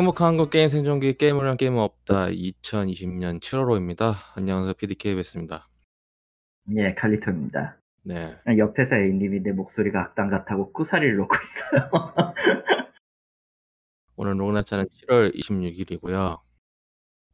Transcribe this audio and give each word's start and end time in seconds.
행복한 0.00 0.28
한국 0.28 0.48
게임 0.48 0.70
생존기 0.70 1.18
게임을 1.18 1.46
한 1.46 1.58
게임은 1.58 1.78
없다. 1.78 2.28
2020년 2.28 3.38
7월호입니다. 3.38 4.14
안녕하세요. 4.34 4.72
PDK 4.72 5.14
베스입니다. 5.16 5.68
예, 6.74 6.94
칼리토입니다. 6.94 7.78
네. 8.04 8.34
아, 8.46 8.56
옆에서 8.56 8.96
A님이 8.96 9.42
내 9.42 9.52
목소리가 9.52 10.00
악당 10.00 10.30
같다고 10.30 10.72
쿠사리를 10.72 11.16
놓고 11.16 11.36
있어요. 11.36 11.90
오늘 14.16 14.40
로그날짜는 14.40 14.86
7월 14.86 15.34
26일이고요. 15.34 16.40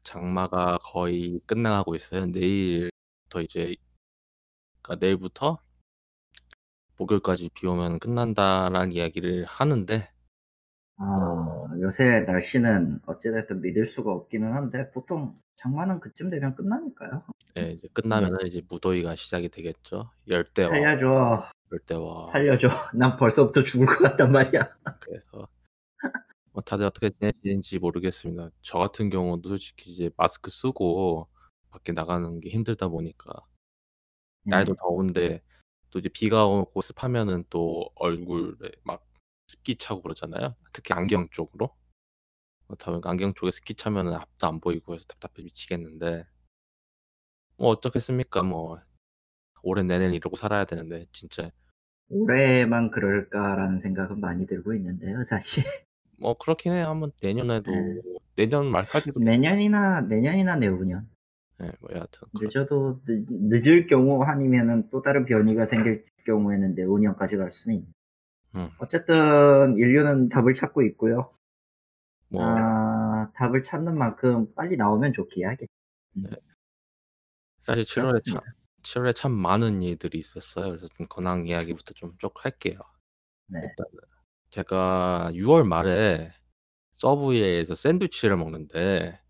장마가 0.03 0.79
거의 0.83 1.39
끝나가고 1.46 1.95
있어요. 1.95 2.27
내일부터 2.27 3.43
이제 3.43 3.77
그러니까 4.83 5.07
내일부터 5.07 5.61
목요일까지 6.96 7.48
비 7.55 7.69
오면 7.69 8.01
끝난다라는 8.01 8.90
이야기를 8.90 9.44
하는데 9.44 10.15
어, 10.99 11.68
요새 11.81 12.21
날씨는 12.21 13.00
어찌됐든 13.07 13.61
믿을 13.61 13.85
수가 13.85 14.13
없기는 14.13 14.53
한데 14.53 14.91
보통 14.91 15.39
장마는 15.54 16.00
그쯤 16.00 16.31
되면 16.31 16.54
끝나니까요. 16.54 17.23
네, 17.54 17.73
이제 17.73 17.89
끝나면은 17.93 18.46
이제 18.46 18.63
무더위가 18.68 19.17
시작이 19.17 19.49
되겠죠. 19.49 20.11
열대와 20.29 20.68
살려줘, 20.68 21.43
열대와 21.73 22.25
살려줘. 22.25 22.68
난 22.95 23.17
벌써부터 23.17 23.63
죽을 23.63 23.87
것 23.87 23.99
같단 23.99 24.32
말이야. 24.32 24.77
그래서 25.01 25.49
뭐 26.53 26.63
다들 26.63 26.87
어떻게 26.87 27.11
지내시는지 27.11 27.79
모르겠습니다. 27.79 28.51
저 28.63 28.79
같은 28.79 29.11
경우도 29.11 29.49
솔직히 29.51 29.93
이제 29.93 30.11
마스크 30.17 30.51
쓰고 30.51 31.29
밖에 31.71 31.93
나가는 31.93 32.41
게 32.41 32.48
힘들다 32.51 32.89
보니까 32.89 33.33
날도 34.45 34.73
음, 34.73 34.77
더운데 34.77 35.42
또 35.91 35.98
이제 35.98 36.09
비가 36.09 36.47
오고 36.47 36.81
습하면은 36.81 37.45
또 37.51 37.91
얼굴에 37.97 38.70
막 38.84 39.06
습기 39.47 39.77
차고 39.77 40.03
그러잖아요. 40.03 40.55
특히 40.73 40.95
안경 40.95 41.29
쪽으로. 41.31 41.75
그렇다 42.67 42.91
보니까 42.91 43.11
안경 43.11 43.34
쪽에 43.34 43.51
습기 43.51 43.75
차면은 43.75 44.15
앞도 44.15 44.47
안 44.47 44.61
보이고 44.61 44.95
해서 44.95 45.05
답답해 45.07 45.45
미치겠는데 45.45 46.27
뭐 47.57 47.69
어쩌겠습니까? 47.69 48.43
뭐 48.43 48.81
올해 49.62 49.83
내내는 49.83 50.15
이러고 50.15 50.37
살아야 50.37 50.65
되는데 50.65 51.07
진짜 51.12 51.51
올해만 52.09 52.91
그럴까라는 52.91 53.81
생각은 53.81 54.20
많이 54.20 54.47
들고 54.47 54.75
있는데요, 54.75 55.25
사실. 55.25 55.65
뭐 56.20 56.35
그렇긴 56.35 56.73
해요. 56.73 56.87
한번 56.87 57.13
내년에도 57.23 57.70
네. 57.70 58.01
내년 58.37 58.67
말까지도 58.67 59.20
내년이나 59.20 60.03
내년이나 60.03 60.57
내후년. 60.57 61.09
네, 61.59 61.70
뭐 61.81 61.91
여하튼 61.95 62.29
늦어도 62.35 63.01
늦, 63.07 63.27
늦을 63.29 63.87
경우 63.87 64.23
아니면은 64.23 64.89
또 64.91 65.03
다른 65.03 65.25
변이가 65.25 65.65
생길 65.67 66.03
경우에는 66.25 66.75
내후년까지 66.75 67.37
갈 67.37 67.51
수는 67.51 67.79
있네. 67.79 67.89
음, 68.57 68.71
어쨌든 68.79 69.77
인류는 69.77 70.29
답을 70.29 70.55
찾고 70.55 70.83
있고요. 70.83 71.33
뭐 72.29 72.43
아, 72.45 73.31
답을 73.35 73.63
찾는 73.63 73.97
만큼 73.98 74.53
빨리 74.55 74.77
나오면 74.77 75.13
좋기야 75.13 75.51
하겠지. 75.51 75.73
음, 76.17 76.25
네. 76.31 76.37
사실 77.61 77.85
7월에 77.85 78.25
참 78.25 78.41
그렇습니다. 78.41 78.43
7월에 78.83 79.15
참 79.15 79.33
많은 79.33 79.83
일들이 79.83 80.19
있었어요. 80.19 80.69
그래서 80.69 80.89
좀 80.97 81.07
근황 81.09 81.47
이야기부터 81.47 81.95
좀 81.95 82.17
쭉 82.19 82.33
할게요. 82.45 82.79
네. 83.48 83.61
일단은 83.63 83.91
제가 84.51 85.31
6월 85.35 85.65
말에 85.67 86.33
서브웨이에서 86.95 87.75
샌드위치를 87.75 88.37
먹는데 88.37 89.20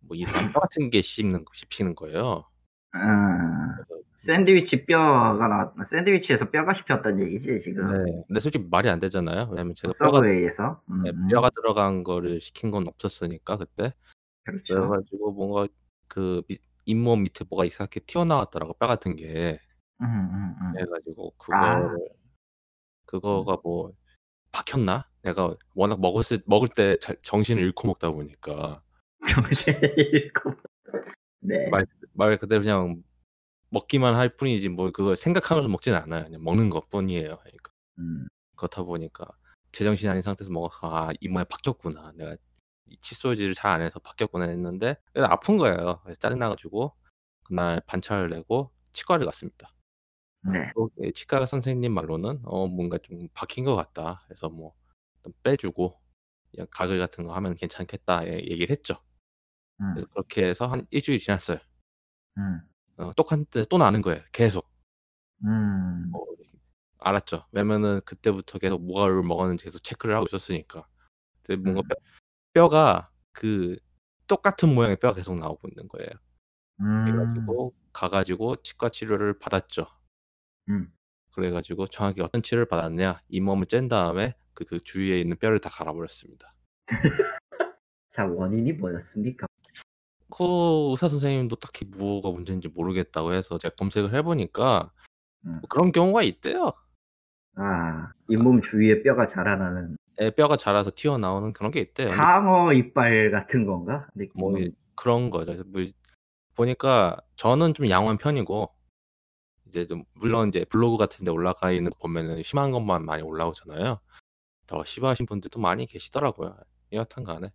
뭐 0.00 0.16
이상한 0.16 0.52
뼈 0.52 0.60
같은 0.60 0.90
게 0.90 1.02
씹는 1.02 1.44
씹히는 1.52 1.94
거예요. 1.96 2.48
아, 2.92 3.76
샌드위치 4.16 4.86
뼈가 4.86 5.46
나, 5.46 5.84
샌드위치에서 5.84 6.50
뼈가 6.50 6.72
씹혔다는 6.72 7.22
얘기지 7.26 7.58
지금. 7.60 8.04
네. 8.04 8.24
근데 8.26 8.40
솔직히 8.40 8.66
말이 8.70 8.88
안 8.88 8.98
되잖아요. 8.98 9.48
왜냐면 9.50 9.74
제가 9.74 9.92
뼈가 9.98 10.16
서브웨이에서. 10.18 10.82
음, 10.90 11.02
네, 11.02 11.10
음, 11.10 11.28
뼈가 11.28 11.50
들어간 11.50 12.02
거를 12.02 12.40
시킨 12.40 12.70
건 12.70 12.88
없었으니까 12.88 13.58
그때. 13.58 13.92
그렇죠. 14.44 14.74
그래가지고 14.88 15.32
뭔가 15.32 15.68
그 16.08 16.42
밑- 16.48 16.62
잇몸 16.86 17.24
밑에 17.24 17.44
뭐가 17.48 17.64
이상하게 17.64 18.00
튀어나왔더라고 18.00 18.74
뼈 18.74 18.86
같은 18.86 19.16
게. 19.16 19.60
음, 20.00 20.06
음, 20.06 20.54
음. 20.60 20.72
그래가지고 20.72 21.34
아, 21.52 21.78
그거를 21.80 21.98
그거가 23.06 23.58
뭐 23.62 23.92
박혔나? 24.52 25.08
내가 25.22 25.54
워낙 25.74 26.00
먹었을 26.00 26.38
먹을 26.46 26.68
때 26.68 26.96
잘- 27.00 27.16
정신을 27.22 27.62
잃고 27.64 27.88
먹다 27.88 28.10
보니까 28.10 28.82
정신을 29.74 29.94
잃고. 29.98 30.52
네. 31.40 31.68
말, 31.70 31.84
말 32.14 32.38
그대로 32.38 32.62
그냥 32.62 33.02
먹기만 33.70 34.14
할 34.16 34.30
뿐이지 34.36 34.68
뭐 34.70 34.90
그걸 34.92 35.16
생각하면서 35.16 35.68
먹지는 35.68 35.98
않아요. 35.98 36.24
그냥 36.24 36.42
먹는 36.44 36.70
것 36.70 36.88
뿐이에요. 36.88 37.38
그러니까 37.38 37.72
음, 37.98 38.26
그렇다 38.56 38.82
보니까 38.84 39.26
제정신이 39.72 40.08
아닌 40.10 40.22
상태에서 40.22 40.52
먹어서 40.52 40.78
아 40.82 41.10
이마에 41.20 41.44
박혔구나. 41.44 42.12
내가 42.16 42.36
이 42.86 42.96
칫솔질을 43.00 43.54
잘 43.54 43.72
안 43.72 43.82
해서 43.82 43.98
박혔구나 44.00 44.46
했는데 44.46 44.96
아픈 45.16 45.56
거예요. 45.56 46.00
그래서 46.04 46.18
짜증나가지고 46.20 46.94
그날 47.44 47.80
반차를 47.86 48.30
내고 48.30 48.72
치과를 48.92 49.26
갔습니다. 49.26 49.72
네. 50.44 50.70
또 50.74 50.90
예, 51.02 51.10
치과 51.12 51.44
선생님 51.46 51.92
말로는 51.92 52.40
어 52.44 52.66
뭔가 52.68 52.98
좀 52.98 53.28
박힌 53.34 53.64
것 53.64 53.74
같다. 53.76 54.22
그래서 54.26 54.48
뭐좀 54.48 55.32
빼주고 55.42 56.00
그냥 56.52 56.66
가글 56.70 56.98
같은 56.98 57.26
거 57.26 57.34
하면 57.34 57.54
괜찮겠다 57.56 58.26
예, 58.28 58.34
얘기를 58.34 58.70
했죠. 58.70 58.96
음, 59.80 59.92
그래서 59.94 60.06
그렇게 60.08 60.44
해서 60.48 60.66
한 60.66 60.86
일주일 60.90 61.18
지났어요. 61.18 61.58
음, 62.38 62.60
어, 62.98 63.12
똑같은데 63.14 63.64
또 63.68 63.78
나는 63.78 64.02
거예요. 64.02 64.22
계속. 64.32 64.68
음, 65.44 66.10
어, 66.14 66.18
알았죠. 66.98 67.46
왜냐면은 67.52 68.00
그때부터 68.04 68.58
계속 68.58 68.84
뭐를 68.84 69.22
먹었는지 69.22 69.64
계속 69.64 69.82
체크를 69.82 70.14
하고 70.14 70.26
있었으니까. 70.28 70.86
근데 71.42 71.62
뭔가 71.62 71.80
음, 71.80 71.88
뼈, 71.88 71.96
뼈가 72.52 73.10
그 73.32 73.76
똑같은 74.26 74.74
모양의 74.74 74.96
뼈가 74.96 75.14
계속 75.14 75.38
나오고 75.38 75.68
있는 75.68 75.88
거예요. 75.88 76.08
음, 76.80 77.04
그래가지고 77.04 77.74
가가지고 77.92 78.56
치과 78.62 78.88
치료를 78.88 79.38
받았죠. 79.38 79.86
음. 80.68 80.92
그래가지고 81.32 81.86
정확히 81.86 82.22
어떤 82.22 82.42
치료를 82.42 82.66
받았냐? 82.66 83.22
잇몸을 83.28 83.66
짠 83.66 83.88
다음에 83.88 84.34
그, 84.54 84.64
그 84.64 84.80
주위에 84.80 85.20
있는 85.20 85.36
뼈를 85.36 85.58
다 85.58 85.68
갈아버렸습니다. 85.68 86.54
자, 88.10 88.24
원인이 88.24 88.72
뭐였습니까? 88.72 89.46
그 90.30 90.90
의사 90.90 91.08
선생님도 91.08 91.56
딱히 91.56 91.84
뭐가 91.84 92.30
문제인지 92.30 92.68
모르겠다고 92.68 93.32
해서 93.32 93.58
제가 93.58 93.74
검색을 93.76 94.14
해보니까 94.14 94.90
음. 95.46 95.52
뭐 95.52 95.60
그런 95.68 95.92
경우가 95.92 96.22
있대요. 96.22 96.72
아, 97.54 98.12
잇몸 98.28 98.60
주위에 98.60 99.02
뼈가 99.02 99.24
자라나는 99.24 99.96
애 100.20 100.30
뼈가 100.30 100.56
자라서 100.56 100.90
튀어나오는 100.94 101.52
그런 101.52 101.70
게 101.70 101.80
있대요. 101.80 102.06
상어 102.06 102.72
이빨 102.72 103.30
같은 103.30 103.66
건가? 103.66 104.08
뭐 104.34 104.52
느낌은. 104.52 104.72
그런 104.94 105.30
거죠. 105.30 105.54
뭐 105.66 105.84
보니까 106.54 107.18
저는 107.36 107.74
좀 107.74 107.88
양호한 107.88 108.16
편이고 108.16 108.70
이제 109.66 109.86
좀 109.86 110.04
물론 110.14 110.48
이제 110.48 110.64
블로그 110.64 110.96
같은 110.96 111.24
데 111.24 111.30
올라가 111.30 111.70
있는 111.70 111.90
거 111.90 111.98
보면은 111.98 112.42
심한 112.42 112.70
것만 112.70 113.04
많이 113.04 113.22
올라오잖아요. 113.22 114.00
더 114.66 114.84
심하신 114.84 115.26
분들도 115.26 115.60
많이 115.60 115.86
계시더라고요. 115.86 116.56
여하튼 116.92 117.24
간에. 117.24 117.52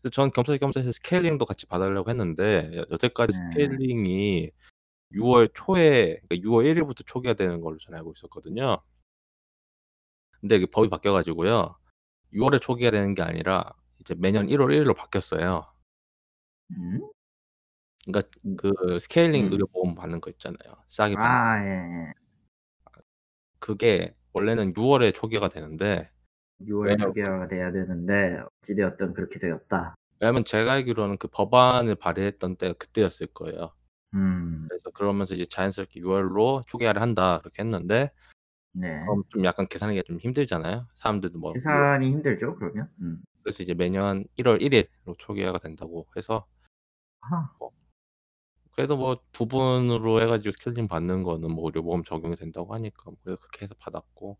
그래서 0.00 0.10
전 0.10 0.30
겸사겸사 0.32 0.80
스케일링도 0.92 1.44
같이 1.44 1.66
받으려고 1.66 2.10
했는데 2.10 2.70
여- 2.76 2.86
여태까지 2.90 3.38
네. 3.38 3.50
스케일링이 3.52 4.50
6월 5.12 5.50
초에 5.52 6.20
그러니까 6.28 6.48
6월 6.48 6.64
1일부터 6.64 7.04
초기화 7.06 7.34
되는 7.34 7.60
걸로 7.60 7.76
전 7.78 7.94
알고 7.94 8.12
있었거든요. 8.16 8.78
근데 10.40 10.56
이게 10.56 10.66
법이 10.66 10.88
바뀌어 10.88 11.12
가지고요. 11.12 11.76
6월에 12.32 12.60
초기화 12.60 12.90
되는 12.90 13.14
게 13.14 13.22
아니라 13.22 13.74
이제 14.00 14.14
매년 14.16 14.46
1월 14.46 14.68
1일로 14.68 14.96
바뀌었어요. 14.96 15.66
음? 16.70 17.00
그러니까 18.06 18.30
음. 18.46 18.56
그 18.56 18.98
스케일링 19.00 19.46
음. 19.48 19.52
의료보험 19.52 19.94
받는 19.96 20.20
거 20.22 20.30
있잖아요. 20.30 20.76
싸게 20.88 21.14
받는. 21.16 21.30
아, 21.30 21.64
예, 21.66 22.06
예. 22.08 22.12
그게 23.58 24.14
원래는 24.32 24.72
6월에 24.72 25.12
초기화가 25.14 25.48
되는데 25.50 26.10
6월 26.66 26.88
왜냐면 26.88 27.08
초기화가 27.08 27.48
돼야 27.48 27.72
되는데 27.72 28.42
어찌되었든 28.62 29.14
그렇게 29.14 29.38
되었다. 29.38 29.94
왜냐면 30.20 30.44
제가 30.44 30.72
알기로는 30.72 31.18
그 31.18 31.28
법안을 31.28 31.94
발의했던 31.94 32.56
때가 32.56 32.74
그때였을 32.74 33.28
거예요. 33.28 33.72
음, 34.14 34.66
그래서 34.68 34.90
그러면서 34.90 35.34
이제 35.34 35.46
자연스럽게 35.46 36.00
6월로 36.00 36.66
초기화를 36.66 37.00
한다 37.00 37.38
그렇게 37.38 37.62
했는데 37.62 38.10
네. 38.72 39.00
그럼 39.00 39.22
좀 39.28 39.44
약간 39.44 39.66
계산하기가 39.66 40.04
좀 40.06 40.18
힘들잖아요. 40.18 40.86
사람들도 40.94 41.38
뭐 41.38 41.52
계산이 41.52 42.10
힘들죠, 42.10 42.56
그러면? 42.56 42.88
음. 43.00 43.22
그래서 43.42 43.62
이제 43.62 43.74
매년 43.74 44.24
1월 44.38 44.60
1일로 44.60 45.16
초기화가 45.18 45.58
된다고 45.58 46.06
해서 46.16 46.46
아, 47.22 47.50
뭐 47.58 47.70
그래도 48.72 48.96
뭐 48.96 49.20
부분으로 49.32 50.22
해가지고 50.22 50.52
스케일링 50.52 50.88
받는 50.88 51.22
거는 51.22 51.50
뭐 51.50 51.66
의료보험 51.66 52.04
적용이 52.04 52.36
된다고 52.36 52.74
하니까 52.74 53.02
뭐 53.06 53.16
그래서 53.22 53.38
그렇게 53.40 53.64
해서 53.64 53.74
받았고 53.78 54.38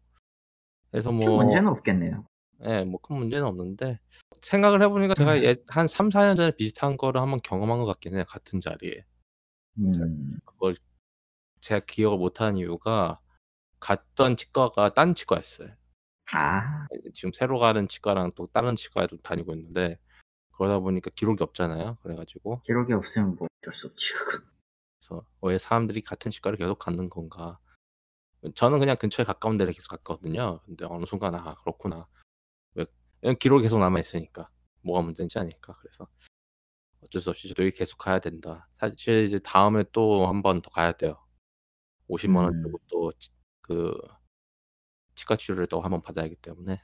그래서 0.91 1.11
큰뭐 1.11 1.37
문제는 1.39 1.69
없겠네요. 1.71 2.25
예, 2.65 2.85
뭐큰 2.85 3.17
문제는 3.17 3.47
없는데 3.47 3.99
생각을 4.43 4.83
해보니까 4.83 5.15
제가 5.15 5.43
예, 5.43 5.57
한 5.69 5.87
3, 5.87 6.11
4년 6.11 6.35
전에 6.37 6.53
비슷한 6.53 6.97
거를 6.97 7.21
한번 7.21 7.41
경험한 7.43 7.79
것 7.79 7.87
같긴 7.87 8.15
해요. 8.17 8.25
같은 8.29 8.61
자리에. 8.61 9.05
음, 9.79 10.39
그걸 10.45 10.77
제가 11.61 11.85
기억을 11.87 12.19
못하는 12.19 12.59
이유가 12.59 13.21
갔던 13.81 14.37
치과가 14.37 14.95
딴 14.95 15.15
치과였어요. 15.15 15.75
아, 16.37 16.87
지금 17.15 17.33
새로 17.33 17.59
가는 17.59 17.89
치과랑 17.89 18.33
또 18.35 18.47
다른 18.49 18.77
치과에도 18.77 19.17
다니고 19.19 19.53
있는데 19.55 19.99
그러다 20.53 20.81
보니까 20.81 21.11
기록이 21.15 21.43
없잖아요. 21.43 21.99
그래 22.03 22.15
가지고 22.17 22.61
기록이 22.65 22.93
없으면 22.93 23.37
뭐 23.37 23.49
어쩔 23.63 23.73
수 23.73 23.87
없지. 23.89 24.15
그래서 25.01 25.25
'왜 25.43 25.59
사람들이 25.59 26.03
같은 26.03 26.31
치과를 26.31 26.59
계속 26.59 26.79
가는 26.79 27.09
건가?' 27.11 27.59
저는 28.55 28.79
그냥 28.79 28.97
근처에 28.97 29.25
가까운 29.25 29.57
데를 29.57 29.73
계속 29.75 29.89
갔거든요. 29.91 30.61
근데 30.67 30.85
어느 30.87 31.05
순간 31.07 31.35
'아 31.35 31.55
그렇구나.' 31.57 32.07
왜 32.75 32.87
기록이 33.35 33.63
계속 33.65 33.79
남아 33.81 34.01
있으니까. 34.01 34.51
뭐가 34.83 35.03
문제인지 35.03 35.39
아니까. 35.39 35.75
그래서 35.81 36.09
어쩔 37.03 37.21
수 37.23 37.31
없이 37.31 37.49
저도 37.49 37.65
여기 37.65 37.73
계속 37.77 37.99
가야 37.99 38.19
된다. 38.21 38.69
사실 38.79 39.25
이제 39.25 39.39
다음에 39.41 39.85
또 39.93 40.27
한 40.29 40.43
번 40.43 40.63
더 40.63 40.71
가야 40.71 40.93
돼요. 40.93 41.19
500,000원 42.09 42.55
음. 42.55 42.63
주고 42.65 42.79
또치그 42.89 43.99
치과 45.15 45.37
치료를 45.37 45.67
또 45.67 45.81
한 45.81 45.91
번 45.93 46.03
받아야 46.03 46.25
하기 46.27 46.37
때문에 46.37 46.83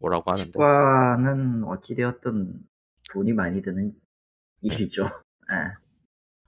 오라고 0.00 0.30
하는데 0.30 0.50
치과는 0.52 1.64
어찌 1.64 1.94
되었든 1.94 2.68
돈이 3.12 3.32
많이 3.32 3.62
드는 3.62 3.92
네. 3.92 4.74
일이죠. 4.74 5.04
예. 5.52 5.74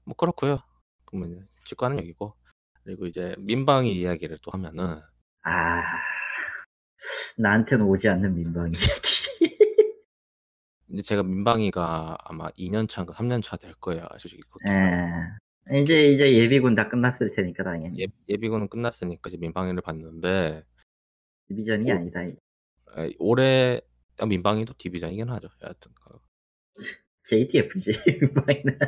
뭐 0.04 0.14
그렇고요. 0.16 0.62
그러면 1.06 1.48
치과는 1.64 1.98
여기고 1.98 2.34
그리고 2.84 3.06
이제 3.06 3.34
민방위 3.38 3.92
이야기를 3.92 4.38
또 4.42 4.50
하면은 4.52 5.00
아. 5.44 5.82
나한테는 7.38 7.84
오지 7.86 8.08
않는 8.08 8.34
민방위 8.34 8.74
얘기. 8.76 9.56
이제 10.88 11.02
제가 11.02 11.22
민방위가 11.22 12.18
아마 12.24 12.48
2년 12.50 12.88
차인가 12.88 13.14
3년 13.14 13.42
차 13.42 13.56
될 13.56 13.74
거예요. 13.74 14.06
솔직히 14.18 14.42
그렇게 14.50 14.70
예. 15.74 15.80
이제 15.80 16.06
이제 16.08 16.32
예비군 16.36 16.74
다 16.74 16.88
끝났을 16.88 17.34
테니까 17.34 17.64
당연히. 17.64 18.02
예 18.02 18.06
예비군은 18.28 18.68
끝났으니까 18.68 19.28
이제 19.30 19.36
민방위를 19.38 19.80
받는데 19.80 20.62
디비전이 21.48 21.90
올 21.90 21.96
아니다 21.96 22.22
이제. 22.24 22.36
예 22.98 23.14
올해 23.18 23.80
아 24.18 24.26
민방위도 24.26 24.74
디비전이긴 24.76 25.28
하죠. 25.30 25.48
여하튼 25.62 25.92
그 25.94 26.18
JTF지 27.24 27.92
민방위는. 28.20 28.78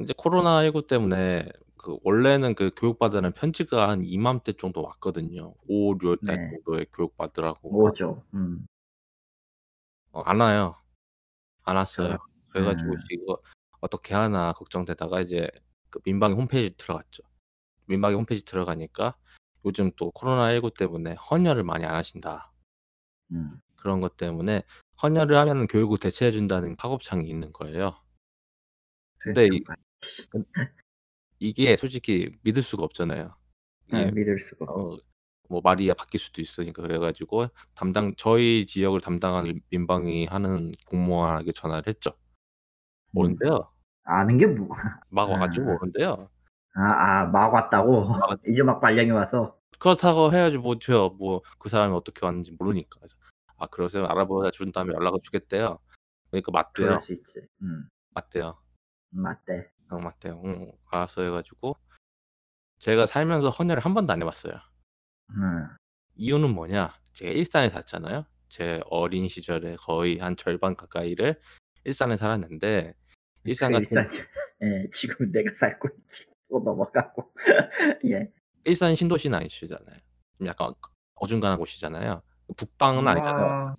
이제 0.00 0.12
코로나 0.16 0.62
19 0.64 0.86
때문에 0.86 1.48
그 1.90 1.98
원래는 2.04 2.54
그 2.54 2.70
교육받으라는 2.76 3.32
편지가 3.32 3.88
한 3.88 4.04
이맘때 4.04 4.52
정도 4.52 4.82
왔거든요. 4.82 5.54
5, 5.68 5.94
6 6.00 6.04
월 6.04 6.16
달 6.24 6.36
네. 6.36 6.50
정도에 6.50 6.86
교육받으라고 6.92 7.70
막 7.70 7.76
오죠. 7.78 8.22
음. 8.34 8.66
어 10.12 10.22
안 10.24 10.40
와요. 10.40 10.76
안 11.64 11.76
왔어요. 11.76 12.18
그래 12.50 12.64
가지고 12.64 12.92
음. 12.92 12.98
이거 13.10 13.40
어떻게 13.80 14.14
하나 14.14 14.52
걱정되다가 14.52 15.20
이제 15.20 15.48
그 15.90 15.98
민방위 16.04 16.34
홈페이지 16.34 16.76
들어갔죠. 16.76 17.22
민방위 17.86 18.14
홈페이지 18.14 18.44
들어가니까 18.44 19.16
요즘 19.64 19.90
또 19.96 20.12
코로나19 20.12 20.76
때문에 20.78 21.14
헌혈을 21.14 21.64
많이 21.64 21.84
안 21.84 21.94
하신다. 21.96 22.52
음. 23.32 23.60
그런 23.76 24.00
것 24.00 24.16
때문에 24.16 24.62
헌혈을 25.02 25.36
하면은 25.36 25.66
교육을 25.66 25.98
대체해 25.98 26.30
준다는 26.30 26.76
팝업창이 26.76 27.28
있는 27.28 27.52
거예요. 27.52 27.96
근데 29.18 29.46
이 29.46 29.48
그러니까 29.48 29.74
근 30.30 30.44
이게 31.40 31.76
솔직히 31.76 32.30
믿을 32.42 32.62
수가 32.62 32.84
없잖아요. 32.84 33.34
예 33.94 34.02
이게 34.02 34.12
믿을 34.12 34.38
수가 34.40 34.66
없어뭐 34.70 35.60
말이 35.64 35.92
바뀔 35.94 36.20
수도 36.20 36.40
있으니까 36.42 36.82
그래 36.82 36.98
가지고 36.98 37.48
담당 37.74 38.14
저희 38.18 38.66
지역을 38.66 39.00
담당하는 39.00 39.60
민방위 39.70 40.26
하는 40.26 40.72
공무원에게 40.86 41.52
전화를 41.52 41.88
했죠. 41.88 42.12
음. 43.16 43.18
오는데요. 43.20 43.72
아는 44.04 44.38
게 44.38 44.46
뭐 44.46 44.68
막 45.10 45.30
와 45.30 45.38
가지고 45.38 45.72
아. 45.72 45.76
오는데요. 45.82 46.30
아 46.74 47.22
아 47.24 47.26
막 47.30 47.52
왔다고? 47.54 48.06
막왔 48.08 48.40
이제 48.48 48.62
막 48.62 48.80
발령이 48.80 49.10
와서? 49.12 49.58
그렇다고 49.78 50.32
해야지 50.32 50.58
뭐 50.58 50.78
제가 50.78 51.08
뭐 51.10 51.42
그 51.58 51.68
사람이 51.68 51.94
어떻게 51.94 52.24
왔는지 52.26 52.52
모르니까. 52.58 52.98
그래서 53.00 53.16
"아 53.56 53.66
그러세요?" 53.66 54.04
알아보아 54.06 54.50
준 54.52 54.72
다음에 54.72 54.92
연락을 54.94 55.18
주겠대요. 55.22 55.78
그러니까 56.30 56.52
그럴 56.74 56.90
맞대요. 56.90 56.98
수 56.98 57.12
있지. 57.14 57.40
음. 57.62 57.88
맞대요. 58.14 58.58
맞대. 59.10 59.70
어 59.90 59.98
맞대요. 59.98 60.40
응 60.44 60.72
알았어 60.90 61.22
해 61.22 61.30
가지고 61.30 61.76
제가 62.78 63.06
살면서 63.06 63.50
헌혈을 63.50 63.84
한 63.84 63.94
번도 63.94 64.12
안 64.12 64.20
해 64.20 64.24
봤어요. 64.24 64.54
음. 65.30 65.66
이유는 66.16 66.50
뭐냐? 66.54 66.94
제가 67.12 67.30
일산에 67.32 67.68
살잖아요. 67.70 68.24
제 68.48 68.80
어린 68.86 69.28
시절에 69.28 69.76
거의 69.76 70.18
한 70.18 70.36
절반 70.36 70.74
가까이를 70.76 71.40
일산에 71.84 72.16
살았는데 72.16 72.94
일산 73.44 73.72
그 73.72 73.78
같은 73.78 73.96
일산 74.02 74.08
지예 74.08 74.88
지금은 74.92 75.32
내가 75.32 75.52
살고 75.54 75.88
있지. 75.98 76.26
또 76.48 76.60
넘어가고. 76.60 77.32
예. 78.10 78.32
일산 78.64 78.94
신도시는 78.94 79.38
아니시잖아요. 79.38 79.96
좀 80.38 80.46
약간 80.46 80.72
어중간한 81.14 81.58
곳이잖아요. 81.58 82.22
북방은 82.56 83.06
아니잖아요. 83.06 83.46
뭐 83.66 83.76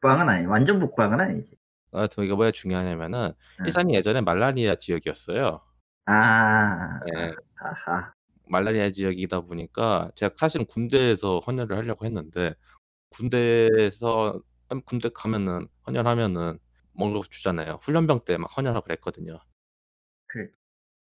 북방은 0.00 0.28
아니 0.28 0.46
완전 0.46 0.78
북방은 0.78 1.20
아니지. 1.20 1.56
여하튼 1.94 2.24
이게 2.24 2.34
왜 2.38 2.50
중요하냐면은 2.52 3.32
예. 3.60 3.64
일산이 3.66 3.94
예전에 3.94 4.20
말라리아 4.20 4.76
지역이었어요. 4.76 5.60
아. 6.06 7.00
예. 7.16 7.32
아하. 7.56 8.12
말라리아 8.48 8.90
지역이다 8.90 9.40
보니까 9.42 10.10
제가 10.14 10.34
사실은 10.36 10.66
군대에서 10.66 11.38
헌혈을 11.40 11.76
하려고 11.76 12.04
했는데 12.04 12.54
군대에서 13.10 14.40
한 14.68 14.82
군대 14.82 15.10
가면은 15.14 15.68
헌혈하면은 15.86 16.58
먹는 16.94 17.16
거 17.18 17.22
주잖아요. 17.28 17.78
훈련병 17.82 18.24
때 18.24 18.36
막 18.38 18.46
헌혈하고 18.56 18.84
그랬거든요. 18.84 19.38
그래. 20.26 20.48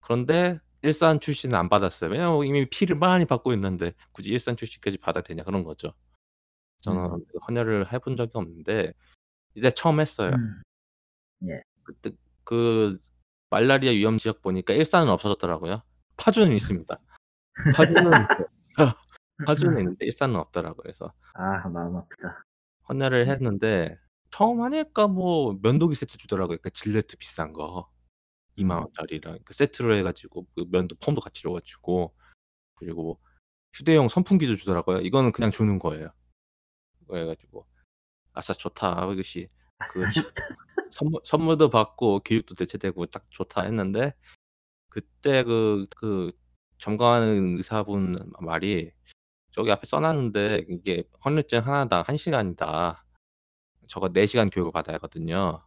그런데 0.01 0.61
일산 0.83 1.21
출신은 1.21 1.57
안 1.59 1.69
받았어요. 1.69 2.11
왜냐면 2.11 2.45
이미 2.47 2.67
피를 2.69 2.97
많이 2.97 3.25
받고 3.27 3.53
있는데 3.55 3.93
굳이 4.13 4.31
일산 4.31 4.57
출신까지 4.57 4.99
받아야 4.99 5.23
되냐 5.23 5.43
그런 5.45 5.65
거죠. 5.65 5.93
저는 6.79 7.05
음. 7.15 7.25
헌혈을 7.49 7.93
해본 7.93 8.17
적이 8.17 8.33
없는데 8.35 8.93
이제 9.57 9.71
처음 9.71 10.01
했어요. 10.01 10.33
음. 10.35 10.63
예. 11.49 11.63
그때 11.83 12.11
그 12.45 12.99
말라리아 13.51 13.91
위험 13.93 14.19
지역 14.19 14.43
보니까 14.43 14.75
일산은 14.75 15.09
없어졌더라고요. 15.09 15.83
파주는 16.17 16.53
있습니다. 16.55 16.99
파주는. 17.75 18.11
파주는 19.47 19.79
있는데 19.79 20.07
일산은 20.07 20.37
없더라고요. 20.37 20.83
그래서 20.83 21.13
아 21.35 21.69
마음 21.69 21.97
아프다. 21.97 22.45
헌혈을 22.89 23.27
예. 23.27 23.33
했는데 23.33 23.99
처음 24.31 24.63
하니까 24.63 25.09
뭐 25.09 25.59
면도기 25.63 25.95
세트 25.95 26.19
주더라고요. 26.19 26.59
그 26.63 26.71
질레트 26.71 27.17
비싼 27.17 27.53
거. 27.53 27.91
20,000 28.57 28.79
음. 28.79 28.83
원짜리랑 28.85 29.39
그 29.45 29.53
세트로 29.53 29.95
해 29.95 30.03
가지고 30.03 30.47
그 30.55 30.65
면도 30.71 30.97
폼도 30.97 31.21
같이 31.21 31.43
줘 31.43 31.51
가지고 31.51 32.15
그리고 32.75 33.21
휴대용 33.75 34.09
선풍기도 34.09 34.57
주더라고요. 34.57 35.01
이거는 35.01 35.33
그냥 35.33 35.51
주는 35.51 35.79
거예요. 35.79 36.11
그래 37.07 37.27
가지고' 37.27 37.67
아싸 38.37 38.55
좋다. 38.55 39.11
이것이 39.13 39.49
그 39.49 39.85
아싸 39.85 40.11
좋다. 40.11 40.35
선물 40.93 41.21
선물도 41.25 41.71
받고 41.71 42.21
교육도 42.25 42.55
대체되고 42.57 43.07
딱 43.07 43.27
좋다.' 43.31 43.63
했는데 43.65 44.15
그때 44.91 45.45
그 45.45 45.87
그 45.97 46.33
점검하는 46.79 47.57
의사분 47.59 48.17
말이 48.41 48.93
"저기 49.53 49.71
앞에 49.73 49.87
써 49.87 50.01
놨는데 50.01 50.67
이게 50.71 51.05
헌혈증 51.25 51.61
하나당 51.67 52.05
1 52.09 52.17
시간이다." 52.19 53.05
저거 53.89 54.11
4 54.13 54.27
시간 54.27 54.51
교육을 54.51 54.73
받아야 54.73 54.97
하거든요. 54.97 55.63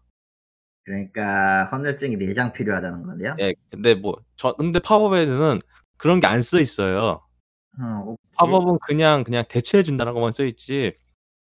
그러니까 0.85 1.65
헌혈증이 1.71 2.17
4장 2.17 2.51
필요하다는 2.53 3.03
거네요? 3.03 3.35
예. 3.39 3.53
근데 3.69 3.95
뭐 3.95 4.15
저 4.37 4.53
근데 4.53 4.79
팝업에는 4.79 5.59
그런 5.97 6.19
게 6.19 6.27
안 6.27 6.39
써 6.41 6.59
있어요. 6.59 7.21
어 7.79 7.83
없지. 8.11 8.37
팝업은 8.39 8.79
그냥, 8.85 9.23
그냥 9.23 9.43
대체해 9.49 9.83
준다라고만 9.83 10.31
써 10.31 10.43
있지 10.45 10.93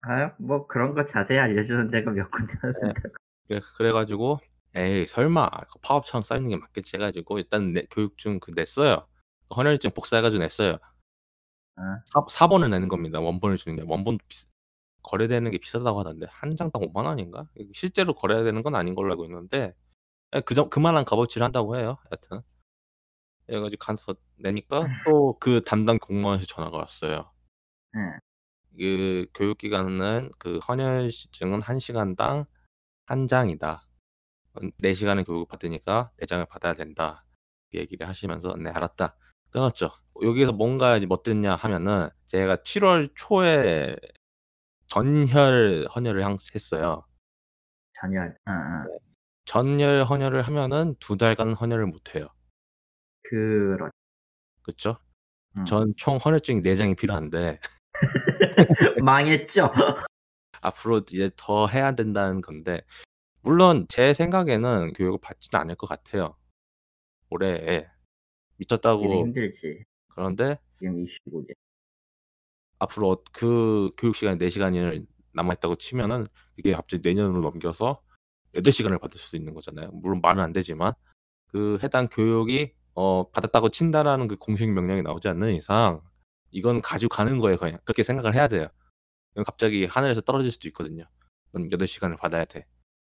아유 0.07 0.31
뭐 0.39 0.67
그런 0.67 0.95
거 0.95 1.05
자세히 1.05 1.39
알려주는 1.39 1.91
데가 1.91 2.11
몇 2.13 2.31
군데나 2.31 2.73
예. 2.87 2.93
된다고. 2.93 3.15
그래 3.49 3.61
그래 3.77 3.93
가지고 3.93 4.41
'에이 4.75 5.07
설마 5.07 5.51
그 5.73 5.79
팝업처럼 5.83 6.23
써 6.25 6.37
있는 6.37 6.51
게 6.51 6.57
맞겠지.' 6.57 6.97
해 6.97 7.01
가지고 7.01 7.39
일단 7.39 7.73
내 7.73 7.87
교육증 7.91 8.41
그 8.41 8.53
냈어요. 8.55 9.07
헌혈증 9.57 9.93
복사해 9.93 10.23
가지고 10.23 10.43
냈어요. 10.43 10.79
어. 11.77 11.83
사4 12.13 12.49
번을 12.49 12.71
내는 12.71 12.89
겁니다. 12.89 13.21
원본을 13.21 13.57
주는 13.57 13.77
게. 13.77 13.83
원본도 13.87 14.25
비싸 14.29 14.47
거래되는 15.03 15.51
게 15.51 15.59
비싸다고 15.59 16.01
하던데 16.01 16.27
1 16.43 16.57
장당 16.57 16.83
50,000 16.83 17.07
원인가? 17.07 17.47
이 17.59 17.71
실제로 17.75 18.15
거래되는 18.15 18.63
건 18.63 18.75
아닌 18.77 18.95
걸로 18.95 19.13
알고 19.13 19.25
있는데 19.27 19.75
예그정 20.35 20.71
그만한 20.71 21.05
값어치를 21.07 21.45
한다고 21.45 21.77
해요 21.79 21.99
여하튼. 22.13 22.43
그래 23.47 23.61
가지고 23.61 23.79
가서 23.81 24.15
내니까 24.37 24.89
또 25.05 25.37
그 25.41 25.63
담당 25.65 25.99
공무원한테 25.99 26.47
전화가 26.47 26.77
왔어요. 26.79 27.31
예. 27.97 28.01
그 28.78 29.26
교육 29.35 29.59
기간은 29.59 30.31
그 30.38 30.59
헌혈증은 30.59 31.62
1 31.62 31.78
시간당 31.81 32.47
1 33.07 33.26
장이다. 33.28 33.87
음4 34.57 34.95
시간을 34.95 35.25
교육을 35.25 35.47
받으니까 35.49 36.11
4 36.19 36.26
장을 36.26 36.45
받아야 36.47 36.75
된다. 36.75 37.25
그 37.73 37.78
얘기를 37.78 38.09
하시면서 38.09 38.57
"네 38.57 38.71
알았다." 38.71 39.16
끊었죠. 39.50 39.90
여기에서 40.23 40.52
뭔가 40.52 40.97
이제 40.97 41.07
뭐 41.07 41.19
어땠냐 41.19 41.57
하면은 41.57 42.09
제가 42.28 42.59
7 42.64 42.85
월 42.85 43.09
초에 43.16 43.97
전혈 44.88 45.88
헌혈을 45.95 46.25
항 46.25 46.37
했어요. 46.54 47.04
전혈. 47.95 48.37
어어. 48.47 48.85
네. 48.88 48.99
전혈 49.47 50.04
헌혈을 50.04 50.43
하면은 50.43 50.95
2 51.00 51.16
달간 51.16 51.54
헌혈을 51.54 51.87
못 51.87 52.14
해요. 52.14 52.28
그렇 53.23 53.90
그쵸? 54.62 54.99
음. 55.59 55.64
전 55.66 55.95
총 55.99 56.19
헌혈증이 56.19 56.62
4 56.62 56.76
장이 56.76 56.95
필요한데 56.97 57.61
망했죠. 59.05 59.71
앞으로 60.61 60.99
이제 60.99 61.31
더 61.37 61.67
해야 61.67 61.95
된다는 61.95 62.41
건데 62.41 62.83
물론 63.43 63.87
제 63.89 64.15
생각에는 64.15 64.95
교육을 64.95 65.19
받지는 65.21 65.61
않을 65.61 65.75
것 65.77 65.87
같아요. 65.87 66.37
올해에. 67.31 67.83
받기는 67.83 67.95
미쳤다고 68.57 69.05
힘들지. 69.27 69.85
그런데 70.09 70.59
지금 70.79 71.01
이 71.01 71.07
시국에. 71.07 71.55
앞으로 72.79 73.11
어그 73.11 73.91
교육 73.97 74.15
시간이 74.15 74.39
4 74.39 74.49
시간이 74.49 75.07
남아 75.33 75.55
있다고 75.55 75.77
치면은 75.77 76.27
이게 76.57 76.73
갑자기 76.73 77.07
내년으로 77.07 77.41
넘겨서 77.41 78.03
8 78.55 78.73
시간을 78.73 78.99
받을 78.99 79.19
수도 79.19 79.37
있는 79.37 79.55
거잖아요. 79.55 79.91
물론 79.93 80.21
말은 80.21 80.43
안 80.43 80.53
되지만 80.53 80.93
그 81.49 81.79
해당 81.83 82.09
교육이 82.09 82.73
어 82.95 83.29
받았다고 83.31 83.71
친다라는 83.71 84.29
그 84.29 84.37
공식 84.37 84.71
명령이 84.71 85.03
나오지 85.03 85.29
않는 85.29 85.55
이상 85.55 86.01
이건 86.55 86.81
가지고 86.83 87.11
가는 87.11 87.39
거예요 87.41 87.59
그냥. 87.59 87.79
그렇게 87.85 88.03
생각을 88.05 88.35
해야 88.35 88.49
돼요. 88.49 88.69
갑자기 89.47 89.87
하늘에서 89.87 90.23
떨어질 90.23 90.51
수도 90.53 90.69
있거든요. 90.69 91.05
"넌 91.53 91.69
8 91.73 91.87
시간을 91.89 92.17
받아야 92.17 92.45
돼." 92.47 92.67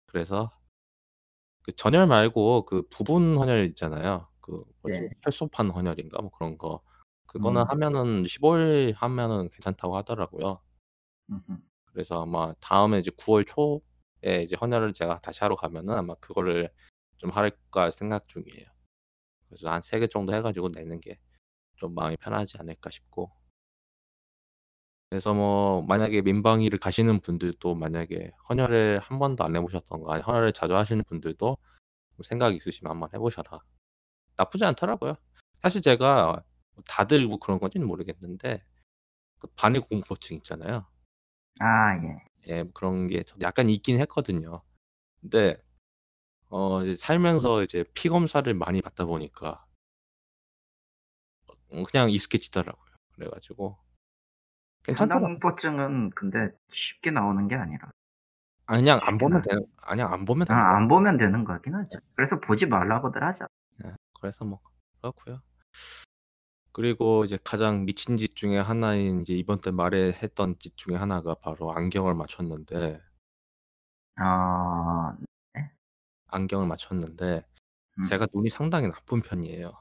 그래서 0.06 0.52
그 1.62 1.72
전열 1.72 2.06
말고 2.06 2.64
그 2.66 2.82
부분 2.90 3.36
헌혈 3.36 3.66
있잖아요. 3.70 4.28
그 4.40 4.64
뭐지? 4.82 5.00
네. 5.00 5.08
혈소판 5.24 5.70
헌혈인가 5.70 6.22
뭐 6.22 6.30
그런 6.30 6.56
거. 6.58 6.82
그거는 7.26 7.62
음. 7.62 7.66
하면은 7.70 8.24
15일 8.26 8.94
하면은 8.94 9.50
괜찮다고 9.50 9.96
하더라고요. 9.96 10.60
음음. 11.30 11.58
그래서 11.86 12.22
아마 12.22 12.54
다음에 12.60 13.00
이제 13.00 13.10
9월 13.12 13.44
초에 13.46 14.42
이제 14.44 14.56
헌혈을 14.60 14.92
제가 14.94 15.20
다시 15.20 15.40
하러 15.42 15.56
가면은 15.56 15.94
아마 15.94 16.14
그거를 16.16 16.70
좀 17.16 17.30
할까 17.30 17.90
생각 17.90 18.28
중이에요. 18.28 18.66
그래서 19.48 19.70
한 19.70 19.82
3개 19.82 20.08
정도 20.10 20.34
해 20.34 20.42
가지고 20.42 20.68
내는 20.74 21.00
게 21.00 21.18
좀 21.76 21.94
마음이 21.94 22.16
편하지 22.18 22.58
않을까 22.58 22.90
싶고. 22.90 23.30
그래서 25.10 25.32
뭐 25.34 25.82
만약에 25.82 26.20
민방위를 26.22 26.78
가시는 26.78 27.20
분들도 27.20 27.74
만약에 27.74 28.32
헌혈을 28.48 28.98
한 29.00 29.18
번도 29.18 29.44
안 29.44 29.54
해 29.56 29.60
보셨던가 29.60 30.12
아니면 30.14 30.24
헌혈을 30.26 30.52
자주 30.52 30.74
하시는 30.76 31.02
분들도 31.04 31.56
생각이 32.24 32.56
있으시면 32.56 32.92
한번 32.92 33.10
해 33.14 33.18
보셔라. 33.18 33.60
나쁘지 34.36 34.64
않더라고요. 34.66 35.16
사실 35.62 35.82
제가 35.82 36.42
다들 36.88 37.26
뭐 37.28 37.38
그런 37.38 37.58
건지는 37.60 37.86
모르겠는데 37.88 38.64
그 39.40 39.48
반의 39.56 39.82
공포증 39.82 40.36
있잖아요. 40.38 40.86
아 41.60 41.96
예. 42.02 42.26
예 42.48 42.64
그런 42.74 43.08
게좀 43.08 43.40
약간 43.42 43.68
있긴 43.68 44.00
했거든요. 44.00 44.62
근데 45.22 45.58
어 46.50 46.82
이제 46.84 46.94
살면서 46.94 47.64
이제 47.64 47.84
피 47.94 48.10
검사를 48.10 48.52
많이 48.54 48.82
받다 48.82 49.06
보니까 49.06 49.65
어 49.65 49.65
그냥 51.90 52.10
익숙해지더라고요. 52.10 52.84
그래 53.14 53.28
가지고 53.28 53.78
괜찮더라고요. 54.84 55.38
상당공포증은 55.38 56.10
근데 56.10 56.50
쉽게 56.70 57.10
나오는 57.10 57.48
게 57.48 57.54
아니라 57.56 57.90
아니 58.66 58.82
그냥 58.82 59.00
안 59.02 59.18
보면 59.18 59.42
나 59.42 59.48
되는 59.48 59.66
아니야 59.82 60.06
안 60.08 60.24
보면 60.24 60.46
아 60.48 60.54
되는 60.54 60.60
거야. 60.62 60.76
안 60.76 60.88
보면 60.88 61.16
되는 61.18 61.44
거긴 61.44 61.74
하죠. 61.74 61.98
그래서 62.14 62.40
보지 62.40 62.66
말라고들 62.66 63.22
하죠. 63.24 63.46
예. 63.84 63.92
그래서 64.20 64.44
뭐 64.44 64.60
그렇고요. 65.00 65.40
그리고 66.72 67.24
이제 67.24 67.38
가장 67.42 67.84
미친 67.86 68.16
짓 68.18 68.36
중에 68.36 68.58
하나인 68.58 69.22
이제 69.22 69.32
이번 69.32 69.58
달 69.58 69.72
말에 69.72 70.12
했던 70.12 70.56
짓 70.58 70.76
중에 70.76 70.94
하나가 70.96 71.34
바로 71.34 71.72
안경을 71.72 72.14
맞췄는데 72.14 73.00
아 74.16 75.16
네. 75.54 75.70
안경을 76.28 76.66
맞췄는데 76.66 77.46
음. 77.98 78.04
제가 78.08 78.26
눈이 78.34 78.50
상당히 78.50 78.88
나쁜 78.88 79.20
편이에요. 79.22 79.72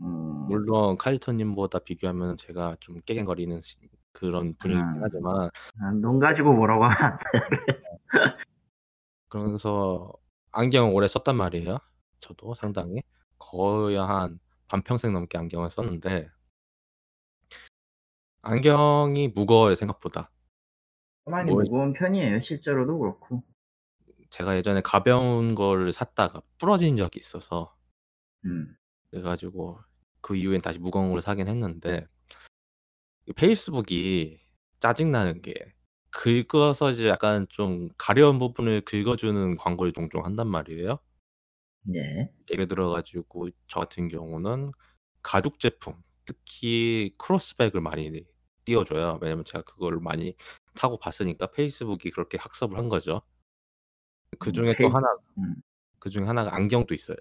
음. 0.00 0.46
물론 0.48 0.96
카이토 0.96 1.32
님보다 1.32 1.78
비교하면 1.80 2.36
제가 2.36 2.76
좀 2.80 3.00
깨갱거리는 3.02 3.60
시 3.62 3.76
그런 4.12 4.54
분이긴 4.56 4.82
음. 4.82 5.00
하지만 5.02 5.50
아 5.80 5.92
눈 5.92 6.18
가지고 6.18 6.52
뭐라고 6.54 6.84
하면 6.84 6.96
안 7.02 7.18
돼. 7.18 7.24
그러면서 9.28 10.12
안경을 10.52 10.92
오래 10.94 11.06
썼단 11.08 11.36
말이에요. 11.36 11.78
저도 12.18 12.54
상당히. 12.54 13.02
거의 13.38 13.96
한 13.96 14.38
반평생 14.68 15.12
넘게 15.12 15.38
안경을 15.38 15.70
썼는데 15.70 16.28
안경이 18.42 19.28
무거워요 19.28 19.74
생각보다. 19.74 20.30
많이 21.26 21.50
뭐 21.52 21.62
무거운 21.62 21.92
편이에요. 21.92 22.40
실제로도 22.40 22.98
그렇고. 22.98 23.42
제가 24.30 24.56
예전에 24.56 24.80
가벼운 24.82 25.54
거를 25.54 25.92
샀다가 25.92 26.40
부러진 26.58 26.96
적이 26.96 27.18
있어서 27.20 27.74
음. 28.44 28.76
그래 29.10 29.22
가지고 29.22 29.80
그 30.20 30.36
이후엔 30.36 30.60
다시 30.60 30.78
걸 30.78 31.20
사긴 31.20 31.48
했는데 31.48 32.06
이 33.26 33.32
페이스북이 33.32 34.40
짜증나는 34.80 35.42
게 35.42 35.54
긁어서 36.10 36.90
이제 36.90 37.06
약간 37.08 37.46
좀 37.48 37.88
가려운 37.96 38.38
부분을 38.38 38.82
긁어주는 38.84 39.56
광고를 39.56 39.92
종종 39.92 40.24
한단 40.24 40.48
말이에요. 40.48 40.98
네. 41.82 42.30
예를 42.50 42.66
들어 42.66 42.88
가지고 42.88 43.48
저 43.68 43.80
같은 43.80 44.08
경우는 44.08 44.72
가죽 45.22 45.58
제품 45.58 45.94
특히 46.24 47.14
크로스백을 47.18 47.80
많이 47.80 48.24
띄워 48.64 48.84
줘요. 48.84 49.18
왜냐면 49.22 49.44
제가 49.44 49.62
그거를 49.62 50.00
많이 50.00 50.34
타고 50.74 50.98
봤으니까 50.98 51.50
페이스북이 51.50 52.10
그렇게 52.10 52.38
학습을 52.38 52.78
한 52.78 52.88
거죠. 52.88 53.22
음 54.30 54.38
그중에 54.38 54.72
또 54.72 54.78
페이 54.78 54.86
하나 54.88 55.06
음. 55.38 55.54
그 55.98 56.10
중에 56.10 56.24
하나가 56.24 56.54
안경도 56.54 56.94
있어요. 56.94 57.16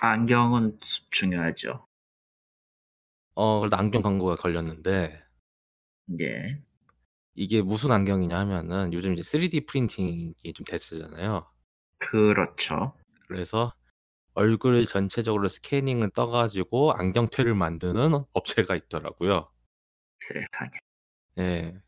안경은 0.00 0.78
수 0.82 1.10
중요하죠. 1.10 1.86
어 3.40 3.60
그래도 3.60 3.78
안경 3.78 4.02
광고가 4.02 4.36
걸렸는데 4.36 5.18
예. 6.20 6.62
이게 7.34 7.62
무슨 7.62 7.90
안경이냐 7.90 8.38
하면은 8.38 8.92
요즘 8.92 9.14
이제 9.14 9.22
3D 9.22 9.66
프린팅이 9.66 10.34
좀 10.54 10.64
대세잖아요. 10.66 11.50
그렇죠. 11.96 12.92
그래서 13.26 13.72
얼굴 14.34 14.84
전체적으로 14.84 15.48
스캐닝을 15.48 16.10
떠 16.10 16.26
가지고 16.26 16.92
안경테를 16.92 17.54
만드는 17.54 18.26
업체가 18.34 18.76
있더라고요. 18.76 19.50
세상에. 20.20 20.78
예. 21.38 21.80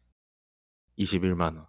210,000 0.97 1.57
원. 1.57 1.67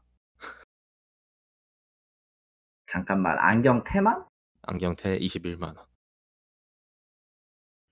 잠깐만 2.86 3.38
안경테만? 3.38 4.26
안경테 4.62 5.18
210,000 5.18 5.76
원. 5.76 5.86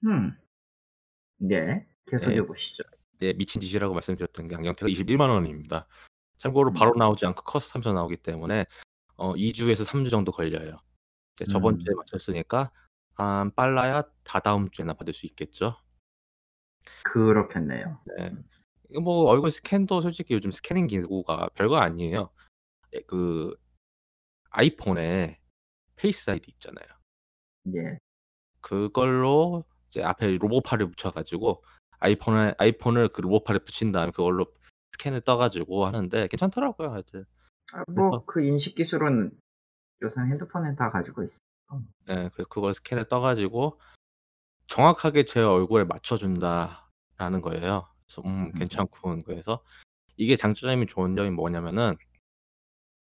음. 0.05 0.38
네. 1.41 1.86
계속해 2.05 2.36
예. 2.36 2.41
보시죠. 2.41 2.83
예 3.21 3.33
미친 3.33 3.62
짓이라고 3.62 3.93
말씀드렸던 3.93 4.48
게 4.48 4.55
안경테가 4.55 4.88
210,000 4.89 5.29
원입니다. 5.29 5.88
참고로 6.38 6.71
음. 6.71 6.74
바로 6.74 6.93
나오지 6.95 7.25
않고 7.25 7.43
커스텀해서 7.43 7.93
나오기 7.93 8.17
때문에 8.17 8.65
어 9.17 9.36
2 9.36 9.53
주에서 9.53 9.83
3주 9.83 10.10
정도 10.10 10.31
걸려요. 10.31 10.79
저번 11.50 11.79
주에 11.79 11.93
음. 11.93 11.98
맞췄으니까 11.98 12.71
한 13.13 13.51
빨라야 13.55 14.03
다다음 14.24 14.69
주에나 14.69 14.93
받을 14.93 15.13
수 15.13 15.25
있겠죠. 15.25 15.75
그렇겠네요. 17.03 18.00
네. 18.17 18.29
음. 18.29 19.03
뭐 19.03 19.25
얼굴 19.29 19.51
스캔도 19.51 20.01
솔직히 20.01 20.33
요즘 20.33 20.51
스캐닝 20.51 20.88
기구가 20.88 21.50
별거 21.55 21.77
아니에요. 21.77 22.29
예그 22.93 23.55
아이폰에 24.50 25.39
Face 25.96 26.30
ID 26.30 26.51
있잖아요. 26.51 26.88
예. 27.75 27.98
그걸로 28.60 29.63
이제 29.91 30.01
앞에 30.01 30.38
로보팔을 30.38 30.88
붙여 30.88 31.12
가지고 31.12 31.63
아이폰에 32.00 32.55
아이폰을 32.57 33.10
그 33.10 33.21
로보팔에 33.21 33.60
붙인 33.60 33.91
다음에 33.91 34.12
그걸로 34.12 34.45
스캔을 34.93 35.21
떠 35.21 35.36
가지고 35.36 35.86
하는데 35.86 36.27
괜찮더라고요 36.27 36.91
하여튼. 36.91 37.25
아 37.74 37.83
그래서 37.86 38.10
뭐그 38.10 38.41
인식 38.43 38.75
기술은 38.75 39.31
요새는 40.01 40.31
핸드폰에 40.31 40.75
다 40.75 40.89
가지고 40.89 41.24
있으니까. 41.24 41.86
예 42.10 42.29
그래서 42.33 42.48
그걸 42.50 42.74
스캔을 42.74 43.03
떠 43.05 43.19
가지고 43.19 43.79
정확하게 44.67 45.25
제 45.25 45.41
얼굴에 45.41 45.83
맞춰 45.83 46.15
준다라는 46.15 47.41
거예요. 47.41 47.89
그래서 48.07 48.21
음 48.25 48.45
음. 48.45 48.51
괜찮군. 48.53 49.24
그래서 49.24 49.62
이게 50.15 50.38
장점이 50.38 50.86
좋은 50.86 51.17
점이 51.17 51.31
뭐냐면은 51.31 51.98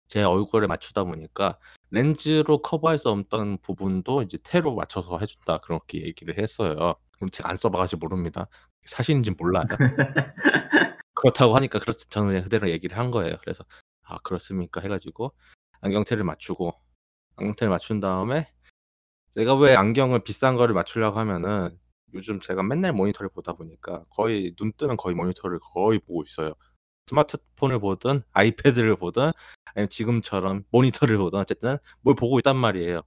제 0.09 0.25
얼굴에 0.25 0.67
맞추다 0.67 1.05
보니까 1.05 1.59
렌즈로 1.91 2.63
커버할 2.63 2.99
수 2.99 3.11
없던 3.11 3.59
부분도 3.63 4.23
이제 4.23 4.39
테로 4.43 4.75
맞춰서 4.75 5.19
해 5.19 5.27
준다 5.27 5.59
그렇게 5.59 6.03
얘기를 6.07 6.39
했어요. 6.39 6.95
그럼 7.13 7.31
제가 7.31 7.51
안 7.51 7.57
써봐 7.57 7.79
가지고 7.79 8.07
모릅니다. 8.09 8.47
사실인진 8.85 9.35
몰라요. 9.39 9.65
그렇다고 11.15 11.57
하니까 11.57 11.79
그렇 11.81 11.95
저는 11.95 12.29
그냥 12.31 12.45
그대로 12.45 12.71
얘기를 12.71 12.97
한 12.99 13.11
거예요. 13.11 13.37
그래서 13.41 13.65
"아 14.05 14.19
그렇습니까?" 14.21 14.81
해 14.81 14.89
가지고 14.89 15.35
안경테를 15.83 16.25
맞추고 16.25 16.73
안경테를 17.37 17.71
맞춘 17.71 18.01
다음에 18.01 18.49
제가 19.35 19.55
왜 19.57 19.75
안경을 19.77 20.25
비싼 20.25 20.57
거를 20.57 20.75
맞추려고 20.75 21.19
하면은 21.21 21.79
요즘 22.15 22.41
제가 22.41 22.63
맨날 22.63 22.93
모니터를 22.93 23.31
보다 23.31 23.53
보니까 23.55 24.05
거의 24.11 24.55
눈 24.57 24.73
뜨면 24.77 24.97
거의 24.97 25.15
모니터를 25.17 25.61
거의 25.61 25.99
보고 26.01 26.23
있어요. 26.25 26.55
스마트폰을 27.07 27.81
보든 27.81 28.23
아이패드를 28.33 28.97
보든 28.97 29.33
아니면 29.75 29.89
지금처럼 29.89 30.65
모니터를 30.71 31.19
보든 31.19 31.39
어쨌든 31.39 31.79
뭘 32.01 32.15
보고 32.15 32.39
있단 32.39 32.57
말이에요. 32.57 33.03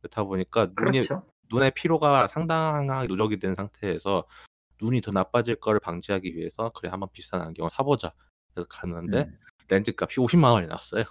그렇다 0.00 0.24
보니까 0.24 0.66
눈이 0.78 1.00
그렇죠. 1.00 1.26
눈의 1.50 1.72
피로가 1.74 2.28
상당하게 2.28 3.06
누적이 3.06 3.38
된 3.38 3.54
상태에서 3.54 4.26
눈이 4.82 5.00
더 5.00 5.12
나빠질 5.12 5.56
거를 5.56 5.80
방지하기 5.80 6.34
위해서 6.36 6.70
'그래 6.74 6.90
한번 6.90 7.08
비싼 7.12 7.40
안경을 7.40 7.70
사 7.70 7.82
보자.' 7.82 8.12
그래서 8.52 8.66
갔는데 8.68 9.18
음. 9.24 9.38
렌즈 9.68 9.92
값이 9.98 10.20
50만 10.20 10.52
원이 10.52 10.66
나왔어요. 10.66 11.04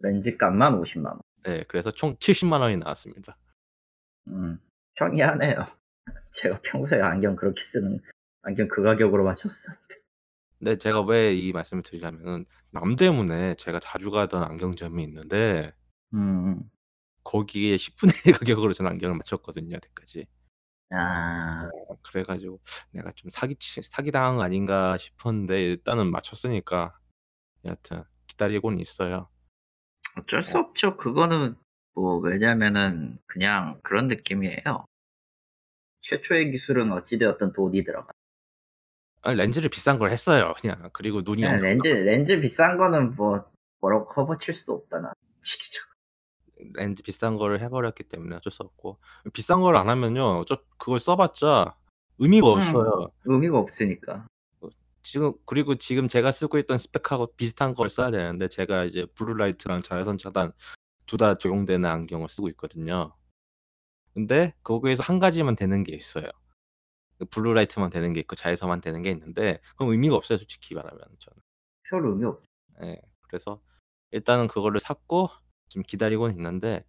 렌즈 0.00 0.36
값만 0.36 0.80
50만 0.80 1.06
원. 1.06 1.20
네, 1.44 1.64
그래서 1.68 1.90
총 1.90 2.16
70만 2.16 2.60
원이 2.60 2.76
나왔습니다. 2.78 3.36
음, 4.28 4.60
평이하네요. 4.94 5.66
제가 6.30 6.60
평소에 6.62 7.00
안경 7.00 7.36
그렇게 7.36 7.60
쓰는 7.62 8.00
안경 8.42 8.68
그 8.68 8.82
가격으로 8.82 9.24
맞췄었는데. 9.24 10.01
근데 10.62 10.78
제가 10.78 11.00
왜 11.02 11.34
이 11.36 11.50
말씀을 11.52 11.82
드리냐면은 11.82 12.46
남대문에 12.70 13.56
제가 13.56 13.80
자주 13.80 14.10
가던 14.12 14.44
안경점이 14.44 15.02
있는데 15.04 15.72
음. 16.14 16.70
거기에 17.24 17.76
10분의 17.76 18.14
1 18.26 18.32
가격으로 18.68 18.72
저는 18.72 18.90
안경을 18.92 19.16
맞췄거든요, 19.16 19.74
여태까지. 19.76 20.26
아. 20.90 21.58
어 21.88 21.96
그래 22.02 22.22
가지고 22.22 22.60
'내가 22.92 23.12
좀 23.12 23.30
사기치 23.30 23.82
사기당한 23.82 24.36
거 24.36 24.42
아닌가?' 24.42 24.96
싶었는데 24.98 25.62
일단은 25.62 26.10
맞췄으니까 26.10 26.98
여하튼 27.64 28.04
기다리고는 28.28 28.80
있어요. 28.80 29.28
어쩔 30.18 30.42
수 30.42 30.58
어. 30.58 30.60
없죠. 30.60 30.96
그거는 30.96 31.54
뭐 31.94 32.16
왜냐면은 32.18 33.18
그냥 33.26 33.78
그런 33.82 34.08
느낌이에요. 34.08 34.86
최초의 36.02 36.50
기술은 36.50 36.92
어찌 36.92 37.18
되었든 37.18 37.52
돈이 37.52 37.82
들어가. 37.84 38.12
아니 39.22 39.36
렌즈를 39.36 39.68
비싼 39.70 39.98
걸 39.98 40.10
했어요, 40.10 40.52
그냥. 40.60 40.90
그리고 40.92 41.22
눈이 41.24 41.42
그냥 41.42 41.60
렌즈 41.60 41.86
렌즈 41.88 42.40
비싼 42.40 42.76
거는 42.76 43.14
뭐 43.14 43.44
뭐라고 43.80 44.06
커버 44.06 44.36
칠 44.38 44.54
수도 44.54 44.74
없다 44.74 45.00
난 45.00 45.12
시기적으로. 45.42 45.90
렌즈 46.74 47.02
비싼 47.02 47.36
거를 47.36 47.60
해 47.60 47.68
버렸기 47.68 48.04
때문에 48.04 48.36
어쩔 48.36 48.52
수 48.52 48.62
없고 48.62 48.98
비싼 49.32 49.60
걸 49.60 49.76
안 49.76 49.88
하면요. 49.88 50.44
저 50.46 50.58
그걸 50.78 50.98
써 50.98 51.16
봤자 51.16 51.74
의미가 52.18 52.46
음. 52.46 52.58
없어요. 52.58 53.10
의미가 53.24 53.58
없으니까. 53.58 54.26
어 54.60 54.68
지금 55.02 55.32
그리고 55.46 55.74
지금 55.76 56.08
제가 56.08 56.30
쓰고 56.32 56.58
있던 56.58 56.78
스펙하고 56.78 57.32
비슷한 57.36 57.74
걸 57.74 57.88
써야 57.88 58.10
되는데 58.10 58.48
제가 58.48 58.84
이제 58.84 59.06
blue 59.14 59.34
light랑 59.34 59.80
자외선 59.82 60.18
차단 60.18 60.52
2다 61.06 61.38
적용되는 61.38 61.88
안경을 61.88 62.28
쓰고 62.28 62.48
있거든요. 62.50 63.14
근데 64.14 64.54
거기에서 64.62 65.02
1 65.02 65.18
가지만 65.20 65.56
되는 65.56 65.82
게 65.84 65.94
있어요. 65.96 66.26
그 67.18 67.24
blue 67.26 67.47
light만 67.47 67.90
되는 67.90 68.12
게 68.12 68.20
있고 68.20 68.36
자외선만 68.36 68.80
되는 68.80 69.02
게 69.02 69.10
있는데 69.10 69.60
그건 69.72 69.88
의미가 69.88 70.16
없어요, 70.16 70.38
솔직히 70.38 70.74
말하면 70.74 70.98
저는. 71.18 71.42
별 71.88 72.06
의미 72.06 72.24
없 72.24 72.42
예. 72.82 73.00
그래서 73.22 73.60
일단은 74.10 74.46
그거를 74.46 74.80
샀고 74.80 75.28
지금 75.68 75.82
기다리고는 75.82 76.34
있는데 76.34 76.84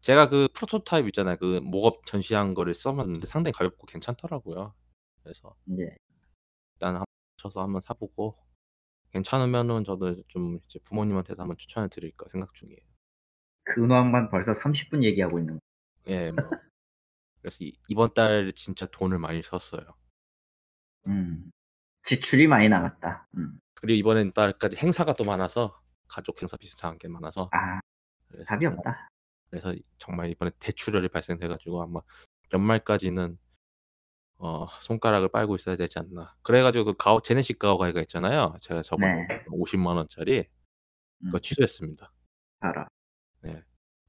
제가 0.00 0.28
그 0.28 0.48
프로토타입 0.54 1.06
있잖아요. 1.08 1.36
그 1.36 1.60
목업 1.62 2.06
전시한 2.06 2.54
거를 2.54 2.74
써 2.74 2.94
봤는데 2.94 3.26
상당히 3.26 3.52
가볍고 3.52 3.86
괜찮더라고요. 3.86 4.74
그래서 5.22 5.54
네. 5.64 5.96
일단 6.74 6.96
한 6.96 7.04
맞춰서 7.42 7.62
한번 7.62 7.82
사 7.82 7.94
보고 7.94 8.34
괜찮으면은 9.10 9.84
저도 9.84 10.22
좀 10.28 10.58
이제 10.66 10.78
부모님한테도 10.84 11.40
한번 11.40 11.56
추천을 11.56 11.88
드릴까 11.88 12.26
생각 12.30 12.54
중이에요. 12.54 12.80
근황만 13.64 14.30
벌써 14.30 14.52
30분 14.52 15.04
얘기하고 15.04 15.38
있는 15.38 15.60
예 16.06 16.30
뭐. 16.32 16.44
그래서 17.42 17.58
이 17.60 17.76
이번 17.88 18.14
달 18.14 18.52
진짜 18.54 18.86
돈을 18.86 19.18
많이 19.18 19.42
썼어요. 19.42 19.82
음. 21.08 21.50
지출이 22.02 22.46
많이 22.46 22.68
나갔다. 22.68 23.26
음. 23.36 23.58
그리고 23.74 23.96
이번 23.98 24.32
달까지 24.32 24.76
행사가 24.76 25.14
또 25.14 25.24
많아서 25.24 25.80
가족 26.08 26.40
행사 26.40 26.56
비슷한 26.56 26.98
게 26.98 27.08
많아서 27.08 27.50
아. 27.52 27.80
그래서 28.28 28.44
답이 28.44 28.66
없다. 28.66 29.08
그래서 29.50 29.74
정말 29.98 30.30
이번에 30.30 30.52
대출혈이 30.60 31.08
발생돼 31.08 31.48
가지고 31.48 31.82
아마 31.82 32.00
연말까지는 32.52 33.38
어 34.38 34.66
손가락을 34.80 35.28
빨고 35.28 35.56
있어야 35.56 35.76
되지 35.76 35.98
않나. 35.98 36.34
그래 36.42 36.62
가지고 36.62 36.84
그 36.84 36.94
가오 36.94 37.20
제네시스 37.20 37.58
가오가이가 37.58 38.00
있잖아요. 38.02 38.54
제가 38.60 38.82
저번에 38.82 39.26
네. 39.26 39.44
50만 39.46 39.96
원짜리 39.96 40.48
그거 41.20 41.38
음. 41.38 41.40
취소했습니다. 41.40 42.12
봐라. 42.60 42.88
네. 43.40 43.62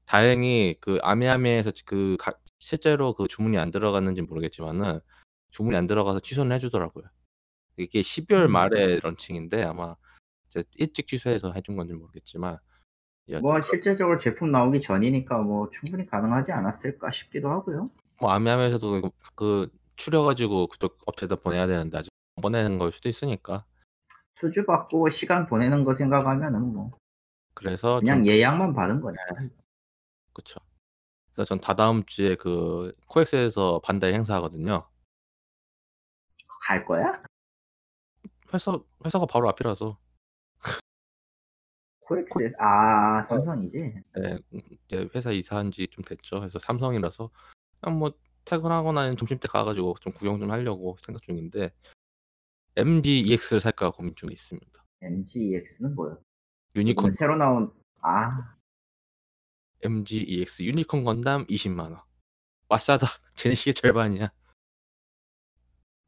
다행히 0.06 0.76
그 0.80 0.98
아미아미에서 1.02 1.72
지그가 1.72 2.32
실제로 2.58 3.12
그 3.14 3.26
주문이 3.28 3.58
안 3.58 3.70
들어갔는지는 3.70 4.28
모르겠지만은 4.28 5.00
주문이 5.50 5.76
안 5.76 5.86
들어가서 5.86 6.20
취소는 6.20 6.54
해 6.54 6.58
주더라고요. 6.58 7.04
이게 7.76 8.00
12월 8.00 8.46
음. 8.46 8.52
말에 8.52 9.00
런칭인데 9.00 9.62
아마 9.64 9.96
일찍 10.76 11.06
취소해서 11.06 11.52
해준 11.52 11.76
건지는 11.76 12.00
모르겠지만 12.00 12.58
뭐그 13.40 13.60
실제적으로 13.60 14.18
제품 14.18 14.50
나오기 14.52 14.80
전이니까 14.80 15.38
뭐 15.38 15.68
충분히 15.70 16.06
가능하지 16.06 16.52
않았을까 16.52 17.10
싶기도 17.10 17.50
하고요. 17.50 17.90
뭐 18.20 18.30
아미아미에서도 18.30 19.10
그 19.34 19.70
추려 19.96 20.22
가지고 20.22 20.66
그쪽 20.66 20.98
업체에다 21.06 21.36
보내야 21.36 21.66
되는데 21.66 21.98
아직 21.98 22.10
못 22.36 22.42
보내는 22.42 22.78
걸 22.78 22.92
수도 22.92 23.08
있으니까. 23.08 23.64
수주 24.34 24.66
받고 24.66 25.08
시간 25.08 25.46
보내는 25.46 25.84
거 25.84 25.94
생각하면은 25.94 26.74
뭐 26.74 26.90
그래서 27.54 28.00
좀 28.00 28.06
그냥 28.06 28.26
예약만 28.26 28.74
받은 28.74 29.00
거니까. 29.00 29.22
네. 29.40 29.48
그쵸. 30.32 30.60
그래서 31.34 31.48
전 31.48 31.60
다다음 31.60 32.04
주에 32.04 32.36
그 32.36 32.94
코엑스에서 33.08 33.80
반다이 33.84 34.12
행사하거든요. 34.14 34.88
갈 36.66 36.84
거야? 36.86 37.22
회사 38.52 38.78
회사가 39.04 39.26
바로 39.26 39.48
앞이라서. 39.48 39.98
코엑스 42.06 42.54
아 42.58 43.18
어. 43.18 43.20
삼성이지? 43.22 43.78
네. 44.16 44.38
음 44.52 44.60
이제 44.86 45.08
회사 45.14 45.30
이사한 45.32 45.70
지 45.70 45.86
좀 45.90 46.04
됐죠. 46.04 46.38
그래서 46.40 46.58
삼성이라서 46.58 47.30
그냥 47.80 47.98
뭐 47.98 48.12
퇴근하거나 48.44 49.00
아니면 49.00 49.16
점심 49.16 49.38
때 49.38 49.48
가 49.48 49.64
가지고 49.64 49.94
좀 50.00 50.12
구경 50.12 50.38
좀 50.38 50.50
하려고 50.50 50.96
생각 51.00 51.22
중인데 51.22 51.72
MG-EX를 52.76 53.60
살까 53.60 53.90
고민 53.90 54.14
중에 54.14 54.28
있습니다. 54.32 54.84
MG-EX는 55.02 55.94
뭐야? 55.94 56.16
유니콘 56.76 57.10
새로 57.10 57.36
나온 57.36 57.72
아. 58.02 58.54
MG-EX 59.84 60.62
유니콘 60.64 61.04
건담 61.04 61.44
200,000 61.48 61.92
원. 61.92 62.00
와 62.68 62.78
싸다. 62.78 63.06
제네시스의 63.36 63.74
절반이야. 63.74 64.30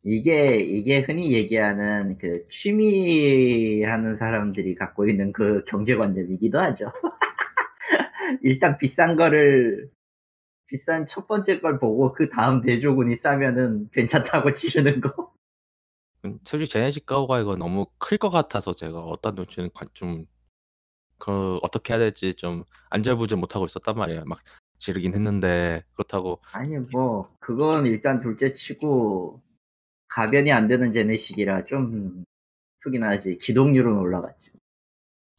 이게 0.05 0.57
이게 0.61 1.01
흔히 1.01 1.33
얘기하는 1.33 2.17
그 2.19 2.47
취미 2.49 3.83
하는 3.83 4.15
사람들이 4.15 4.75
갖고 4.77 5.09
있는 5.09 5.33
그 5.33 5.65
경제관념이기도 5.65 6.59
하죠. 6.61 6.87
일단 8.43 8.77
비싼 8.77 9.17
거를 9.17 9.91
비싼 10.67 11.05
첫 11.07 11.27
번째 11.29 11.61
걸 11.61 11.79
보고 11.79 12.13
그 12.13 12.29
다음 12.29 12.61
대조군이 12.63 13.15
싸면은 13.17 13.89
괜찮다고 13.93 14.53
지르는 14.53 15.01
거. 15.01 15.33
음 16.25 16.39
솔직히 16.45 16.71
제네시스 16.71 17.05
가오가이가 17.05 17.57
너무 17.57 17.87
클 17.99 18.19
것 18.19 18.31
같아서 18.31 18.73
제가 18.75 19.01
놓을지는 19.35 19.71
관좀 19.75 20.27
그 21.19 21.59
어떻게 21.63 21.93
해야 21.93 21.99
될지 21.99 22.35
좀 22.35 22.65
안절부절 22.91 23.39
못하고 23.39 23.67
있었단 23.67 23.97
말이에요. 23.97 24.25
막 24.27 24.41
지르긴 24.79 25.15
했는데 25.15 25.85
그렇다고 25.95 26.41
아니 26.53 26.77
뭐 26.79 27.35
그건 27.41 27.87
일단 27.87 28.19
둘째 28.19 28.53
치고 28.53 29.43
가변이 30.09 30.53
안 30.53 30.69
되는 30.69 30.93
제네시스라 30.93 31.65
좀 31.65 32.25
크긴 32.81 33.03
하지. 33.05 33.37
기동률은 33.39 33.99
올라갔지. 33.99 34.53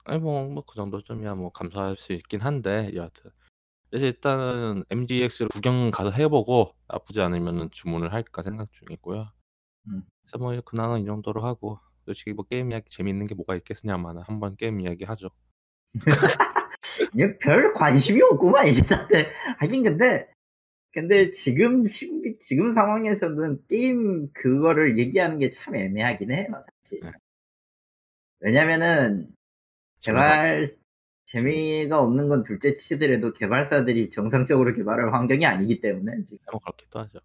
아니 0.06 0.20
뭐뭐그 0.20 0.76
정도쯤이야 0.76 1.36
뭐 1.36 1.52
감수할 1.52 1.96
수 1.98 2.14
있긴 2.14 2.42
한데 2.42 2.92
여하튼 2.96 3.32
그래서 3.90 4.06
일단은 4.06 4.84
MG-EX를 4.90 5.50
구경 5.50 5.92
가서 5.92 6.12
해 6.12 6.28
보고 6.28 6.76
나쁘지 6.88 7.22
않으면은 7.22 7.70
주문을 7.72 8.14
할까 8.14 8.44
생각 8.44 8.72
중이고요. 8.74 9.26
음. 9.88 10.04
그래서 10.22 10.38
뭐 10.38 10.60
근황은 10.62 11.02
이 11.02 11.06
정도로 11.06 11.42
하고 11.42 11.80
솔직히 12.06 12.34
뭐 12.34 12.46
게임 12.46 12.72
이야기 12.72 12.90
재미있는 12.90 13.28
게 13.28 13.36
뭐가 13.36 13.56
있겠으냐마는 13.56 14.24
한번 14.24 14.56
게임 14.58 14.82
이야기 14.82 15.04
하죠. 15.06 15.30
별 17.42 17.74
관심이 17.74 18.22
없구만 18.22 18.68
이제 18.68 18.82
다들. 18.84 19.28
하긴 19.60 19.84
근데 19.84 20.28
근데 20.94 21.32
지금 21.32 21.86
시국이 21.86 22.38
지금 22.38 22.72
상황에서는 22.72 23.60
게임 23.68 24.32
그거를 24.34 24.98
얘기하는 24.98 25.38
게 25.40 25.50
참 25.52 25.76
애매하긴 25.76 26.32
해요 26.32 26.48
사실. 26.54 27.02
네. 27.04 27.12
왜냐면은 28.40 29.28
개발 30.02 30.76
재미가 31.26 32.00
없는 32.00 32.30
건 32.30 32.44
둘째 32.44 32.74
치더라도 32.74 33.34
개발사들이 33.34 34.10
정상적으로 34.10 34.74
개발할 34.74 35.14
환경이 35.14 35.46
아니기 35.46 35.82
때문에 35.82 36.24
지금. 36.24 36.40
뭐 36.52 36.60
그렇기도 36.62 37.00
하죠. 37.00 37.20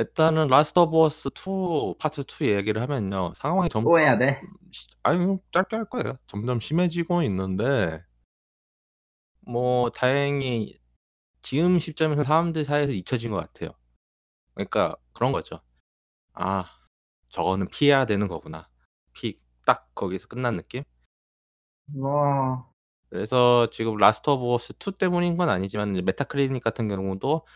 일단은 0.00 0.48
Last 0.48 0.78
of 0.80 0.98
Us 1.04 1.28
2 1.34 1.94
파트 1.98 2.24
2 2.24 2.48
얘기를 2.50 2.80
하면요. 2.82 3.34
상황이 3.36 3.68
점점 3.68 3.84
또 3.92 3.98
해야 3.98 4.16
돼? 4.18 4.40
시 4.72 4.88
아니 5.02 5.36
짧게 5.52 5.76
할 5.76 5.84
거예요. 5.84 6.16
점점 6.26 6.58
심해지고 6.60 7.22
있는데 7.24 8.02
뭐 9.40 9.90
다행히 9.90 10.78
지금 11.42 11.78
시점에서 11.78 12.22
사람들 12.24 12.64
사이에서 12.64 12.92
잊혀진 12.92 13.30
것 13.32 13.38
같아요. 13.38 13.70
그러니까 14.54 14.96
그런 15.14 15.32
거죠. 15.32 15.60
'아 16.34 16.66
저거는 17.30 17.68
피해야 17.70 18.06
되는 18.06 18.28
거구나.' 18.28 18.68
피 19.14 19.40
딱 19.66 19.94
거기서 19.94 20.28
끝난 20.28 20.56
느낌? 20.56 20.84
뭐 21.86 22.70
그래서 23.08 23.68
지금 23.70 23.96
Last 23.96 24.30
of 24.30 24.52
Us 24.54 24.74
2 24.78 24.92
때문인 24.92 25.36
건 25.36 25.48
아니지만 25.48 25.92
이제 25.94 26.02
Metacritic 26.02 26.62
같은 26.62 26.88
경우도 26.88 27.46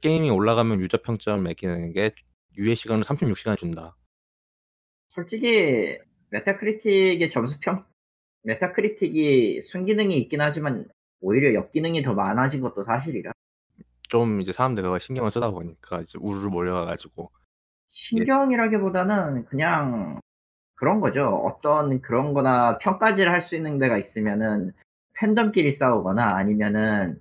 게임이 0.00 0.30
올라가면 0.30 0.80
유저 0.80 1.02
평점 1.02 1.42
매기는 1.42 1.92
게 1.92 2.14
유예 2.56 2.74
시간을 2.74 3.04
36 3.04 3.36
시간을 3.36 3.56
준다. 3.56 3.96
솔직히 5.08 5.98
Metacritic의 6.30 7.28
점수 7.30 7.58
평 7.60 7.84
Metacritic이 8.42 9.60
순기능이 9.60 10.16
있긴 10.18 10.40
하지만 10.40 10.88
오히려 11.20 11.54
역기능이 11.54 12.02
더 12.02 12.14
많아진 12.14 12.60
것도 12.60 12.82
사실이라. 12.82 13.32
좀 14.08 14.40
이제 14.40 14.52
사람들이 14.52 14.84
그거 14.84 14.98
신경을 14.98 15.30
쓰다 15.30 15.50
보니까 15.50 16.00
이제 16.00 16.18
우르르 16.20 16.48
몰려가 16.48 16.84
가지고 16.84 17.30
예. 17.32 17.44
신경이라기보다는 17.88 19.46
그냥 19.46 20.20
그런 20.74 21.00
거죠. 21.00 21.26
어떤 21.26 22.00
그런 22.00 22.34
거나 22.34 22.78
평가질을 22.78 23.32
할수 23.32 23.56
있는 23.56 23.78
데가 23.78 23.96
있으면은 23.96 24.72
팬덤끼리 25.14 25.70
싸우거나 25.70 26.36
아니면은 26.36 27.20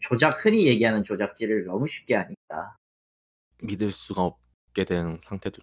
조작 0.00 0.44
흔히 0.44 0.66
얘기하는 0.66 1.04
조작질을 1.04 1.64
너무 1.64 1.86
쉽게 1.86 2.14
하니까. 2.14 2.76
믿을 3.62 3.90
수가 3.90 4.22
없게 4.22 4.84
된 4.84 5.20
상태도 5.22 5.62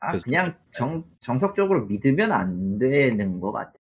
아. 0.00 0.18
그냥 0.18 0.52
네. 0.52 0.58
정 0.72 1.02
정석적으로 1.20 1.86
믿으면 1.86 2.32
안 2.32 2.78
되는 2.78 3.40
것 3.40 3.52
같아. 3.52 3.72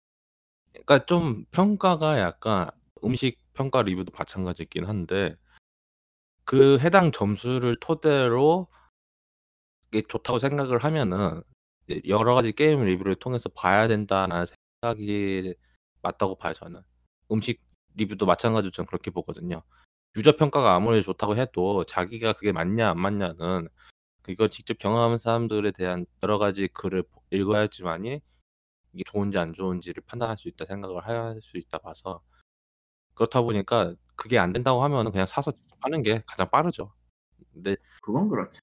그러니까 0.71 1.05
좀 1.05 1.45
평가가 1.51 2.19
약간 2.19 2.69
음식 3.03 3.39
평가 3.53 3.81
리뷰도 3.81 4.11
마찬가지이긴 4.17 4.85
한데 4.85 5.35
그 6.43 6.79
해당 6.79 7.11
점수를 7.11 7.77
토대로 7.79 8.67
좋다고 10.07 10.39
생각을 10.39 10.83
하면은 10.83 11.41
여러 12.07 12.35
가지 12.35 12.51
게임 12.51 12.83
리뷰를 12.83 13.15
통해서 13.15 13.49
봐야 13.49 13.87
된다는 13.87 14.45
생각이 14.81 15.55
맞다고 16.01 16.35
봐요 16.35 16.53
저는. 16.53 16.81
음식 17.31 17.61
리뷰도 17.95 18.25
마찬가지로 18.25 18.71
저는 18.71 18.87
그렇게 18.87 19.11
보거든요. 19.11 19.61
유저 20.17 20.37
평가가 20.37 20.75
아무리 20.75 21.01
좋다고 21.01 21.35
해도 21.37 21.83
자기가 21.85 22.33
그게 22.33 22.51
맞냐 22.51 22.89
안 22.91 22.99
맞냐는 22.99 23.67
그걸 24.23 24.49
직접 24.49 24.77
경험한 24.79 25.17
사람들에 25.17 25.71
대한 25.71 26.05
여러 26.23 26.37
가지 26.39 26.67
글을 26.69 27.03
읽어야지만이 27.31 28.21
이게 28.93 29.03
좋은지 29.05 29.37
안 29.39 29.53
좋은지를 29.53 30.03
판단할 30.07 30.37
수 30.37 30.47
있다 30.49 30.65
생각을 30.65 31.05
할 31.07 31.39
수 31.41 31.57
있다 31.57 31.79
봐서 31.79 32.21
그렇다 33.15 33.41
보니까 33.41 33.95
그게 34.15 34.37
안 34.39 34.53
된다고 34.53 34.83
하면은 34.83 35.11
그냥 35.11 35.25
사서 35.27 35.53
하는 35.81 36.01
게 36.03 36.23
가장 36.27 36.49
빠르죠. 36.49 36.93
근데 37.53 37.75
그건 38.01 38.29
그렇죠. 38.29 38.59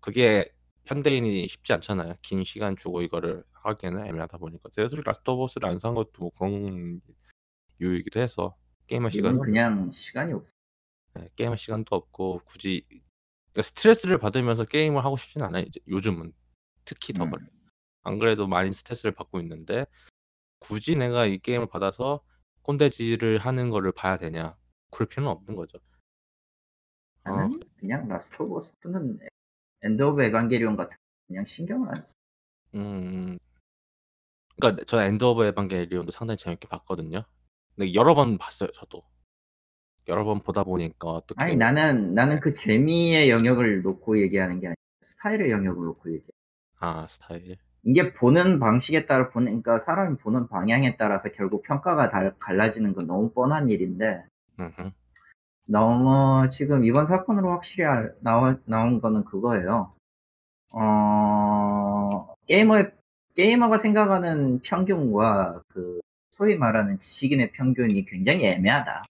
그게 0.00 0.52
현대인이 0.86 1.48
쉽지 1.48 1.72
않잖아요. 1.74 2.14
긴 2.22 2.44
시간 2.44 2.76
주고 2.76 3.02
이거를 3.02 3.44
하기에는 3.52 4.06
애매하다 4.06 4.38
보니까. 4.38 4.68
제가 4.72 4.88
Last 5.04 5.30
of 5.30 5.44
Us를 5.44 5.68
안 5.68 5.78
산 5.80 5.94
것도 5.94 6.12
뭐 6.18 6.30
그런 6.38 7.00
이유이기도 7.80 8.20
해서 8.20 8.56
게임할 8.86 9.10
없 9.24 9.40
그냥 9.40 9.90
시간이 9.90 10.32
없어. 10.32 10.54
네 11.14 11.28
게임할 11.36 11.58
시간도 11.58 11.96
없고 11.96 12.42
굳이 12.44 12.84
그러니까 13.52 13.62
스트레스를 13.62 14.18
받으면서 14.18 14.64
게임을 14.64 15.04
하고 15.04 15.16
싶지는 15.16 15.46
않아요 15.46 15.64
이제 15.64 15.80
요즘은. 15.88 16.32
특히 16.84 17.12
더 17.12 17.24
음. 17.24 17.30
그래요. 17.30 17.48
안 18.02 18.18
그래도 18.18 18.46
많이 18.46 18.72
스트레스를 18.72 19.12
받고 19.12 19.40
있는데 19.40 19.86
굳이 20.58 20.94
내가 20.96 21.26
이 21.26 21.38
게임을 21.38 21.66
받아서 21.66 22.22
꼰대질을 22.62 23.38
하는 23.38 23.70
거를 23.70 23.92
봐야 23.92 24.16
되냐. 24.16 24.56
그럴 24.90 25.08
필요는 25.08 25.30
없는 25.30 25.56
거죠. 25.56 25.78
어. 27.24 27.30
나는 27.30 27.60
그냥 27.78 28.08
Last 28.08 28.42
of 28.42 28.56
Us 28.56 28.76
2는 28.80 29.18
End 29.82 30.02
of 30.02 30.22
Evangelion 30.22 30.76
같은 30.76 30.96
그냥 31.26 31.44
신경을 31.44 31.88
안 31.88 31.94
써. 32.02 32.14
음. 32.74 33.38
그러니까 34.56 34.84
저 34.86 35.02
End 35.02 35.24
of 35.24 35.44
Evangelion도 35.46 36.10
상당히 36.10 36.38
재밌게 36.38 36.68
봤거든요. 36.68 37.24
근데 37.76 37.94
여러 37.94 38.14
번 38.14 38.38
봤어요 38.38 38.70
저도. 38.72 39.02
여러 40.08 40.24
번 40.24 40.40
보다 40.40 40.64
보니까 40.64 41.08
어떻게 41.08 41.42
아니 41.42 41.56
나는 41.56 42.14
나는 42.14 42.36
네. 42.36 42.40
그 42.40 42.52
재미의 42.52 43.28
영역을 43.28 43.82
놓고 43.82 44.20
얘기하는 44.22 44.60
게 44.60 44.68
아니라 44.68 44.76
스타일의 45.00 45.50
영역을 45.50 45.84
놓고 45.84 46.10
얘기해. 46.12 46.30
아 46.78 47.06
스타일. 47.08 47.56
이게 47.82 48.12
보는 48.12 48.58
방식에 48.58 49.06
따라 49.06 49.28
보는 49.30 49.46
그러니까 49.62 49.78
사람이 49.78 50.16
보는 50.18 50.48
방향에 50.48 50.96
따라서 50.96 51.28
결국 51.30 51.62
평가가 51.62 52.08
달 52.08 52.34
갈라지는 52.38 52.94
건 52.94 53.06
너무 53.06 53.30
뻔한 53.32 53.68
일인데 53.68 54.24
음흠. 54.58 54.90
너무 55.68 56.48
지금 56.50 56.84
이번 56.84 57.04
사건으로 57.04 57.50
확실히 57.50 57.84
알 57.84 58.14
나와 58.20 58.56
나온 58.64 59.00
거는 59.00 59.24
그거예요. 59.24 59.92
어 60.74 62.34
게이머의 62.46 62.92
게이머가 63.34 63.76
생각하는 63.78 64.60
평균과 64.62 65.62
그 65.68 66.00
소위 66.36 66.54
말하는 66.54 66.98
지식인의 66.98 67.52
평균이 67.52 68.04
굉장히 68.04 68.44
애매하다. 68.44 69.04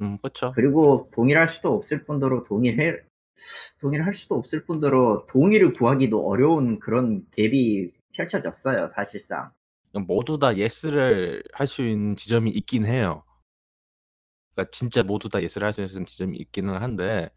음 0.00 0.18
그쵸. 0.18 0.52
그리고 0.54 1.08
동일할 1.12 1.46
수도 1.46 1.74
없을 1.74 2.02
뿐더러 2.02 2.42
동일해 2.42 2.96
동일할 3.80 4.12
수도 4.12 4.34
없을 4.34 4.64
뿐더러 4.64 5.26
동의를 5.28 5.72
구하기도 5.72 6.26
어려운 6.26 6.80
그런 6.80 7.24
갭이 7.30 7.92
펼쳐졌어요 8.14 8.88
사실상. 8.88 9.52
모두 10.06 10.38
다 10.38 10.56
예스를 10.56 11.42
할 11.52 11.66
수 11.66 11.82
있는 11.82 12.16
지점이 12.16 12.50
있긴 12.50 12.84
해요. 12.84 13.22
그러니까 14.54 14.70
진짜 14.72 15.02
모두 15.02 15.28
다 15.28 15.42
예스를 15.42 15.66
할 15.66 15.72
수 15.72 15.80
있는 15.82 16.04
지점이 16.04 16.36
있기는 16.38 16.74
한데 16.76 17.30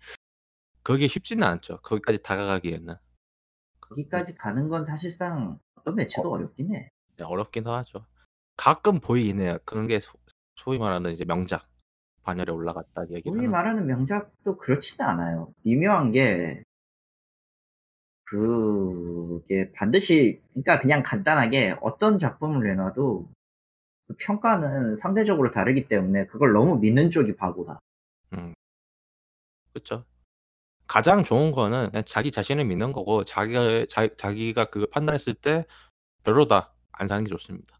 그게 0.84 1.08
쉽지는 1.08 1.44
않죠. 1.48 1.80
거기까지 1.82 2.22
다가가기에는. 2.24 2.96
거기까지 3.80 4.36
가는 4.36 4.68
건 4.68 4.84
사실상 4.84 5.60
어떤 5.76 5.96
매체도 5.96 6.28
어. 6.30 6.32
어렵긴 6.34 6.74
해. 6.74 6.90
네 7.18 7.24
어렵긴 7.24 7.68
하죠. 7.68 8.06
가끔 8.58 9.00
보이긴 9.00 9.40
해요. 9.42 9.58
그런 9.66 9.88
게 9.88 10.00
소 10.00 10.14
소위 10.56 10.78
말하는 10.80 11.12
이제 11.12 11.26
명작 11.26 11.68
반열에 12.24 12.52
올라갔다 12.52 13.04
얘기를 13.10 13.32
소위 13.32 13.40
하는 13.46 13.52
말하는 13.52 13.86
명작도 13.88 14.58
그렇지는 14.58 15.10
않아요. 15.10 15.54
미묘한 15.64 16.12
게 16.12 16.64
그게 18.24 19.72
반드시 19.74 20.42
그러니까 20.52 20.80
그냥 20.80 21.02
간단하게 21.04 21.76
어떤 21.82 22.18
작품을 22.18 22.68
내놔도 22.68 23.30
그 24.08 24.16
평가는 24.20 24.96
상대적으로 24.96 25.52
다르기 25.52 25.88
때문에 25.88 26.28
그걸 26.28 26.54
너무 26.54 26.78
믿는 26.80 27.12
쪽이 27.12 27.36
바보다. 27.36 27.80
음. 28.34 28.54
그쵸. 29.74 30.06
가장 30.88 31.24
좋은 31.24 31.52
거는 31.52 31.92
그냥 31.92 32.04
자기 32.06 32.32
자신을 32.32 32.66
믿는 32.66 32.94
거고 32.94 33.26
자기가 33.26 33.86
자 33.90 34.08
자기가 34.18 34.66
그걸 34.72 34.90
판단했을 34.90 35.34
때 35.36 35.66
'별로다.' 36.24 36.74
안 36.94 37.08
사는 37.08 37.24
게 37.24 37.30
좋습니다. 37.30 37.78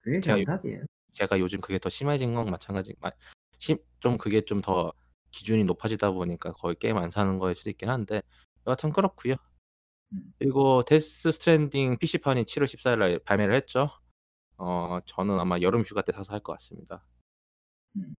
그게 0.00 0.20
제가 0.20 0.40
요 0.40 0.44
정답이에요. 0.44 0.84
제가 1.12 1.38
요즘 1.40 1.60
그게 1.60 1.78
더 1.78 1.88
심해진 1.90 2.34
건 2.34 2.46
마찬가지 2.50 2.94
마 3.00 3.10
심 3.58 3.78
좀 4.00 4.16
그게 4.16 4.42
좀 4.44 4.62
더 4.62 4.92
기준이 5.30 5.64
높아지다 5.64 6.10
보니까 6.12 6.52
거의 6.54 6.74
게임 6.76 6.96
안 6.98 7.10
사는 7.10 7.38
거일 7.38 7.54
수도 7.54 7.70
있긴 7.70 7.90
한데 7.90 8.22
여하튼 8.66 8.92
그렇고요. 8.92 9.34
음. 10.12 10.32
그리고 10.38 10.82
데스 10.82 11.30
스트랜딩 11.32 11.98
PC판이 11.98 12.44
7월 12.44 12.64
14일 12.64 12.98
날 12.98 13.18
발매를 13.20 13.54
했죠. 13.56 13.90
어 14.56 15.00
저는 15.06 15.38
아마 15.40 15.58
여름 15.60 15.82
휴가 15.82 16.02
때 16.02 16.12
사서 16.12 16.32
할 16.34 16.40
것 16.40 16.52
같습니다. 16.54 17.04
음. 17.96 18.14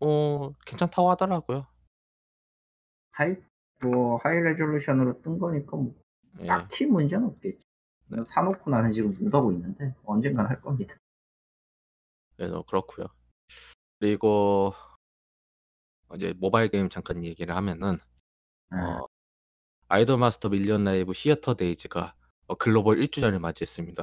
어 0.00 0.52
괜찮다고 0.66 1.10
하더라고요. 1.12 1.66
high 3.12 3.36
뭐 3.82 4.16
high 4.22 4.36
resolution으로 4.40 5.22
뜬 5.22 5.38
거니까 5.38 5.76
뭐 5.76 5.94
예. 6.40 6.46
딱히 6.46 6.86
문제는 6.86 7.26
없겠지. 7.28 7.66
네. 8.14 8.22
사 8.22 8.42
놓고 8.42 8.70
나는 8.70 8.90
지금 8.92 9.16
못 9.18 9.34
하고 9.34 9.52
있는데 9.52 9.94
언젠간 10.04 10.46
할 10.46 10.60
겁니다. 10.60 10.94
그래서 12.36 12.62
그렇고요. 12.62 13.06
그리고 13.98 14.72
이제 16.14 16.32
모바일 16.36 16.68
게임 16.68 16.88
잠깐 16.88 17.24
얘기를 17.24 17.54
하면은 17.56 17.98
아. 18.70 18.76
어 19.00 19.08
아이돌 19.88 20.18
마스터 20.18 20.48
밀리언 20.48 20.84
라이브 20.84 21.12
시어터 21.12 21.54
데이즈가 21.54 22.14
어 22.46 22.54
글로벌 22.56 22.98
1 22.98 23.10
주년을 23.10 23.38
맞이했습니다. 23.38 24.02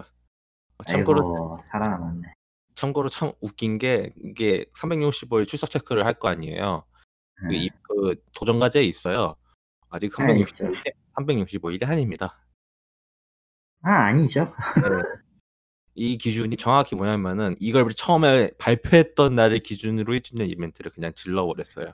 어 0.78 0.84
참고로 0.84 1.20
아이고 1.22 1.58
살아남았네. 1.60 2.34
참고로 2.76 3.10
참 3.10 3.32
웃긴 3.42 3.78
게 3.78 4.14
이게 4.24 4.66
365일 4.74 5.48
출석 5.48 5.70
체크를 5.70 6.06
할 6.06 6.14
거 6.20 6.28
아니에요. 6.30 6.86
그이 7.36 7.66
예. 7.66 7.70
그 7.82 8.16
도전 8.34 8.60
과제에 8.60 8.84
있어요. 8.84 9.36
아직 9.90 10.08
아 10.20 10.32
있죠. 10.32 10.66
365 10.66 10.72
일이 10.74 10.92
365 11.16 11.72
일이 11.72 11.86
아닙니다. 11.86 12.34
아 13.84 13.92
아니죠. 14.06 14.54
네. 14.76 15.22
이 15.96 16.18
기준이 16.18 16.58
정확히 16.58 16.96
뭐냐면은 16.96 17.56
이걸 17.60 17.88
처음에 17.94 18.52
발표했던 18.58 19.36
날을 19.36 19.60
기준으로 19.60 20.14
1 20.14 20.22
주년 20.22 20.48
이벤트를 20.48 20.92
그냥 20.92 21.14
질러 21.14 21.46
버렸어요. 21.48 21.94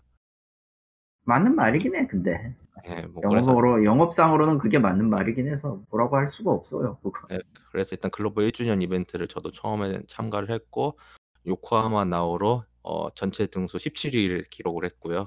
맞는 1.25 1.55
말이긴 1.55 1.95
해 1.95 2.07
근데. 2.07 2.55
예뭐 2.87 3.21
그래서 3.27 3.51
영업으로 3.51 3.83
영업상으로는 3.83 4.59
그게 4.59 4.77
맞는 4.79 5.09
말이긴 5.09 5.47
해서 5.49 5.81
뭐라고 5.89 6.15
할 6.15 6.27
수가 6.27 6.51
없어요 6.51 6.97
그거. 7.01 7.27
예 7.31 7.39
그래서 7.71 7.95
일단 7.95 8.11
글로벌 8.11 8.45
1 8.45 8.51
주년 8.51 8.81
이벤트를 8.81 9.27
저도 9.27 9.51
처음에 9.51 10.01
참가를 10.07 10.51
했고 10.51 10.97
요코하마 11.45 12.05
나오로 12.05 12.63
어 12.83 13.09
전체 13.15 13.47
등수 13.47 13.77
17위를 13.77 14.49
기록을 14.49 14.85
했고요. 14.85 15.19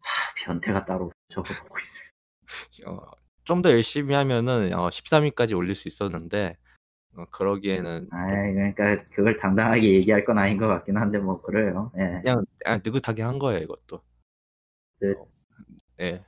하 0.00 0.34
변태가 0.46 0.84
따로 0.86 1.12
저거 1.28 1.52
보고 1.62 1.76
있어요. 1.78 2.08
어 2.86 3.27
좀 3.48 3.62
더 3.62 3.70
열심히 3.72 4.14
하면은 4.14 4.72
어 4.74 4.88
13위까지 4.90 5.56
올릴 5.56 5.74
수 5.74 5.88
있었는데 5.88 6.56
어 7.16 7.24
그러기에는 7.32 8.08
아이 8.12 8.54
그러니까 8.54 9.04
그걸 9.10 9.36
당당하게 9.38 9.94
얘기할 9.94 10.24
건 10.24 10.38
아닌 10.38 10.58
것 10.58 10.68
같긴 10.68 10.96
한데 10.98 11.18
뭐 11.18 11.40
그래요. 11.42 11.92
예. 11.98 12.20
그냥 12.22 12.44
아 12.66 12.78
느긋하게 12.78 13.22
한 13.22 13.38
거예요 13.38 13.60
이것도. 13.62 14.02
그 15.00 15.12
어 15.20 15.28
예. 16.00 16.24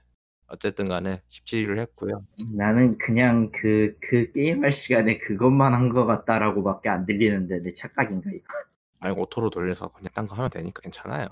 어쨌든 0.48 0.88
간에 0.88 1.22
17위를 1.28 1.78
했고요. 1.80 2.26
나는 2.54 2.98
그냥 2.98 3.50
그, 3.52 3.96
그 4.02 4.32
게임할 4.32 4.72
시간에 4.72 5.18
그것만 5.18 5.74
한 5.74 5.88
것 5.90 6.04
같다라고 6.06 6.64
밖에 6.64 6.88
안 6.88 7.06
들리는데 7.06 7.62
내 7.62 7.72
착각인가 7.72 8.30
이거. 8.32 8.54
아니 9.00 9.14
auto로 9.18 9.50
돌려서 9.50 9.88
그냥 9.92 10.10
딴 10.14 10.26
거 10.26 10.34
하면 10.36 10.50
되니까 10.50 10.80
괜찮아요. 10.82 11.28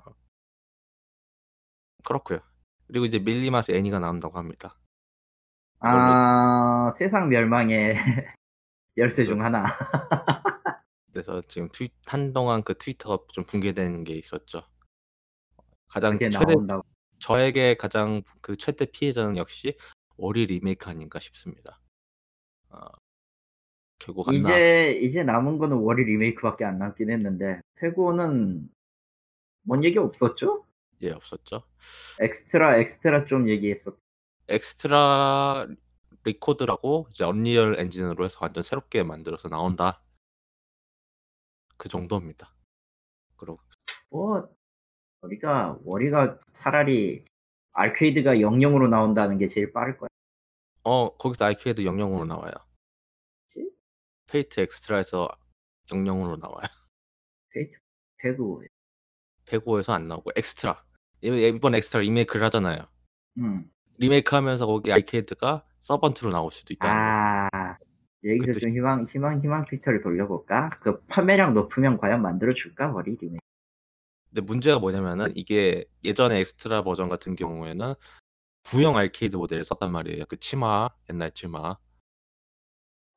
그렇고요. 2.04 2.40
그리고 2.86 3.04
이제 3.06 3.18
밀리마스 3.18 3.72
애니가 3.72 3.98
나온다고 3.98 4.38
합니다. 4.38 4.77
아 5.80 6.90
세상 6.96 7.28
멸망의 7.28 7.96
열쇠. 8.96 9.24
중 9.24 9.42
하나. 9.44 9.64
그래서 11.12 11.40
지금 11.48 11.68
트윗 11.72 11.92
한동안 12.06 12.62
그 12.62 12.76
트위터가 12.76 13.24
좀 13.32 13.44
붕괴되는 13.44 14.04
게 14.04 14.14
있었죠. 14.14 14.62
가장 15.88 16.18
최대 16.18 16.38
나온다고. 16.54 16.82
저에게 17.18 17.76
가장 17.76 18.22
그 18.40 18.56
최대 18.56 18.86
피해자는 18.86 19.36
역시 19.36 19.76
월희 20.16 20.46
리메이크 20.46 20.88
아닌가 20.88 21.18
싶습니다. 21.18 21.80
어, 22.70 22.80
결국 23.98 24.28
안 24.28 24.34
나. 24.34 24.40
이제 24.40 24.98
이제 25.00 25.24
남은 25.24 25.58
거는 25.58 25.78
월희 25.78 26.04
리메이크밖에 26.04 26.64
안 26.64 26.78
남긴 26.78 27.10
했는데 27.10 27.60
페고는 27.76 28.68
뭔 29.62 29.84
얘기 29.84 29.98
없었죠? 29.98 30.64
예 31.02 31.10
없었죠. 31.10 31.62
엑스트라 32.20 32.78
엑스트라 32.78 33.24
좀 33.24 33.48
얘기했었. 33.48 33.96
엑스트라 34.48 35.66
리코드라고 36.24 37.06
이제 37.10 37.24
언리얼 37.24 37.78
엔진으로 37.78 38.24
해서 38.24 38.38
완전 38.42 38.62
새롭게 38.62 39.02
만들어서 39.02 39.48
나온다. 39.48 40.02
그 41.76 41.88
정도입니다. 41.88 42.52
그리고 43.36 43.58
뭐 44.10 44.48
월희가 45.20 45.78
월희가 45.84 46.40
차라리 46.52 47.24
아케이드가 47.72 48.34
00으로 48.34 48.88
나온다는 48.88 49.38
게 49.38 49.46
제일 49.46 49.72
빠를 49.72 49.96
거야. 49.96 50.08
어 50.84 51.16
거기서 51.16 51.44
아이케이드 51.44 51.82
00으로 51.82 52.26
나와요. 52.26 52.52
그치? 53.46 53.70
페이트 54.26 54.60
엑스트라에서 54.60 55.28
00으로 55.90 56.38
나와요. 56.38 56.62
페이트 57.50 57.78
페고. 58.18 58.64
105에서 59.46 59.92
안 59.92 60.08
나오고 60.08 60.32
엑스트라 60.36 60.84
이- 61.22 61.52
이번 61.54 61.74
엑스트라 61.74 62.02
리메이크를 62.02 62.44
하잖아요. 62.46 62.86
음. 63.38 63.70
리메이크하면서 63.98 64.66
거기 64.66 64.92
아이케이드가 64.92 65.64
서번트로 65.80 66.30
나올 66.30 66.50
수도 66.50 66.72
있다는 66.72 66.94
거. 66.94 67.56
아 67.56 67.76
여기서 68.24 68.52
그좀 68.52 68.70
희망 68.70 69.04
희망 69.04 69.38
희망 69.38 69.64
피터를 69.64 70.00
돌려볼까? 70.00 70.70
그 70.80 71.00
판매량 71.06 71.54
높으면 71.54 71.98
과연 71.98 72.22
만들어 72.22 72.52
줄까 72.52 72.90
월이 72.90 73.16
리메이크. 73.20 73.38
근데 74.30 74.40
문제가 74.42 74.78
뭐냐면은 74.78 75.32
이게 75.34 75.84
예전에 76.04 76.38
엑스트라 76.38 76.82
버전 76.82 77.08
같은 77.08 77.36
경우에는 77.36 77.94
구형 78.64 78.96
아르퀘이드 78.96 79.36
모델을 79.36 79.64
썼단 79.64 79.90
말이에요. 79.90 80.24
그 80.28 80.38
치마 80.38 80.88
옛날 81.10 81.30
치마. 81.32 81.76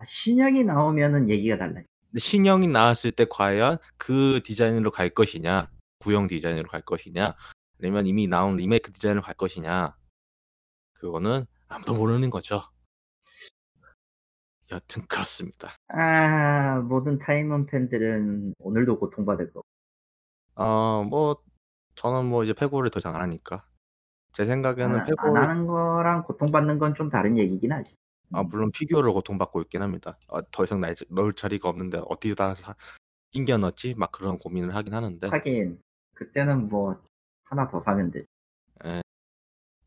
신형이 0.03 0.63
나오면은 0.63 1.29
얘기가 1.29 1.57
달라지. 1.57 1.85
근데 2.09 2.19
신형이 2.19 2.67
나왔을 2.67 3.11
때 3.11 3.25
과연 3.29 3.77
그 3.97 4.41
디자인으로 4.43 4.91
갈 4.91 5.09
것이냐, 5.09 5.69
구형 5.99 6.27
디자인으로 6.27 6.67
갈 6.69 6.81
것이냐, 6.81 7.35
아니면 7.79 8.07
이미 8.07 8.27
나온 8.27 8.55
리메이크 8.55 8.91
디자인으로 8.91 9.21
갈 9.21 9.35
것이냐, 9.35 9.95
그거는 11.01 11.45
아무도 11.67 11.95
모르는 11.95 12.29
거죠. 12.29 12.61
여튼 14.71 15.01
그렇습니다. 15.07 15.71
아 15.89 16.79
모든 16.87 17.17
타입문 17.17 17.65
팬들은 17.65 18.53
오늘도 18.59 18.99
고통받을 18.99 19.51
거. 19.51 19.63
어, 20.55 21.03
뭐 21.03 21.41
저는 21.95 22.25
뭐 22.25 22.43
이제 22.43 22.53
페고를 22.53 22.91
더 22.91 22.99
잘 22.99 23.15
안 23.15 23.21
하니까 23.21 23.65
제 24.33 24.45
생각에는 24.45 24.95
안, 24.95 24.99
안 25.01 25.05
페고를 25.07 25.49
하는 25.49 25.67
거랑 25.67 26.23
고통받는 26.23 26.77
건 26.79 26.93
좀 26.93 27.09
다른 27.09 27.37
얘기긴 27.37 27.71
하지. 27.71 27.95
아 28.31 28.43
물론 28.43 28.71
피규어를 28.71 29.11
고통받고 29.11 29.61
있긴 29.63 29.81
합니다. 29.81 30.17
아, 30.29 30.41
더 30.51 30.63
이상 30.63 30.79
날, 30.79 30.95
넣을 31.09 31.33
자리가 31.33 31.67
없는데 31.67 31.99
어디다 32.07 32.53
사, 32.55 32.75
끼겨 33.31 33.57
넣지? 33.57 33.95
막 33.95 34.11
그런 34.11 34.37
고민을 34.37 34.75
하긴 34.75 34.93
하는데 34.93 35.27
하긴 35.27 35.81
그때는 36.13 36.69
뭐 36.69 37.01
하나 37.43 37.67
더 37.67 37.79
사면 37.79 38.11
되지. 38.11 38.27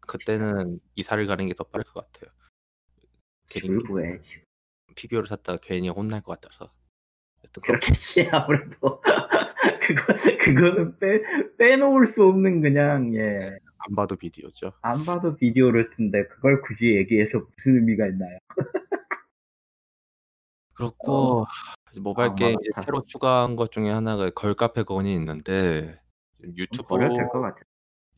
그때는 0.06 0.80
이사를 0.94 1.26
가는 1.26 1.46
게 1.46 1.54
더 1.54 1.64
빠를 1.64 1.84
것 1.84 2.10
같아요. 2.12 2.32
집을 3.44 3.82
구해 3.84 4.18
지금. 4.18 4.44
피규어를 4.96 5.26
샀다가 5.28 5.58
괜히 5.62 5.88
혼날 5.88 6.22
것 6.22 6.40
같아서. 6.40 6.72
그렇- 7.52 7.62
그렇겠지 7.78 8.28
아무래도 8.32 9.00
그거 9.80 10.14
그거는 10.40 10.98
빼 10.98 11.20
빼놓을 11.58 12.06
수 12.06 12.24
없는 12.26 12.60
그냥 12.62 13.14
예. 13.14 13.58
안 13.78 13.94
봐도 13.94 14.16
비디오죠. 14.16 14.72
안 14.80 15.04
봐도 15.04 15.36
비디오를 15.36 15.90
텐데 15.90 16.26
그걸 16.28 16.62
굳이 16.62 16.96
얘기해서 16.96 17.38
무슨 17.38 17.76
의미가 17.76 18.06
있나요? 18.06 18.38
그렇고 20.74 21.44
이제 21.90 22.00
모바일 22.00 22.30
아, 22.30 22.34
게임. 22.34 22.56
새로 22.84 23.02
추가한 23.04 23.56
것 23.56 23.70
중에 23.70 23.90
하나가 23.90 24.30
걸카페 24.30 24.82
건이 24.84 25.14
있는데 25.14 26.00
것 27.28 27.40
같아. 27.40 27.60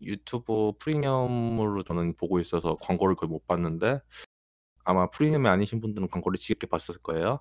유튜브 0.03 0.73
프리미엄으로 0.79 1.83
저는 1.83 2.15
보고 2.17 2.39
있어서 2.41 2.77
광고를 2.77 3.17
거의 3.17 3.31
못 3.31 3.47
봤는데 3.47 4.01
아마 4.85 5.09
프리미엄이 5.11 5.49
아니신 5.49 5.81
분들은 5.81 6.09
광고를 6.09 6.39
지겹게 6.39 6.67
봤을 6.69 6.99
거예요. 7.03 7.41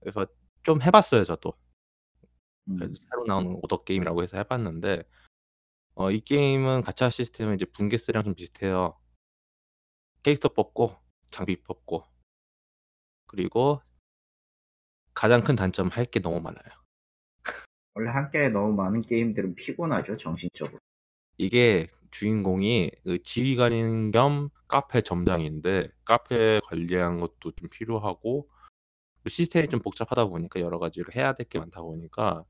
그래서 0.00 0.26
좀 0.62 0.82
해봤어요 0.82 1.24
저도. 1.24 1.54
음. 2.68 2.94
새로 2.94 3.24
나오는 3.26 3.52
오더 3.62 3.84
게임이라고 3.84 4.22
해서 4.22 4.36
해봤는데 4.38 5.02
어, 5.94 6.10
이 6.10 6.20
게임은 6.20 6.82
가챠 6.82 7.10
시스템은 7.10 7.56
이제 7.56 7.64
분계스랑 7.66 8.24
좀 8.24 8.34
비슷해요. 8.34 8.98
캐릭터 10.22 10.48
뽑고 10.48 10.90
장비 11.30 11.56
뽑고 11.62 12.04
그리고 13.26 13.80
가장 15.14 15.42
큰 15.42 15.56
단점 15.56 15.88
할 15.88 16.06
게 16.06 16.20
너무 16.20 16.40
많아요. 16.40 16.64
원래 17.94 18.10
한께 18.10 18.48
너무 18.48 18.74
많은 18.74 19.02
게임들은 19.02 19.54
피곤하죠 19.54 20.16
정신적으로. 20.16 20.78
이게 21.38 21.88
주인공이 22.10 22.90
그 23.04 23.22
지휘관인 23.22 24.10
겸 24.12 24.50
카페 24.68 25.00
점장인데 25.02 25.88
카페 26.04 26.60
관리하는 26.64 27.18
것도 27.20 27.52
좀 27.52 27.68
필요하고 27.70 28.48
그 29.22 29.30
시스템이 29.30 29.68
좀 29.68 29.80
복잡하다 29.80 30.26
보니까 30.26 30.60
여러 30.60 30.78
가지를 30.78 31.14
해야 31.16 31.34
될 31.34 31.46
게 31.48 31.58
많다 31.58 31.82
보니까 31.82 32.44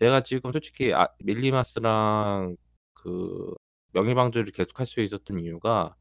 제가 0.00 0.22
지금 0.22 0.52
솔직히 0.52 0.94
아, 0.94 1.08
밀리마스랑 1.20 2.56
그 2.94 3.54
명예방주를 3.92 4.52
계속 4.52 4.78
할 4.80 4.86
수 4.86 5.00
있었던 5.02 5.40
이유가 5.40 5.96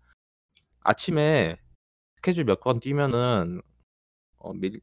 아침에 0.82 1.58
스케줄 2.18 2.46
몇번 2.46 2.80
뛰면은 2.80 3.62
어, 4.38 4.54
밀, 4.54 4.82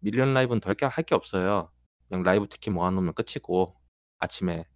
밀리언 0.00 0.34
라이브는 0.34 0.60
더할게 0.60 1.14
없어요. 1.14 1.70
그냥 2.08 2.22
라이브 2.24 2.48
티켓 2.48 2.70
모아놓으면 2.72 3.14
끝이고 3.14 3.76
아침에 4.18 4.66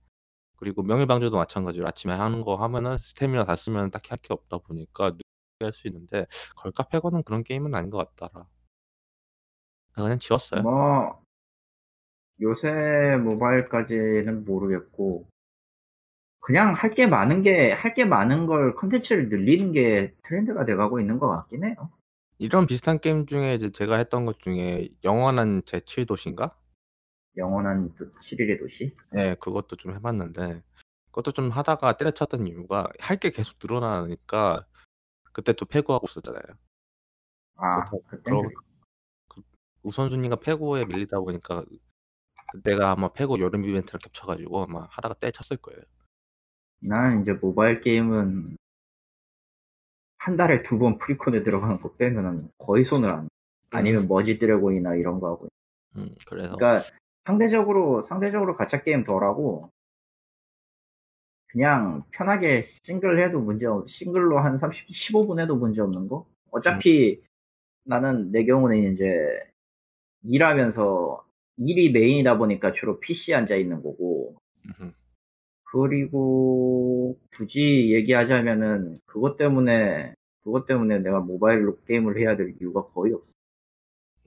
그리고 0.56 0.82
명예방주도 0.82 1.36
마찬가지로 1.36 1.86
아침에 1.88 2.14
하는 2.14 2.42
거 2.42 2.56
하면은 2.56 2.96
스태미나 2.98 3.44
다 3.44 3.56
쓰면 3.56 3.90
딱히 3.90 4.08
할 4.10 4.18
게 4.18 4.32
없다 4.34 4.58
보니까 4.58 5.10
늦게 5.10 5.22
할 5.60 5.72
수 5.72 5.86
있는데 5.88 6.26
걸카페거는 6.56 7.22
그런 7.24 7.42
게임은 7.44 7.74
아닌 7.74 7.90
것 7.90 7.98
같더라. 8.16 8.46
그냥 9.94 10.18
지웠어요. 10.18 10.62
뭐 10.62 11.22
요새 12.40 13.16
모바일까지는 13.22 14.44
모르겠고 14.44 15.26
그냥 16.40 16.72
할 16.74 16.90
게 16.90 17.06
많은 17.06 17.42
게 17.42 17.72
할 17.72 17.94
게 17.94 18.04
많은 18.04 18.46
걸 18.46 18.74
컨텐츠를 18.74 19.28
늘리는 19.28 19.72
게 19.72 20.14
트렌드가 20.22 20.64
돼가고 20.64 21.00
있는 21.00 21.18
것 21.18 21.28
같긴 21.28 21.64
해요. 21.64 21.90
이런 22.38 22.66
비슷한 22.66 22.98
게임 23.00 23.26
중에 23.26 23.54
이제 23.54 23.70
제가 23.70 23.96
했던 23.96 24.24
것 24.26 24.38
중에 24.40 24.88
영원한 25.04 25.62
제7도시인가? 25.62 26.52
영원한 27.36 27.92
7일의 28.20 28.58
도시. 28.58 28.94
네, 29.12 29.34
그것도 29.36 29.76
좀 29.76 29.94
해봤는데 29.94 30.62
그것도 31.10 31.32
좀 31.32 31.50
하다가 31.50 31.96
때려쳤던 31.96 32.46
이유가 32.46 32.88
할 32.98 33.18
게 33.18 33.30
계속 33.30 33.56
늘어나니까 33.62 34.66
그때 35.32 35.52
또 35.52 35.64
패구하고 35.66 36.06
있었잖아요. 36.08 36.42
아 37.56 37.84
그때 38.08 38.30
그 39.28 39.42
우선순위가 39.82 40.36
패구에 40.36 40.84
밀리다 40.84 41.18
보니까 41.20 41.64
그때가 42.52 42.90
아마 42.92 43.12
패구 43.12 43.40
여름 43.40 43.64
이벤트랑 43.64 43.98
겹쳐가지고 44.00 44.64
아마 44.64 44.86
하다가 44.90 45.14
때쳤을 45.14 45.56
거예요. 45.58 45.80
난 46.80 47.20
이제 47.22 47.32
모바일 47.32 47.80
게임은 47.80 48.56
한 50.18 50.36
달에 50.36 50.62
두 50.62 50.78
번 50.78 50.98
프리콘에 50.98 51.42
들어가는 51.42 51.80
거 51.80 51.92
빼면은 51.94 52.50
거의 52.58 52.84
손을 52.84 53.10
안. 53.10 53.28
아니면 53.70 54.06
머지 54.08 54.38
드래곤이나 54.38 54.94
이런 54.96 55.18
거 55.20 55.28
하고. 55.30 55.48
음, 55.96 56.14
그래서 56.26 56.56
그러니까 56.56 56.82
상대적으로 57.26 58.00
상대적으로 58.00 58.56
가챠 58.56 58.84
게임 58.84 59.04
덜하고 59.04 59.70
그냥 61.48 62.04
편하게 62.12 62.60
싱글 62.60 63.22
해도 63.24 63.40
문제 63.40 63.66
없. 63.66 63.88
싱글로 63.88 64.38
한 64.38 64.56
30, 64.56 64.86
15분 64.86 65.40
해도 65.40 65.56
문제 65.56 65.82
없는 65.82 66.06
거. 66.08 66.26
어차피 66.52 67.20
나는 67.84 68.30
내 68.30 68.44
경우는 68.44 68.78
이제 68.78 69.04
일하면서 70.22 71.24
일이 71.56 71.90
메인이다 71.90 72.38
보니까 72.38 72.72
주로 72.72 73.00
PC 73.00 73.34
앉아 73.34 73.56
있는 73.56 73.82
거고 73.82 74.36
음, 74.80 74.92
그리고 75.64 77.18
굳이 77.32 77.92
얘기하자면은 77.92 78.94
그것 79.06 79.36
때문에 79.36 80.14
그것 80.42 80.66
때문에 80.66 80.98
내가 80.98 81.20
모바일로 81.20 81.78
게임을 81.86 82.20
해야 82.20 82.36
될 82.36 82.54
이유가 82.60 82.84
거의 82.88 83.14
없어. 83.14 83.34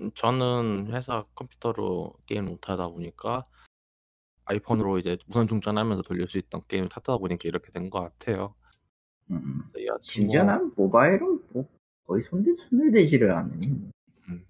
음 0.01 0.11
저는 0.13 0.87
회사 0.93 1.23
컴퓨터로 1.35 2.13
게임 2.25 2.45
못 2.45 2.69
하다 2.69 2.87
보니까 2.89 3.45
아이폰으로 4.45 4.97
이제 4.99 5.17
무선 5.27 5.47
충전하면서 5.47 6.01
돌릴 6.03 6.27
수 6.27 6.37
있던 6.37 6.61
게임을 6.67 6.89
타다 6.89 7.17
보니까 7.17 7.41
이렇게 7.47 7.71
된 7.71 7.89
것 7.89 8.01
같아요. 8.01 8.55
음. 9.31 9.63
네 9.73 9.85
여하튼 9.85 10.01
심지어 10.01 10.43
뭐난 10.43 10.73
모바일은 10.75 11.43
뭐 11.53 11.65
거의 12.07 12.21
손대 12.21 12.53
손을 12.55 12.91
대지를 12.91 13.31
않으니. 13.31 13.67
음. 14.29 14.45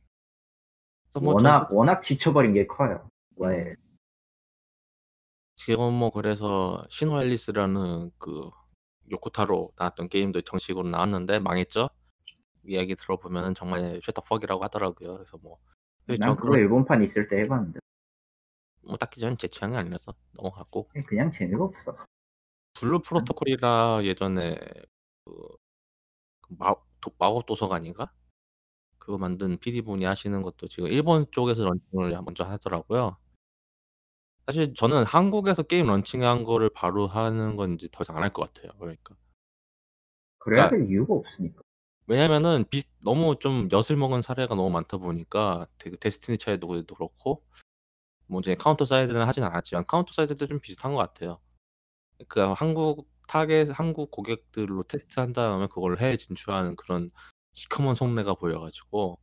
그래서 1.06 1.20
뭐전 1.20 1.46
워낙 1.46 1.74
워낙 1.74 2.02
지쳐버린 2.02 2.54
게 2.54 2.66
커요. 2.68 3.02
음. 3.04 3.10
모바일. 3.36 3.76
지금 5.56 5.94
뭐 5.94 6.10
그래서 6.12 6.86
신호 6.90 7.22
앨리스라는 7.22 8.12
그 8.18 8.50
요코타로 9.12 9.74
나왔던 9.78 10.08
게임도 10.08 10.42
정식으로 10.44 10.88
나왔는데 10.88 11.40
망했죠. 11.40 11.90
이야기 12.70 12.96
들어보면은 12.96 13.56
정말 13.56 14.00
셔터 14.04 14.22
퍽이라고 14.22 14.64
하더라고요. 14.64 15.14
그래서 15.16 15.38
뭐 15.38 15.60
근데 16.06 16.18
난저 16.20 16.36
그거 16.36 16.50
그런 16.50 16.60
일본판 16.60 17.02
있을 17.04 17.28
때 17.28 17.38
해봤는데 17.40 17.80
뭐 18.82 18.98
딱히 18.98 19.20
저는 19.22 19.38
제 19.38 19.48
취향이 19.48 19.76
아니라서 19.78 20.14
넘어갔고 20.34 20.90
그냥 21.08 21.32
재미가 21.32 21.64
없어. 21.64 21.96
블루 22.74 23.02
프로토콜이라 23.04 24.02
예전에 24.04 24.56
그, 25.26 25.32
그 26.42 26.56
마, 26.58 26.76
도, 27.02 27.12
마법 27.18 27.46
도서관인가? 27.46 28.12
그거 29.00 29.18
만든 29.18 29.58
PD 29.60 29.82
분이 29.84 30.06
하시는 30.06 30.42
것도 30.44 30.68
지금 30.70 30.90
일본 30.90 31.28
쪽에서 31.32 31.66
런칭을 31.66 32.12
먼저 32.24 32.44
하더라고요. 32.46 33.18
사실 34.48 34.74
저는 34.74 35.06
한국에서 35.06 35.64
게임 35.64 35.88
런칭한 35.88 36.44
거를 36.44 36.70
바로 36.74 37.08
하는 37.08 37.56
건 37.56 37.76
이제 37.76 37.88
더 37.92 38.02
이상 38.04 38.18
안 38.18 38.24
할 38.24 38.34
것 38.34 38.52
같아요. 38.54 38.72
그러니까. 38.80 39.16
그래야 40.38 40.68
그러니까 40.68 40.70
될 40.70 40.90
이유가 40.90 41.14
없으니까. 41.14 41.62
왜냐면은 42.10 42.66
비, 42.72 42.82
너무 43.04 43.38
좀 43.38 43.70
엿을 43.72 43.96
먹은 43.96 44.24
사례가 44.24 44.56
너무 44.56 44.72
많다 44.72 44.98
보니까 44.98 45.68
데, 45.78 45.92
데스티니 45.92 46.40
차일드도 46.40 46.68
그렇고 46.68 47.44
뭐 48.26 48.40
이제 48.40 48.56
카운터 48.56 48.84
사이드는 48.84 49.28
하진 49.28 49.44
않았지만 49.44 49.86
카운터 49.86 50.12
사이드도 50.12 50.48
좀 50.48 50.60
비슷한 50.60 50.96
것 50.96 50.98
같아요. 50.98 51.40
그 52.28 52.40
한국 52.40 53.08
타겟 53.28 53.68
한국 53.72 54.10
고객들로 54.10 54.82
테스트한 54.84 55.34
다음에 55.34 55.68
그걸 55.68 56.00
해외 56.00 56.18
진출하는 56.18 56.76
그런 56.78 57.12
시커먼 57.54 57.94
속내가 57.94 58.34
보여가지고 58.34 59.20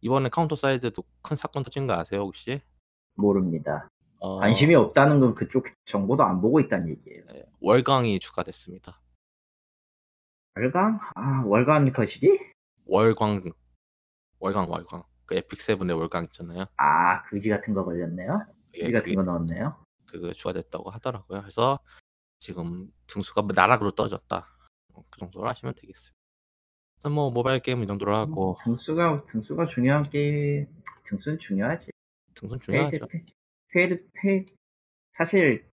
이번에 0.00 0.28
카운터 0.28 0.54
사이드도 0.54 1.02
큰 1.22 1.36
사건 1.36 1.64
터진 1.64 1.88
거 1.88 1.94
아세요 1.94 2.20
혹시? 2.20 2.60
모릅니다. 3.16 3.90
어, 4.20 4.38
관심이 4.38 4.76
없다는 4.76 5.18
건 5.18 5.34
그쪽 5.34 5.66
정보도 5.86 6.22
안 6.22 6.40
보고 6.40 6.60
있다는 6.60 6.90
얘기예요. 6.90 7.26
네, 7.32 7.44
월강이 7.60 8.20
추가됐습니다. 8.20 9.00
월강? 10.56 11.00
아 11.16 11.42
월강 11.44 11.92
거시기? 11.92 12.38
월광 12.86 13.42
월광 14.38 14.70
월광 14.70 15.02
그 15.26 15.34
에픽 15.34 15.60
세븐의 15.60 15.96
월광 15.96 16.24
있잖아요. 16.24 16.66
아 16.76 17.22
그지 17.24 17.48
같은 17.50 17.74
거 17.74 17.84
걸렸네요. 17.84 18.46
예, 18.74 18.80
그지 18.80 18.92
같은 18.92 19.14
거 19.16 19.22
넣었네요. 19.22 19.76
그거 20.06 20.32
추가됐다고 20.32 20.90
하더라고요. 20.90 21.40
그래서 21.40 21.80
지금 22.38 22.92
등수가 23.08 23.42
뭐 23.42 23.50
나락으로 23.54 23.90
떨어졌다. 23.90 24.46
어, 24.92 25.04
그 25.10 25.18
정도로 25.18 25.48
하시면 25.48 25.74
되겠어요. 25.74 26.12
그래서 26.96 27.10
뭐 27.12 27.30
모바일 27.30 27.60
게임 27.60 27.82
이 27.82 27.86
정도로 27.86 28.16
하고 28.16 28.52
음, 28.60 28.64
등수가 28.64 29.24
등수가 29.24 29.64
중요한 29.64 30.02
게임 30.04 30.66
등수는 31.04 31.38
중요하지. 31.38 31.90
등수는 32.34 32.60
중요하죠. 32.60 33.06
페- 33.08 33.24
페이드 33.72 34.06
페이 34.12 34.44
사실 35.14 35.68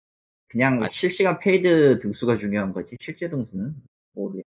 그냥 0.48 0.82
아. 0.82 0.88
실시간 0.88 1.38
페이드 1.38 1.98
등수가 1.98 2.34
중요한 2.36 2.72
거지 2.72 2.96
실제 2.98 3.28
등수는 3.28 3.74
모르겠. 4.14 4.44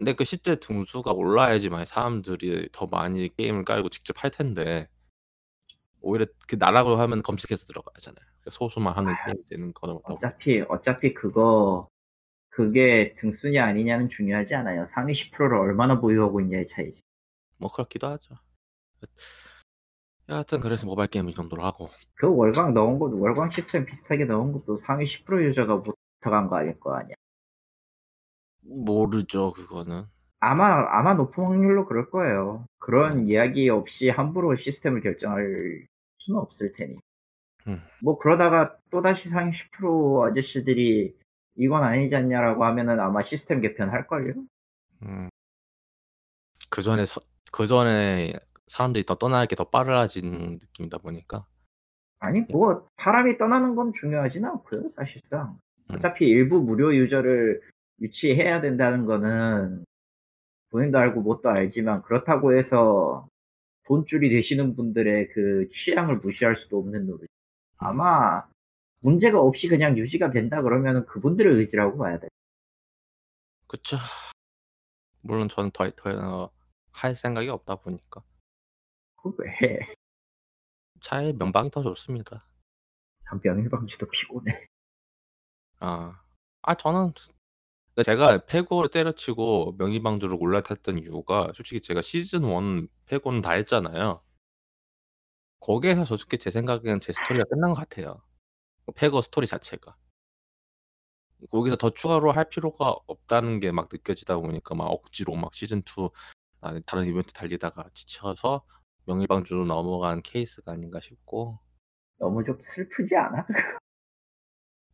근데 0.00 0.14
그 0.14 0.24
실제 0.24 0.56
등수가 0.56 1.12
올라야지만 1.12 1.84
사람들이 1.84 2.70
더 2.72 2.86
많이 2.86 3.28
게임을 3.36 3.66
깔고 3.66 3.90
직접 3.90 4.24
할 4.24 4.30
텐데 4.30 4.88
오히려 6.00 6.24
그 6.48 6.56
나락으로 6.58 6.96
하면 6.96 7.22
검색해서 7.22 7.66
들어가잖아요. 7.66 8.24
소수만 8.50 8.96
하는 8.96 9.12
아, 9.12 9.24
게임이 9.26 9.44
되는 9.44 9.74
거다 9.74 9.92
어차피 10.04 10.64
어차피 10.70 11.12
그거 11.12 11.86
그게 12.48 13.14
등수냐 13.18 13.62
아니냐는 13.62 14.08
중요하지 14.08 14.54
않아요. 14.54 14.86
상위 14.86 15.12
10%를 15.12 15.58
얼마나 15.58 16.00
보유하고 16.00 16.40
있냐의 16.40 16.66
차이지. 16.66 17.02
뭐 17.58 17.70
그렇기도 17.70 18.06
하죠. 18.06 18.36
여하튼 20.30 20.60
그래서 20.60 20.86
모바일 20.86 21.10
게임 21.10 21.28
이 21.28 21.34
정도로 21.34 21.62
하고 21.62 21.90
그 22.14 22.26
월광 22.26 22.72
넣은 22.72 22.98
것도 22.98 23.20
월광 23.20 23.50
시스템 23.50 23.84
비슷하게 23.84 24.24
넣은 24.24 24.52
것도 24.52 24.76
상위 24.76 25.04
10% 25.04 25.44
유저가 25.44 25.82
붙어간 25.82 26.48
거 26.48 26.56
아닐 26.56 26.80
거 26.80 26.94
아니야. 26.94 27.12
모르죠 28.62 29.52
그거는. 29.52 30.04
아마 30.40 30.86
아마 30.90 31.14
높은 31.14 31.44
확률로 31.44 31.86
그럴 31.86 32.10
거예요. 32.10 32.66
그런 32.78 33.24
이야기 33.24 33.68
없이 33.68 34.08
함부로 34.08 34.54
시스템을 34.56 35.02
결정할 35.02 35.86
수는 36.18 36.40
없을 36.40 36.72
테니. 36.72 36.96
음. 37.66 37.82
뭐 38.02 38.18
그러다가 38.18 38.76
또 38.90 39.02
다시 39.02 39.28
상위 39.28 39.50
10% 39.50 40.30
아저씨들이 40.30 41.14
이건 41.56 41.84
아니지 41.84 42.16
않냐라고 42.16 42.64
하면은 42.64 43.00
아마 43.00 43.20
시스템 43.20 43.60
개편할 43.60 44.06
걸요. 44.06 44.32
음. 45.02 45.28
그 46.70 46.80
전에 46.82 47.04
그 47.52 47.66
전에 47.66 48.32
사람들이 48.66 49.04
더 49.04 49.16
떠나는 49.16 49.46
게더 49.48 49.64
빨라진 49.64 50.58
느낌이다 50.62 50.98
보니까 50.98 51.44
아니 52.20 52.42
뭐 52.42 52.86
사람이 52.96 53.36
떠나는 53.36 53.74
건 53.74 53.92
중요하진 53.92 54.44
않고요 54.46 54.88
사실상. 54.90 55.58
음. 55.90 55.96
어차피 55.96 56.26
일부 56.26 56.60
무료 56.60 56.94
유저를 56.94 57.60
유치해야 58.00 58.60
된다는 58.60 59.04
거는 59.04 59.84
본인도 60.70 60.98
알고 60.98 61.22
뭣도 61.22 61.50
알지만 61.50 62.02
그렇다고 62.02 62.54
해서 62.54 63.28
돈줄이 63.86 64.28
되시는 64.30 64.76
분들의 64.76 65.28
그 65.28 65.68
취향을 65.68 66.18
무시할 66.18 66.54
수도 66.54 66.78
없는 66.78 67.06
노릇. 67.06 67.26
아마 67.76 68.46
문제가 69.02 69.40
없이 69.40 69.68
그냥 69.68 69.98
유지가 69.98 70.30
된다 70.30 70.62
그러면 70.62 71.06
그분들의 71.06 71.54
의지라고 71.56 71.98
봐야 71.98 72.18
돼. 72.18 72.28
그쵸. 73.66 73.96
물론 75.22 75.48
저는 75.48 75.70
더, 75.72 75.90
더, 75.90 76.50
할 76.92 77.16
생각이 77.16 77.48
없다 77.48 77.76
보니까. 77.76 78.22
그 79.16 79.32
왜? 79.38 79.94
차라리 81.00 81.32
명방이 81.32 81.70
더 81.70 81.82
좋습니다. 81.82 82.46
병일방주도 83.42 84.06
피곤해. 84.08 84.66
아, 85.78 86.20
아 86.62 86.74
저는 86.74 87.12
그러니까 87.94 88.02
제가 88.04 88.46
패고를 88.46 88.88
때려치고 88.90 89.74
명의방주를 89.78 90.36
올라탔던 90.40 90.98
이유가 91.02 91.50
솔직히 91.54 91.80
제가 91.80 92.02
시즌 92.02 92.44
1 92.44 92.88
패고는 93.06 93.42
다 93.42 93.52
했잖아요. 93.52 94.22
거기에서 95.60 96.04
솔직히 96.04 96.38
제 96.38 96.50
생각에는 96.50 97.00
제 97.00 97.12
스토리가 97.12 97.44
끝난 97.44 97.70
것 97.70 97.76
같아요. 97.76 98.22
페고 98.96 99.20
스토리 99.22 99.46
자체가. 99.46 99.96
거기서 101.50 101.76
더 101.76 101.90
추가로 101.90 102.32
할 102.32 102.48
필요가 102.48 102.94
없다는 103.06 103.60
게 103.60 103.70
막 103.72 103.88
느껴지다 103.92 104.36
보니까 104.38 104.74
막 104.74 104.84
억지로 104.86 105.34
막 105.36 105.54
시즌 105.54 105.82
2 105.82 106.10
아, 106.62 106.78
다른 106.86 107.06
이벤트 107.08 107.32
달리다가 107.32 107.88
지쳐서 107.94 108.62
명일방주로 109.06 109.64
넘어간 109.66 110.22
케이스가 110.22 110.72
아닌가 110.72 111.00
싶고. 111.00 111.58
너무 112.18 112.42
좀 112.44 112.58
슬프지 112.60 113.16
않아? 113.16 113.46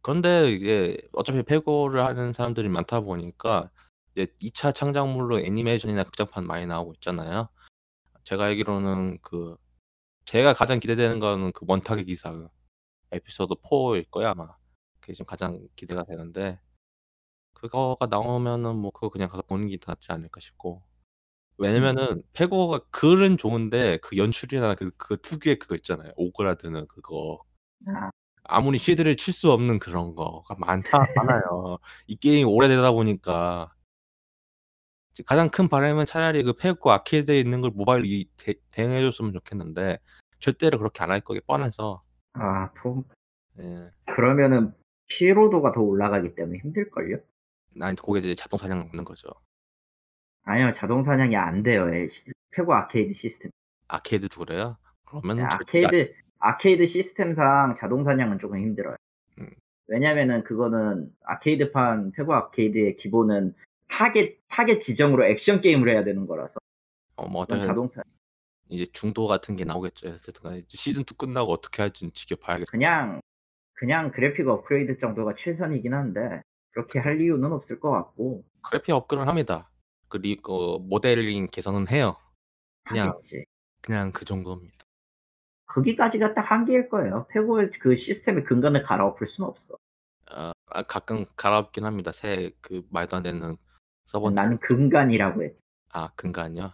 그런데 0.06 0.52
이게 0.52 0.96
어차피 1.14 1.42
페고를 1.42 2.04
하는 2.06 2.32
사람들이 2.32 2.68
많다 2.68 3.00
보니까 3.00 3.72
이제 4.12 4.28
2차 4.40 4.70
창작물로 4.72 5.40
애니메이션이나 5.40 6.04
극장판 6.04 6.46
많이 6.46 6.64
나오고 6.64 6.92
있잖아요. 6.94 7.48
제가 8.22 8.44
알기로는 8.44 9.18
그 9.20 9.56
제가 10.24 10.52
가장 10.52 10.78
기대되는 10.78 11.18
거는 11.18 11.50
그 11.50 11.66
원탁의 11.66 12.04
기사 12.04 12.32
에피소드 13.10 13.54
4일 13.62 14.08
거야 14.08 14.30
아마. 14.30 14.54
그게 15.00 15.12
지금 15.12 15.26
가장 15.26 15.66
기대가 15.74 16.04
되는데 16.04 16.60
그거가 17.54 18.06
나오면은 18.06 18.76
뭐 18.76 18.92
그거 18.92 19.08
그냥 19.08 19.28
가서 19.28 19.42
보는 19.42 19.66
게더 19.66 19.90
낫지 19.90 20.12
않을까 20.12 20.38
싶고. 20.38 20.84
왜냐면은 21.58 22.22
패고가 22.32 22.78
글은 22.92 23.38
좋은데 23.38 23.98
그 24.02 24.16
연출이나 24.16 24.76
그, 24.76 24.92
그 24.98 25.20
특유의 25.20 25.58
그거 25.58 25.74
있잖아요. 25.74 26.12
오그라드는 26.14 26.86
그거. 26.86 27.42
아, 27.88 28.10
아무리 28.48 28.78
시드를 28.78 29.16
칠 29.16 29.32
수 29.32 29.50
없는 29.52 29.78
그런 29.78 30.14
거가 30.14 30.54
많다 30.58 30.98
많아요. 31.16 31.78
이 32.06 32.16
게임이 32.16 32.44
오래되다 32.44 32.92
보니까 32.92 33.72
가장 35.26 35.48
큰 35.48 35.68
바람은 35.68 36.04
차라리 36.06 36.42
그 36.42 36.52
패고 36.54 36.90
아케이드에 36.92 37.38
있는 37.40 37.60
걸 37.62 37.70
모바일로 37.70 38.04
이 38.06 38.28
대, 38.36 38.54
대응해 38.70 39.00
줬으면 39.02 39.32
좋겠는데 39.32 39.98
절대로 40.40 40.78
그렇게 40.78 41.02
안 41.02 41.10
할 41.10 41.20
거기 41.22 41.40
뻔해서 41.40 42.02
아, 42.34 42.70
뭐, 42.84 43.02
예. 43.58 43.90
그러면은 44.12 44.74
피로도가 45.08 45.72
더 45.72 45.80
올라가기 45.80 46.34
때문에 46.34 46.58
힘들걸요? 46.58 47.18
난 47.74 47.96
그게 47.96 48.18
이제 48.18 48.34
자동 48.34 48.58
사냥 48.58 48.80
없는 48.82 49.04
거죠. 49.04 49.28
아니요, 50.44 50.70
자동 50.72 51.00
사냥이 51.02 51.34
안 51.36 51.62
돼요. 51.62 51.86
페고 52.54 52.74
아케이드 52.74 53.12
시스템. 53.14 53.50
아케이드도 53.88 54.44
그래요? 54.44 54.76
그러면은 55.06 55.44
네, 55.44 55.48
아케이드 55.50 56.14
아케이드 56.38 56.86
시스템상 56.86 57.74
자동 57.74 58.04
사냥은 58.04 58.38
조금 58.38 58.58
힘들어요. 58.58 58.96
왜냐면은 59.88 60.42
그거는 60.42 61.12
아케이드판 61.24 62.12
페고 62.12 62.34
아케이드의 62.34 62.96
기본은 62.96 63.54
타겟 63.88 64.40
타겟 64.48 64.80
지정으로 64.80 65.24
액션 65.26 65.60
게임을 65.60 65.88
해야 65.88 66.02
되는 66.02 66.26
거라서 66.26 66.58
어뭐 67.16 67.44
그건 67.44 67.58
어떻게 67.58 67.60
자동차 67.60 68.02
이제 68.68 68.84
중도 68.86 69.28
같은 69.28 69.54
게 69.54 69.64
나오겠죠. 69.64 70.08
어쨌든 70.08 70.64
시즌 70.68 71.02
2 71.02 71.16
끝나고 71.16 71.52
어떻게 71.52 71.82
할지는 71.82 72.12
지켜봐야겠. 72.12 72.68
그냥 72.68 73.20
그냥 73.74 74.10
그래픽 74.10 74.48
업그레이드 74.48 74.98
정도가 74.98 75.34
최선이긴 75.34 75.94
한데 75.94 76.42
그렇게 76.72 76.98
할 76.98 77.20
이유는 77.20 77.52
없을 77.52 77.78
것 77.78 77.90
같고 77.90 78.44
그래픽 78.62 78.92
업그레이드는 78.92 79.28
합니다. 79.28 79.70
그리고 80.08 80.78
모델링 80.80 81.46
개선은 81.46 81.88
해요. 81.88 82.16
그냥 82.84 83.08
하겠지. 83.10 83.44
그냥 83.82 84.10
그 84.12 84.24
정도입니다. 84.24 84.85
거기까지가 85.66 86.34
딱 86.34 86.50
한계일 86.50 86.88
거예요. 86.88 87.26
페고의 87.30 87.70
그 87.80 87.94
시스템의 87.94 88.44
근간을 88.44 88.82
갈아엎을 88.82 89.26
수는 89.26 89.48
없어. 89.48 89.74
어, 90.32 90.52
아, 90.66 90.82
가끔 90.82 91.24
갈아엎긴 91.36 91.84
합니다. 91.84 92.12
새 92.12 92.52
그 92.60 92.82
말도 92.90 93.16
안 93.16 93.22
되는 93.22 93.56
서버. 94.06 94.30
나는 94.30 94.58
근간이라고 94.58 95.44
해. 95.44 95.54
아 95.92 96.10
근간이요? 96.14 96.72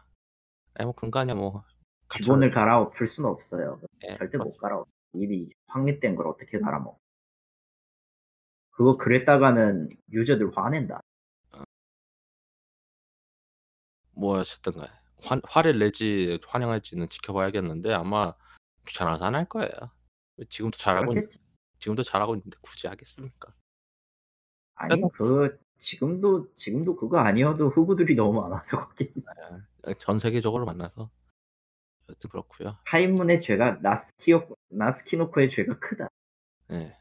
아니 0.75 0.85
뭐 0.85 0.95
근간이야 0.95 1.35
뭐. 1.35 1.65
기본을 2.11 2.51
갈아엎을 2.51 3.07
수는 3.07 3.31
없어요. 3.31 3.81
예, 4.07 4.17
절대 4.17 4.37
못 4.39 4.57
갈아엎. 4.59 4.87
이미 5.15 5.49
확립된 5.69 6.15
걸 6.17 6.27
어떻게 6.27 6.59
갈아먹어? 6.59 6.99
그거 8.71 8.97
그랬다가는 8.99 9.89
유저들 10.13 10.51
화낸다. 10.57 11.01
뭐였었던가요? 14.15 14.89
화, 15.25 15.41
화를 15.45 15.79
내지 15.79 16.39
환영할지는 16.47 17.09
지켜봐야겠는데 17.09 17.93
아마 17.95 18.35
귀찮아서 18.87 19.25
안 19.27 19.35
할 19.35 19.45
거예요. 19.49 19.71
지금도 20.49 20.77
잘하고 20.77 21.13
있, 21.13 21.15
그렇겠지. 21.17 21.39
지금도 21.79 22.03
잘하고 22.03 22.35
있는데 22.37 22.57
굳이 22.63 22.87
하겠습니까? 22.87 23.55
아니 24.75 25.01
그래서- 25.01 25.09
그 25.15 25.61
지금도 25.79 26.55
지금도 26.55 26.97
그거 26.97 27.19
아니어도 27.19 27.69
흑우들이 27.71 28.15
너무 28.15 28.41
많아서 28.41 28.79
거기 28.89 29.13
예, 29.89 29.95
전 29.95 30.19
세계적으로 30.19 30.65
만나서 30.65 31.11
여튼 32.09 32.31
그렇고요. 32.31 32.79
타임문의 32.87 33.41
죄가 33.41 33.79
나스키오 33.83 34.49
나스키노코의 34.71 35.49
죄가 35.49 35.79
크다. 35.79 36.09
예. 36.73 36.97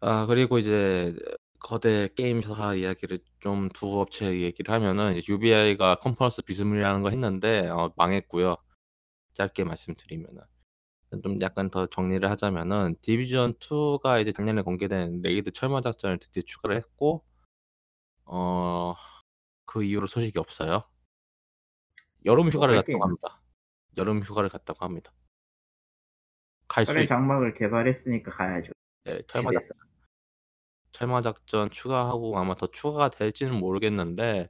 아 0.00 0.26
그리고 0.26 0.58
이제 0.58 1.16
거대 1.60 2.08
게임사 2.14 2.74
이야기를 2.74 3.18
좀 3.40 3.68
두 3.70 4.00
업체 4.00 4.40
얘기를 4.40 4.72
하면은 4.72 5.16
이제 5.16 5.32
UBI가 5.32 5.96
컨퍼런스 6.00 6.42
비스무리하는 6.42 7.02
거 7.02 7.10
했는데 7.10 7.68
어, 7.68 7.92
망했고요. 7.96 8.56
짧게 9.38 9.64
말씀드리면은 9.64 10.42
좀 11.22 11.40
약간 11.40 11.70
더 11.70 11.86
정리를 11.86 12.28
하자면은 12.30 12.96
디비전 13.00 13.54
2가 13.54 14.20
이제 14.20 14.32
작년에 14.32 14.60
공개된 14.60 15.22
raid 15.22 15.50
철마 15.52 15.80
작전을 15.80 16.18
드디어 16.18 16.42
추가를 16.42 16.76
했고 16.76 17.24
어 18.26 18.94
그 19.68 19.84
이후로 19.84 20.06
소식이 20.06 20.38
없어요. 20.38 20.82
여름 22.24 22.48
휴가를 22.48 22.74
할 22.78 22.84
갔다고. 22.84 23.04
합니다. 23.04 23.42
여름 23.98 24.20
휴가를 24.20 24.48
갔다고 24.48 24.82
합니다. 24.84 25.12
갈수 26.66 26.92
철의 26.92 27.04
있... 27.04 27.06
장막을 27.06 27.52
개발했으니까 27.52 28.32
가야죠. 28.32 28.72
네, 29.04 29.22
철마 29.28 29.52
작 29.52 29.60
집에서. 29.60 29.74
철마 30.92 31.20
작전 31.20 31.70
추가하고 31.70 32.38
아마 32.38 32.54
더 32.54 32.66
추가가 32.68 33.10
될지는 33.10 33.54
모르겠는데 33.60 34.48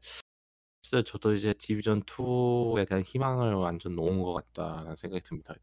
진짜 0.88 1.02
저도 1.02 1.34
이제 1.34 1.52
디비전 1.52 2.02
2에 2.04 2.86
대한 2.86 3.02
희망을 3.04 3.52
완전 3.52 3.94
놓은 3.94 4.22
것 4.22 4.32
같다는 4.32 4.96
생각이 4.96 5.22
듭니다. 5.22 5.54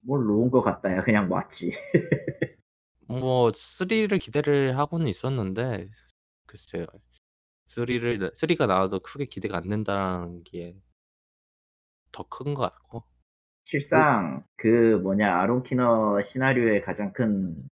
뭘 0.00 0.24
놓은 0.24 0.50
것 0.50 0.62
같다야 0.62 1.00
그냥 1.00 1.30
왔지. 1.30 1.72
뭐 3.06 3.50
3를 3.52 4.18
기대를 4.18 4.78
하고는 4.78 5.08
있었는데 5.08 5.90
글쎄요. 6.46 6.86
3를 7.66 8.34
3가 8.34 8.66
나와도 8.66 9.00
크게 9.00 9.26
기대가 9.26 9.58
안 9.58 9.68
된다는 9.68 10.42
게 10.44 10.74
더 12.12 12.24
큰 12.30 12.54
것 12.54 12.62
같고 12.72 13.04
실상 13.64 14.44
그 14.56 14.96
뭐냐 15.02 15.40
아론키너 15.40 16.22
시나리오의 16.22 16.82
가장 16.82 17.12
큰 17.12 17.68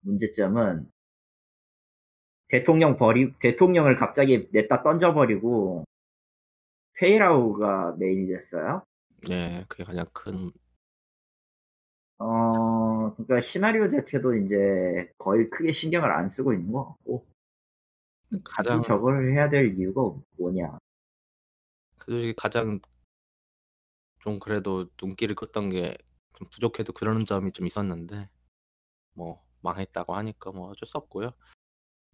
문제점은 0.00 0.90
대통령 2.48 2.96
버리 2.96 3.32
대통령을 3.38 3.96
갑자기 3.96 4.48
냈다 4.52 4.82
던져버리고 4.82 5.84
페이라우가 6.98 7.96
메인이 7.98 8.26
됐어요. 8.28 8.82
네, 9.28 9.64
그게 9.68 9.84
가장 9.84 10.06
큰 10.12 10.52
어 12.20 13.14
그러니까 13.14 13.40
시나리오 13.40 13.88
자체도 13.88 14.34
이제 14.34 15.08
거의 15.18 15.48
크게 15.50 15.70
신경을 15.70 16.10
안 16.10 16.26
쓰고 16.26 16.52
있는 16.52 16.72
것 16.72 16.84
같고 16.84 17.24
가장 18.42 18.82
저걸 18.82 19.32
해야 19.32 19.48
될 19.48 19.78
이유가 19.78 20.02
뭐냐? 20.36 20.78
그 21.96 22.20
중에 22.20 22.34
가장 22.36 22.80
좀 24.18 24.40
그래도 24.40 24.88
눈길을 25.00 25.36
끌었던 25.36 25.70
게 25.70 25.96
좀 26.38 26.46
부족해도 26.52 26.92
그러는 26.92 27.24
점이 27.24 27.50
좀 27.50 27.66
있었는데 27.66 28.30
뭐 29.14 29.44
망했다고 29.60 30.14
하니까 30.14 30.52
뭐 30.52 30.68
어쩔 30.70 30.86
수 30.86 30.96
없고요. 30.96 31.32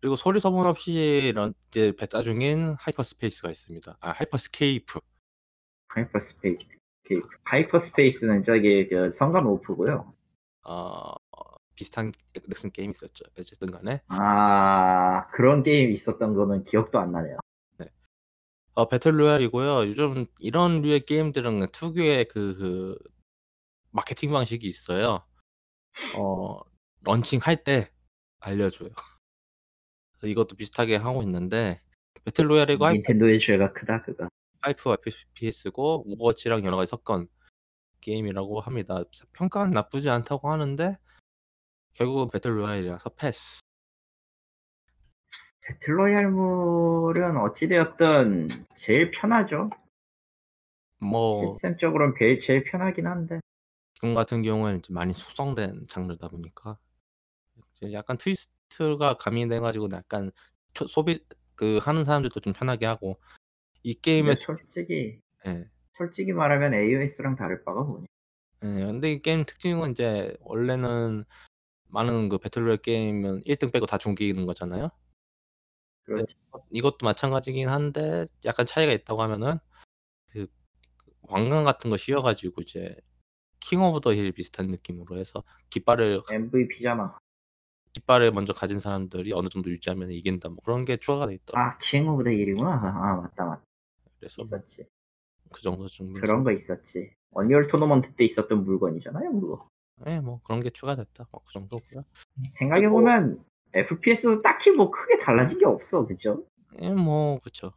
그리고 0.05 0.16
소리 0.16 0.38
소문 0.38 0.66
없이 0.66 1.32
런 1.34 1.55
이제 1.70 1.90
베타 1.96 2.20
중인 2.20 2.74
하이퍼스페이스가 2.78 3.50
있습니다. 3.50 3.96
아 4.02 4.11
하이퍼스케이프. 4.11 5.00
하이퍼스페이스 5.88 6.66
하이퍼스페이스는 7.44 8.42
저기 8.42 8.86
그 8.86 9.11
성간 9.11 9.46
오프고요. 9.46 10.12
어 10.66 11.14
비슷한 11.74 12.12
넥슨 12.46 12.70
게임이 12.70 12.90
있었죠. 12.90 13.24
어쨌든 13.38 13.70
간에 13.70 14.02
아 14.09 15.26
그런 15.28 15.62
게임 15.62 15.90
있었던 15.90 16.34
거는 16.34 16.64
기억도 16.64 16.98
안 16.98 17.11
나네요. 17.11 17.38
어 18.74 18.86
battle 18.86 19.18
royale이고요. 19.18 19.88
요즘 19.88 20.26
이런 20.38 20.82
류의 20.82 21.07
게임들은 21.07 21.68
특유의 21.72 22.28
그 22.28 22.55
그 22.59 22.98
마케팅 23.90 24.32
방식이 24.32 24.68
있어요. 24.68 25.24
어 26.18 26.61
런칭할 27.05 27.64
때 27.64 27.90
알려줘요. 28.40 28.90
이것도 30.26 30.56
비슷하게 30.56 30.96
하고 30.96 31.22
있는데 31.22 31.80
battle 32.24 32.50
royale이고 32.50 32.84
하이퍼 32.84 32.96
닌텐도의 32.96 33.38
죄가 33.38 33.72
크다 33.72 34.02
그거. 34.02 34.28
하이퍼 34.61 34.94
FPS고 35.06 36.10
오버워치랑 36.12 36.64
여러 36.64 36.76
가지 36.76 36.90
섞은 36.90 37.28
게임이라고 38.00 38.60
합니다. 38.60 39.02
평가는 39.32 39.70
나쁘지 39.70 40.08
않다고 40.08 40.50
하는데 40.50 40.96
결국은 41.94 42.30
battle 42.30 42.57
royale이라서 42.59 43.11
패스. 43.10 43.60
battle 45.66 46.24
royale물은 46.24 47.38
어찌되었든 47.38 48.66
제일 48.74 49.10
편하죠. 49.10 49.70
뭐 50.98 51.28
시스템적으로는 51.30 52.14
제일, 52.18 52.38
제일 52.38 52.64
편하긴 52.64 53.06
한데 53.06 53.40
지금 53.94 54.14
같은 54.14 54.42
경우에는 54.42 54.82
좀 54.82 54.94
많이 54.94 55.14
숙성된 55.14 55.86
장르다 55.88 56.28
보니까 56.28 56.78
약간 57.92 58.16
twist가 58.16 59.16
가미돼 59.16 59.60
가지고 59.60 59.88
약간 59.92 60.30
초- 60.74 60.86
소비 60.86 61.24
그 61.54 61.78
하는 61.78 62.04
사람들도 62.04 62.40
좀 62.40 62.52
편하게 62.52 62.86
하고 62.86 63.20
이 63.82 63.94
게임의 63.94 64.36
솔직히 64.36 65.20
예. 65.46 65.68
솔직히 65.92 66.32
말하면 66.32 66.74
AOS랑 66.74 67.36
다를 67.36 67.62
바가 67.64 67.82
뭐냐. 67.82 68.06
예. 68.64 68.68
근데 68.86 69.12
이 69.12 69.22
게임 69.22 69.44
특징은 69.44 69.92
이제 69.92 70.36
원래는 70.40 71.24
많은 71.88 72.28
그 72.28 72.38
battle 72.38 72.66
royale 72.66 72.78
게임은 72.78 73.42
1등 73.44 73.70
빼고 73.70 73.86
다 73.86 73.98
죽이는 73.98 74.46
거잖아요. 74.46 74.90
그렇죠. 76.02 76.36
이것도 76.70 76.98
마찬가지긴 77.02 77.68
한데 77.68 78.26
약간 78.44 78.66
차이가 78.66 78.92
있다고 78.92 79.22
하면은 79.22 79.58
그 80.32 80.46
왕관 81.22 81.64
같은 81.64 81.90
거 81.90 81.96
씌워 81.96 82.22
가지고 82.22 82.62
이제 82.62 82.96
king 83.61 83.82
of 83.82 84.00
the 84.00 84.12
hill 84.12 84.32
비슷한 84.32 84.66
느낌으로 84.68 85.18
해서 85.18 85.44
깃발을 85.70 86.22
MVP잖아. 86.30 87.18
깃발을 87.95 88.32
먼저 88.32 88.53
가진 88.53 88.80
사람들이 88.80 89.32
어느 89.32 89.49
정도 89.49 89.70
유지하면 89.70 90.11
이긴다 90.11 90.49
뭐 90.51 90.59
그런 90.64 90.84
게 90.84 90.97
추가가 90.97 91.26
돼 91.26 91.34
있더라고요. 91.34 91.72
아, 91.72 91.76
king 91.78 92.09
of 92.09 92.24
the 92.24 92.30
hill이구나. 92.30 92.68
아, 92.70 93.16
맞다, 93.16 93.45
맞다. 93.47 93.62
그래서 94.18 94.34
뭐 94.38 94.45
있었지. 94.45 94.86
그 95.53 95.62
정도 95.62 95.86
좀 95.88 96.12
그런 96.14 96.42
거 96.42 96.51
있었지. 96.53 97.12
언리얼 97.32 97.66
토너먼트 97.68 98.14
때 98.14 98.24
있었던 98.24 98.64
물건이잖아요, 98.64 99.40
그거. 99.40 99.68
예, 100.07 100.18
뭐 100.20 100.40
그런 100.42 100.61
게 100.61 100.70
추가됐다. 100.70 101.28
뭐 101.30 101.40
그 101.47 101.53
정도고요. 101.53 102.05
생각해 102.59 102.88
보면 102.88 103.45
FPS도 103.72 104.42
딱히 104.42 104.70
뭐 104.72 104.90
크게 104.90 105.18
달라진 105.18 105.59
게 105.59 105.66
없어, 105.66 106.05
그죠? 106.07 106.45
예, 106.80 106.90
뭐 106.90 107.38
그쵸. 107.40 107.72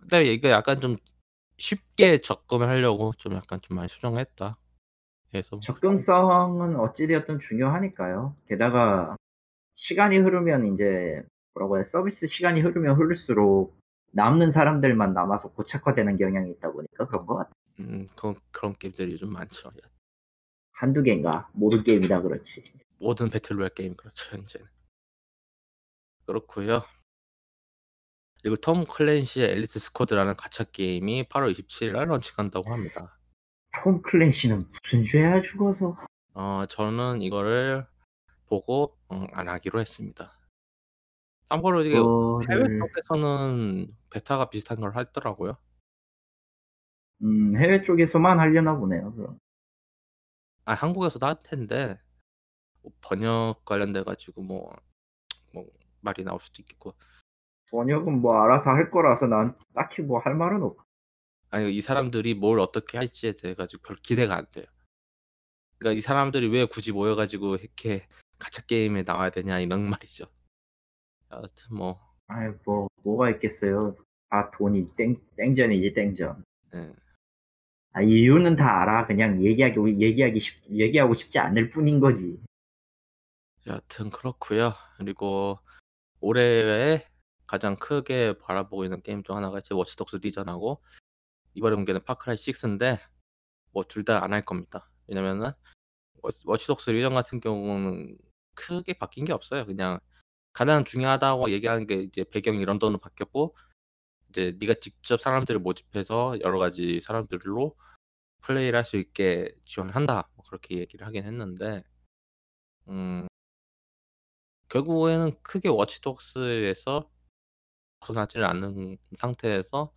근데 0.00 0.24
이게 0.32 0.50
약간 0.50 0.78
좀 0.80 0.96
쉽게 1.58 2.18
접근을 2.18 2.68
하려고 2.68 3.12
좀 3.16 3.34
약간 3.34 3.60
좀 3.62 3.76
많이 3.76 3.88
수정했다. 3.88 4.58
뭐 5.50 5.60
접근성은 5.60 6.76
어찌되었든 6.76 7.38
중요하니까요. 7.38 8.36
게다가 8.48 9.16
시간이 9.74 10.18
흐르면 10.18 10.64
이제 10.66 11.22
뭐라고 11.54 11.76
해야 11.76 11.82
서비스 11.82 12.26
시간이 12.26 12.60
흐르면 12.60 12.96
흐를수록 12.96 13.76
남는 14.12 14.50
사람들만 14.50 15.12
남아서 15.12 15.52
고착화되는 15.52 16.16
경향이 16.16 16.50
있다 16.52 16.70
보니까 16.70 17.06
그런 17.06 17.26
것 17.26 17.36
같아요. 17.36 17.54
음, 17.80 18.08
그, 18.14 18.34
그런 18.52 18.74
게임들이 18.78 19.16
좀 19.16 19.32
많죠. 19.32 19.70
한두 20.72 21.02
개인가? 21.02 21.48
모든 21.52 21.82
게임이 21.82 22.06
다 22.08 22.22
그렇지. 22.22 22.62
모든 22.98 23.28
배틀로얄 23.30 23.70
게임 23.70 23.94
그렇죠 23.96 24.36
현재는. 24.36 24.66
그렇고요. 26.26 26.82
그리고 28.42 28.56
톰 28.56 28.84
클랜시의 28.84 29.50
엘리트 29.50 29.78
스쿼드라는 29.78 30.36
가챠 30.36 30.70
게임이 30.72 31.24
8월 31.24 31.52
27일 31.52 31.92
날 31.92 32.08
런칭한다고 32.08 32.70
합니다. 32.70 33.13
톰 33.82 34.02
클랜시는 34.02 34.62
무슨 34.82 35.04
죄야 35.04 35.40
죽어서. 35.40 35.94
어 36.34 36.64
저는 36.68 37.22
이거를 37.22 37.86
보고 38.46 38.96
음, 39.12 39.26
안 39.32 39.48
하기로 39.48 39.80
했습니다. 39.80 40.32
참고로 41.48 41.82
이게 41.82 41.96
해외 41.96 42.62
그거를 42.62 42.78
쪽에서는 42.78 43.96
베타가 44.10 44.50
비슷한 44.50 44.80
걸 44.80 44.96
하더라고요. 44.96 45.56
음, 47.22 47.56
해외 47.56 47.82
쪽에서만 47.82 48.38
하려나 48.40 48.76
보네요. 48.76 49.12
그럼. 49.14 49.38
아 50.64 50.72
한국에서도 50.74 51.24
할 51.26 51.36
텐데 51.42 51.98
뭐 52.82 52.92
번역 53.00 53.64
관련돼 53.64 54.02
가지고 54.02 54.42
뭐, 54.42 54.74
뭐 55.52 55.66
말이 56.00 56.24
나올 56.24 56.40
수도 56.40 56.62
있겠고 56.62 56.94
번역은 57.70 58.20
뭐 58.20 58.36
알아서 58.42 58.70
할 58.70 58.90
거라서 58.90 59.26
난 59.26 59.56
딱히 59.74 60.02
뭐 60.02 60.20
할 60.20 60.34
말은 60.34 60.62
없고. 60.62 60.82
아니 61.54 61.72
이 61.72 61.80
사람들이 61.80 62.34
뭘 62.34 62.58
어떻게 62.58 62.98
할지에 62.98 63.30
대해 63.30 63.54
가지고 63.54 63.82
별 63.84 63.96
기대가 63.98 64.34
안 64.34 64.44
돼요. 64.50 64.64
그러니까 65.78 65.96
이 65.96 66.00
사람들이 66.00 66.48
왜 66.48 66.64
굳이 66.66 66.90
모여 66.90 67.14
가지고 67.14 67.54
이렇게 67.54 68.08
가챠 68.40 68.66
게임에 68.66 69.04
나와야 69.04 69.30
되냐 69.30 69.60
이런 69.60 69.82
말이죠. 69.88 70.24
여하튼 71.30 71.76
뭐 71.76 72.00
아이 72.26 72.48
뭐 72.64 72.88
뭐가 73.04 73.30
있겠어요. 73.30 73.94
다 74.30 74.50
돈이 74.50 74.96
땡 74.96 75.16
땡전이지 75.36 75.94
땡전. 75.94 76.44
예. 76.74 76.92
아 77.92 78.02
이유는 78.02 78.56
다 78.56 78.82
알아. 78.82 79.06
그냥 79.06 79.40
얘기하기 79.40 79.78
얘기하기 80.00 80.40
쉽 80.40 80.60
얘기하고 80.72 81.14
싶지 81.14 81.38
않을 81.38 81.70
뿐인 81.70 82.00
거지. 82.00 82.42
여하튼 83.68 84.10
그렇고요. 84.10 84.74
그리고 84.98 85.60
올해에 86.18 87.06
가장 87.46 87.76
크게 87.76 88.38
바라보고 88.38 88.82
있는 88.82 89.02
게임 89.02 89.22
중 89.22 89.36
하나가 89.36 89.60
이제 89.60 89.72
워치독스 89.72 90.16
리전하고 90.16 90.82
이번에 91.54 91.76
공개된 91.76 92.02
파크라이 92.04 92.36
6인데 92.36 93.00
뭐 93.72 93.84
둘 93.84 94.04
다 94.04 94.22
안 94.24 94.32
할 94.32 94.42
겁니다. 94.44 94.90
왜냐면은 95.08 95.52
워치 96.22 96.44
워치독스 96.46 96.90
리전 96.90 97.14
같은 97.14 97.40
경우는 97.40 98.18
크게 98.54 98.94
바뀐 98.94 99.24
게 99.24 99.32
없어요. 99.32 99.66
그냥 99.66 100.00
가장 100.52 100.84
중요하다고 100.84 101.50
얘기하는 101.52 101.86
게 101.86 101.96
이제 101.96 102.24
배경이 102.24 102.64
런던으로 102.64 102.98
바뀌었고 103.00 103.56
이제 104.30 104.56
네가 104.60 104.74
직접 104.80 105.20
사람들을 105.20 105.60
모집해서 105.60 106.40
여러 106.42 106.58
가지 106.58 107.00
사람들로 107.00 107.76
플레이를 108.42 108.78
할 108.78 108.84
수 108.86 108.96
있게 108.98 109.54
지원한다. 109.64 110.30
뭐 110.36 110.44
그렇게 110.46 110.78
얘기를 110.78 111.06
하긴 111.06 111.24
했는데 111.26 111.84
음 112.88 113.26
결국에는 114.68 115.32
크게 115.42 115.68
워치독스에서 115.68 117.10
벗어나지를 118.00 118.44
않는 118.46 118.98
상태에서 119.16 119.92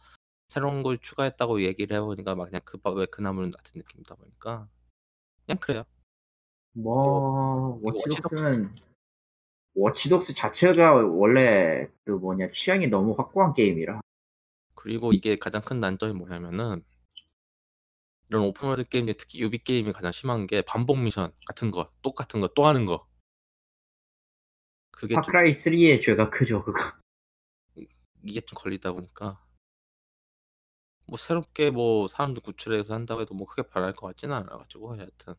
새로운 0.48 0.84
걸 0.84 0.98
추가했다고 0.98 1.64
얘기를 1.64 1.96
해 1.96 2.02
보니까 2.02 2.36
막 2.36 2.46
그냥 2.46 2.62
그 2.64 2.78
밥에 2.78 3.06
그 3.08 3.22
나물 3.22 3.52
같은 3.52 3.80
느낌이다 3.80 4.16
보니까 4.16 4.70
그냥 5.46 5.60
그래요. 5.60 5.84
뭐 6.74 7.80
워치독스 7.82 8.34
워치독스는 8.34 8.76
워치독스 9.76 10.34
자체가 10.34 10.94
원래 10.94 11.88
그 12.06 12.12
뭐냐 12.12 12.52
취향이 12.52 12.88
너무 12.88 13.14
확고한 13.18 13.54
게임이라. 13.54 14.02
그리고 14.76 15.12
이게 15.12 15.38
가장 15.38 15.62
큰 15.62 15.80
단점이 15.82 16.14
뭐냐면은 16.14 16.84
이런 18.30 18.44
open 18.44 18.63
world 18.63 18.88
게임 18.90 19.06
중에 19.06 19.14
특히 19.18 19.40
유비 19.40 19.64
게임이 19.64 19.92
가장 19.94 20.12
심한 20.12 20.48
게 20.48 20.62
반복 20.62 21.00
미션 21.00 21.32
같은 21.46 21.72
거 21.72 21.92
똑같은 22.02 22.42
거 22.42 22.48
또 22.54 22.66
하는 22.66 22.86
거. 22.86 23.08
그게 24.92 25.14
좀 25.14 25.22
파크라이 25.22 25.52
3의 25.52 26.02
죄가 26.02 26.30
크죠 26.30 26.64
그거. 26.64 26.80
이 27.76 27.88
이게 28.24 28.42
좀 28.42 28.58
걸리다 28.58 28.94
보니까 28.94 29.44
뭐 31.08 31.18
새롭게 31.18 31.70
뭐 31.70 32.08
사람들 32.08 32.42
구출해서 32.44 32.94
한다고 32.94 33.22
해도 33.22 33.34
뭐 33.34 33.48
크게 33.48 33.64
바랄 33.64 33.94
것 33.94 34.08
같지는 34.08 34.36
않아 34.36 34.58
가지고 34.58 34.98
여하튼 34.98 35.34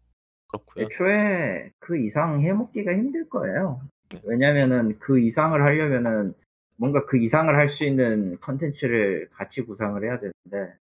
그렇고요. 0.48 0.84
애초에 0.84 1.72
그 1.78 1.98
이상 1.98 2.40
해먹기가 2.40 2.92
힘들 2.92 3.28
거예요. 3.28 3.80
네. 4.10 4.20
왜냐면은 4.24 4.98
그 4.98 5.20
이상을 5.20 5.60
하려면은 5.60 6.34
뭔가 6.76 7.04
그 7.06 7.18
이상을 7.18 7.54
할 7.54 7.68
수 7.68 7.84
있는 7.84 8.38
컨텐츠를 8.40 9.28
같이 9.32 9.62
구상을 9.62 10.02
해야 10.02 10.18
되는데 10.18 10.78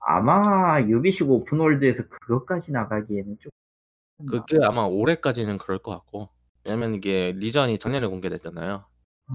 아마 0.00 0.80
유비식 0.80 1.28
open 1.28 1.53
world에서 1.53 2.08
그것까지 2.08 2.72
나가기에는 2.72 3.38
좀 3.40 3.50
그게 4.26 4.56
아마 4.62 4.82
올해까지는 4.84 5.58
그럴 5.58 5.78
것 5.78 5.90
같고 5.90 6.28
왜냐면 6.64 6.94
이게 6.94 7.32
리전이 7.36 7.78
작년에 7.78 8.06
공개됐잖아요. 8.06 8.84
음. 9.30 9.34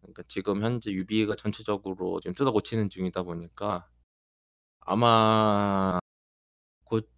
그러니까 0.00 0.22
지금 0.28 0.62
현재 0.62 0.90
유비가 0.90 1.36
전체적으로 1.36 2.20
지금 2.20 2.34
뜯어 2.34 2.50
고치는 2.50 2.88
중이다 2.88 3.22
보니까 3.22 3.86
아마 4.90 5.98
곧 6.84 7.10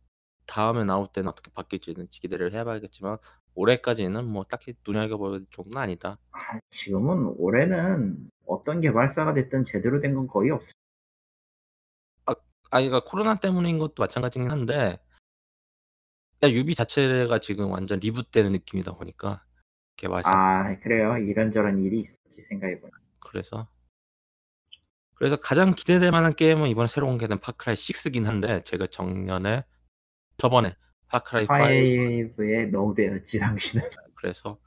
다음에 0.46 0.82
나올 0.84 1.06
때는 1.12 1.28
어떻게 1.30 1.52
바뀔지는 1.52 2.08
기대를 2.08 2.52
해 2.52 2.64
봐야겠지만 2.64 3.18
올해까지는 3.54 4.26
뭐 4.26 4.42
딱히 4.44 4.74
눈여겨볼 4.86 5.46
정도는 5.52 5.78
아니다. 5.78 6.18
아, 6.32 6.38
지금은 6.68 7.34
올해는 7.38 8.28
어떤 8.46 8.80
개발사가 8.80 9.34
됐든 9.34 9.62
제대로 9.62 10.00
된 10.00 10.16
건 10.16 10.26
거의 10.26 10.50
없어요. 10.50 10.72
아아 12.72 12.80
이거 12.80 13.04
코로나 13.04 13.36
때문인 13.36 13.78
것도 13.78 13.94
마찬가지긴 13.98 14.50
한데 14.50 14.98
유비 16.42 16.74
자체가 16.74 17.38
지금 17.38 17.70
완전 17.70 18.00
리부트되는 18.00 18.50
느낌이다 18.52 18.94
보니까 18.94 19.44
개발사 19.96 20.30
아 20.32 20.76
그래요. 20.80 21.18
이런저런 21.18 21.78
일이 21.78 21.98
있었지 21.98 22.40
생각해 22.40 22.80
보니. 22.80 22.92
그래서 23.20 23.68
그래서 25.20 25.36
가장 25.36 25.72
기대될 25.72 26.10
만한 26.10 26.34
게임은 26.34 26.70
이번에 26.70 26.88
새로 26.88 27.06
공개된 27.06 27.40
파크라이 27.40 27.76
6긴 27.76 28.24
한데 28.24 28.62
제가 28.62 28.86
작년에 28.86 29.66
저번에 30.38 30.74
파크라이 31.08 31.44
5 31.44 31.48
5에 32.36 32.70
노드였지 32.70 33.38
당신은. 33.38 33.84
그래서 34.14 34.58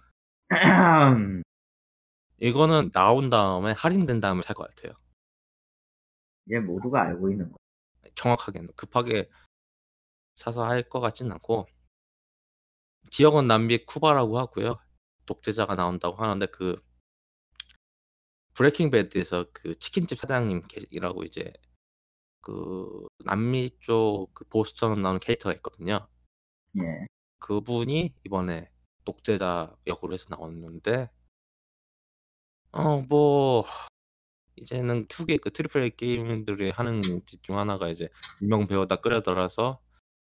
이거는 2.37 2.91
나온 2.91 3.31
다음에 3.31 3.71
할인된 3.71 4.19
다음에 4.19 4.43
살 4.43 4.55
것 4.55 4.69
같아요. 4.69 4.93
이제 6.45 6.59
모두가 6.59 7.01
알고 7.01 7.31
있는 7.31 7.51
거. 7.51 7.57
정확하게는 8.13 8.69
급하게 8.75 9.27
사서 10.35 10.67
할 10.67 10.87
것 10.87 10.99
같지는 10.99 11.31
않고 11.31 11.65
지역은 13.09 13.47
남미 13.47 13.85
쿠바라고 13.85 14.37
하고요. 14.37 14.79
독재자가 15.25 15.73
나온다고 15.73 16.17
하는데 16.17 16.45
그 16.45 16.79
브레이킹 18.55 18.91
배드에서 18.91 19.45
그 19.53 19.75
치킨집 19.79 20.19
사장님이라고 20.19 21.23
이제 21.23 21.53
그 22.41 23.07
남미 23.25 23.71
쪽 23.79 24.29
그 24.33 24.45
보스로 24.45 25.01
나오는 25.01 25.19
캐릭터가 25.19 25.53
있거든요. 25.57 26.07
예. 26.79 27.07
그분이 27.39 28.15
이번에 28.25 28.69
독재자 29.05 29.75
역으로 29.87 30.13
해서 30.13 30.27
나오는데 30.29 31.09
어 32.71 33.01
뭐 33.07 33.63
이제는 34.57 35.07
2개 35.07 35.39
그 35.41 35.51
triple 35.51 35.83
A 35.83 35.91
게임들이 35.97 36.71
하는 36.71 37.01
짓 37.25 37.41
중 37.43 37.57
하나가 37.59 37.89
이제 37.89 38.09
유명 38.41 38.67
배우다 38.67 38.97
끌어들여서 38.97 39.81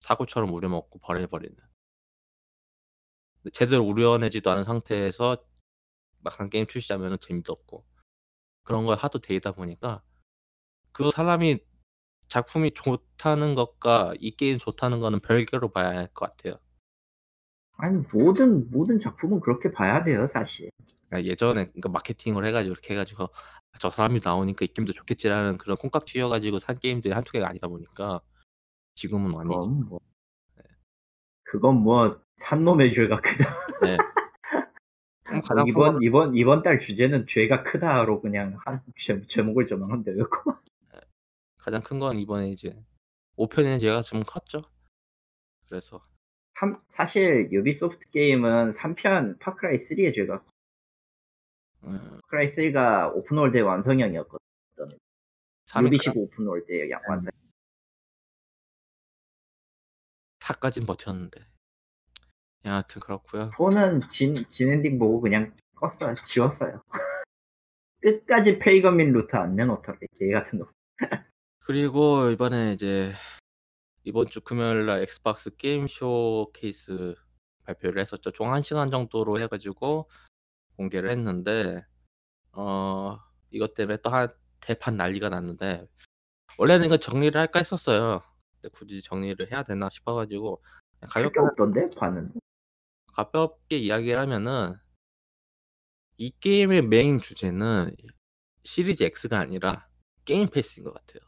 사고처럼 0.00 0.52
우려먹고 0.54 0.98
버려버리는. 1.00 1.56
제대로 3.52 3.84
우려내지도 3.84 4.50
않은 4.50 4.64
상태에서 4.64 5.36
막상 6.20 6.50
게임 6.50 6.66
출시하면은 6.66 7.18
재미도 7.20 7.52
없고 7.52 7.86
그런 8.64 8.86
걸 8.86 8.96
하도 8.96 9.18
데이다 9.20 9.52
보니까 9.52 10.02
그 10.92 11.10
사람이 11.10 11.58
작품이 12.28 12.72
좋다는 12.74 13.54
것과 13.54 14.14
이 14.20 14.32
게임 14.36 14.58
좋다는 14.58 15.00
거는 15.00 15.20
별개로 15.20 15.70
봐야 15.70 15.88
할 15.90 16.08
것 16.14 16.26
같아요. 16.36 16.58
아니 17.76 18.02
모든 18.12 18.70
모든 18.70 18.98
작품은 18.98 19.40
그렇게 19.40 19.72
봐야 19.72 20.04
돼요 20.04 20.26
사실. 20.26 20.70
그러니까 21.08 21.30
예전에 21.30 21.66
그러니까 21.66 21.88
마케팅을 21.90 22.44
해 22.46 22.52
가지고 22.52 22.72
이렇게 22.72 22.94
해 22.94 22.96
가지고 22.96 23.28
'저 23.80 23.90
사람이 23.90 24.20
나오니까 24.24 24.64
이 24.64 24.68
게임도 24.68 24.92
좋겠지.'라는 24.92 25.58
그런 25.58 25.76
콩깍지 25.76 26.06
씌여 26.06 26.28
가지고 26.28 26.58
산 26.58 26.78
게임들이 26.78 27.12
한두 27.12 27.32
개가 27.32 27.48
아니다 27.48 27.68
보니까 27.68 28.20
지금은 28.94 29.32
아니지. 29.38 29.68
그건 29.68 29.86
뭐 29.88 30.00
네. 30.56 30.62
그건 31.44 31.76
뭐 31.82 32.20
산놈의 32.36 32.92
죄가 32.92 33.20
크다. 33.20 33.44
네. 33.82 33.96
음뭐 35.30 35.40
가장 35.42 35.66
이번 35.68 35.92
큰 35.94 36.02
이번 36.02 36.34
이번 36.34 36.62
달 36.62 36.78
주제는 36.78 37.26
죄가 37.26 37.62
크다로 37.62 38.20
그냥 38.20 38.58
한 38.64 38.82
제, 38.96 39.20
정하면 39.66 40.02
되겠고. 40.04 40.52
네. 40.92 41.00
가장 41.58 41.82
큰 41.82 41.98
건 41.98 42.18
이번에 42.18 42.50
이제 42.50 42.76
5편의 43.38 43.80
죄가 43.80 44.02
좀 44.02 44.22
컸죠. 44.24 44.62
그래서 45.66 46.04
삼, 46.56 46.80
사실 46.88 47.48
유비소프트 47.50 48.10
게임은 48.10 48.68
3편 48.70 49.38
파크라이 49.40 49.74
3의 49.76 50.12
죄가 50.14 50.44
음. 51.84 52.18
Far 52.22 52.34
Cry 52.34 52.46
3가 52.46 53.14
open 53.16 53.33
world의 53.33 53.62
완성형이었거든. 53.62 54.38
유비식 55.82 56.16
open 56.16 56.43
world의 56.43 56.90
양 56.90 57.00
완성. 57.08 57.30
4까진 60.38 60.86
버텼는데. 60.86 61.40
여하튼 62.64 63.00
그렇고요. 63.00 63.50
4는 63.56 64.08
진, 64.08 64.44
진 64.48 64.72
엔딩 64.72 64.98
보고 64.98 65.20
그냥 65.20 65.54
껐어요. 65.76 66.22
지웠어요. 66.24 66.82
끝까지 68.00 68.58
Pagan 68.58 68.92
Min 68.92 69.12
루트 69.12 69.36
안 69.36 69.56
내놓더래. 69.56 69.98
개 70.18 70.30
같은 70.32 70.58
놈. 70.60 70.68
그리고 71.60 72.30
이번에 72.30 72.72
이제 72.74 73.12
이번 74.04 74.26
주 74.26 74.40
금요일 74.42 74.86
날 74.86 75.02
Xbox 75.02 75.56
게임 75.56 75.86
쇼케이스 75.86 77.14
발표를 77.64 78.00
했었죠. 78.02 78.30
총 78.32 78.50
1시간 78.50 78.90
정도로 78.90 79.40
해 79.40 79.46
가지고 79.46 80.10
공개를 80.76 81.10
했는데 81.10 81.84
어 82.52 83.18
이것 83.50 83.74
때문에 83.74 83.98
또 84.02 84.10
한 84.10 84.28
대판 84.60 84.96
난리가 84.96 85.28
났는데 85.28 85.86
원래는 86.58 86.86
이거 86.86 86.96
정리를 86.98 87.38
할까 87.38 87.58
했었어요. 87.60 88.22
근데 88.60 88.68
굳이 88.72 89.02
정리를 89.02 89.50
해야 89.52 89.62
되나 89.62 89.88
싶어 89.90 90.14
가지고 90.14 90.62
그냥 91.00 91.10
할게 91.12 91.30
가볍게 91.40 91.40
없던데 91.62 91.90
봤는데. 91.98 92.40
가볍게 93.14 93.78
이야기를 93.78 94.18
하면은 94.18 94.74
이 96.16 96.30
게임의 96.40 96.82
메인 96.82 97.18
주제는 97.18 97.94
Series 98.64 99.04
X가 99.04 99.38
아니라 99.38 99.88
Game 100.24 100.48
Pass인 100.48 100.84
것 100.84 100.94
같아요. 100.94 101.20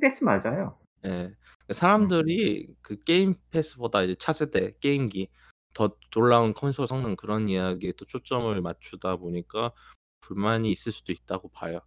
패스 0.00 0.24
맞아요. 0.24 0.78
예. 1.04 1.34
사람들이 1.70 2.74
그 2.82 3.02
게임 3.04 3.34
패스보다 3.50 4.02
이제 4.02 4.14
차세대 4.14 4.78
게임기 4.80 5.28
더 5.74 5.96
놀라운 6.10 6.52
콘솔 6.52 6.86
성능 6.86 7.16
그런 7.16 7.48
이야기에 7.48 7.92
또 7.92 8.04
초점을 8.04 8.60
맞추다 8.60 9.16
보니까 9.16 9.72
불만이 10.20 10.70
있을 10.70 10.92
수도 10.92 11.12
있다고 11.12 11.48
봐요. 11.48 11.80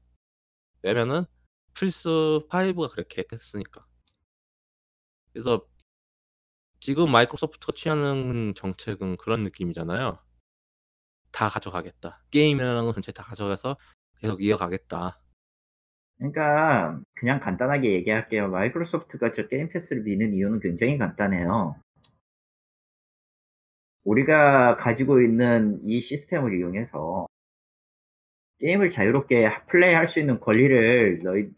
왜냐면은 0.82 1.26
플스 1.74 2.08
5가 2.50 2.90
그렇게 2.92 3.24
했으니까. 3.32 3.86
그래서 5.34 5.68
지금 6.86 7.12
마이크로소프트가 7.12 7.74
취하는 7.74 8.54
정책은 8.54 9.18
그런 9.18 9.44
느낌이잖아요. 9.44 10.20
다 11.32 11.50
가져가겠다. 11.50 12.24
게임이라는 12.30 12.84
건 12.84 12.94
전체 12.94 13.12
다 13.12 13.24
가져가서 13.24 13.76
계속 14.20 14.40
이어가겠다. 14.40 15.20
그러니까 16.20 17.02
그냥 17.16 17.40
간단하게 17.40 17.92
얘기할게요. 17.92 18.50
Microsoft가 18.50 19.32
저 19.32 19.48
Game 19.48 19.68
Pass를 19.70 20.04
미는 20.04 20.36
이유는 20.36 20.60
굉장히 20.60 21.00
간단해요. 21.00 21.76
우리가 24.04 24.78
가지고 24.78 25.22
있는 25.22 25.80
이 25.82 26.00
시스템을 26.00 26.56
이용해서 26.56 27.26
게임을 28.60 28.92
자유롭게 28.92 29.66
플레이할 29.66 30.06
수 30.06 30.20
있는 30.20 30.40
권리를 30.40 31.22
너희 31.24 31.50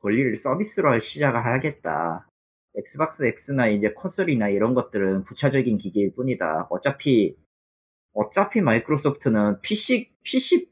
권리를 0.00 0.34
서비스로 0.34 0.98
시작을 0.98 1.46
하겠다. 1.46 2.26
Xbox 2.76 3.24
X나 3.24 3.68
이제 3.68 3.92
콘솔이나 3.92 4.48
이런 4.48 4.74
것들은 4.74 5.24
부차적인 5.24 5.78
기기일 5.78 6.14
뿐이다. 6.14 6.68
어차피 6.70 7.36
어차피 8.14 8.60
마이크로소프트는 8.60 9.60
PC 9.60 10.12
PC 10.22 10.70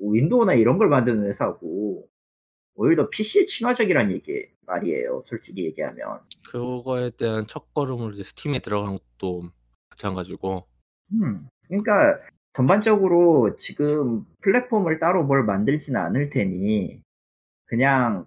윈도우나 0.00 0.54
이런 0.54 0.78
걸 0.78 0.88
만드는 0.88 1.26
회사고 1.26 2.08
오히려 2.74 3.08
PC 3.08 3.46
친화적이란 3.46 4.10
얘기 4.12 4.46
말이에요. 4.66 5.22
솔직히 5.24 5.64
얘기하면. 5.64 6.20
그거에 6.48 7.10
대한 7.10 7.46
첫걸음으로 7.46 8.10
이제 8.12 8.22
스팀에 8.24 8.60
들어간 8.60 8.98
것도 8.98 9.50
마찬가지고. 9.90 10.66
음, 11.12 11.48
그러니까 11.68 12.18
전반적으로 12.54 13.54
지금 13.56 14.24
플랫폼을 14.40 14.98
따로 14.98 15.24
뭘 15.24 15.44
만들지는 15.44 16.00
않을 16.00 16.30
테니 16.30 17.02
그냥 17.66 18.26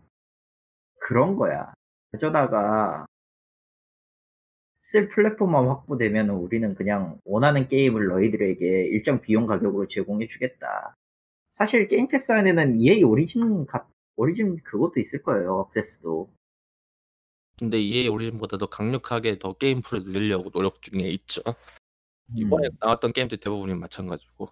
그런 1.00 1.36
거야. 1.36 1.74
어쩌다가 2.14 3.06
쓸 4.80 5.08
플랫폼만 5.08 5.68
확보되면 5.68 6.30
우리는 6.30 6.76
그냥 6.76 7.20
원하는 7.26 7.68
게임을 7.68 8.08
너희들에게 8.08 8.66
일정 8.92 9.20
비용 9.20 9.48
가격으로 9.48 9.88
제공해 9.88 10.28
주겠다. 10.28 10.96
사실 11.50 11.88
Game 11.88 12.08
Pass 12.08 12.32
안에는 12.32 12.80
EA 12.80 13.04
Origin 13.04 13.66
가, 13.66 13.88
Origin 14.16 14.58
그것도 14.64 15.00
있을 15.00 15.24
거예요. 15.24 15.56
Access도. 15.62 16.30
근데 17.58 17.80
EA 17.80 18.10
Origin보다도 18.10 18.68
강력하게 18.68 19.40
더 19.40 19.54
게임 19.54 19.82
pool을 19.82 20.04
늘리려고 20.04 20.52
노력 20.52 20.82
중에 20.82 21.10
있죠. 21.10 21.42
이번에 22.36 22.68
음. 22.68 22.78
나왔던 22.80 23.14
게임들 23.14 23.40
대부분이 23.40 23.74
마찬가지고. 23.76 24.50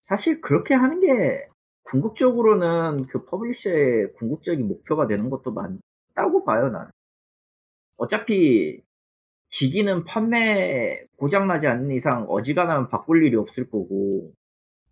사실 0.00 0.40
그렇게 0.40 0.74
하는 0.74 1.00
게 1.00 1.48
궁극적으로는 1.82 3.06
그 3.06 3.24
publisher의 3.24 4.14
궁극적인 4.14 4.66
목표가 4.66 5.06
되는 5.06 5.30
것도 5.30 5.52
맞 5.52 5.70
다고 6.16 6.44
봐요, 6.44 6.70
난. 6.70 6.90
어차피 7.98 8.82
기기는 9.48 10.04
판매 10.04 11.06
고장나지 11.16 11.68
않는 11.68 11.92
이상 11.92 12.26
어지간하면 12.28 12.88
바꿀 12.88 13.24
일이 13.24 13.36
없을 13.36 13.70
거고 13.70 14.32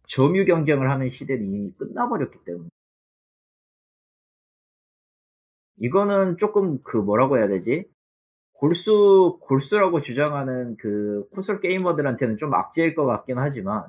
점유 0.06 0.44
경쟁을 0.44 0.90
하는 0.90 1.08
시대는 1.08 1.44
이미 1.44 1.72
끝나버렸기 1.72 2.38
때문에 2.44 2.68
이거는 5.78 6.36
조금 6.36 6.80
그 6.82 6.96
뭐라고 6.96 7.38
해야 7.38 7.48
되지? 7.48 7.84
골수 8.52 9.38
골수라고 9.42 10.00
주장하는 10.00 10.76
그 10.76 11.28
콘솔 11.30 11.60
게이머들한테는 11.60 12.36
좀 12.36 12.54
악재일 12.54 12.94
것 12.94 13.04
같긴 13.04 13.38
하지만 13.38 13.88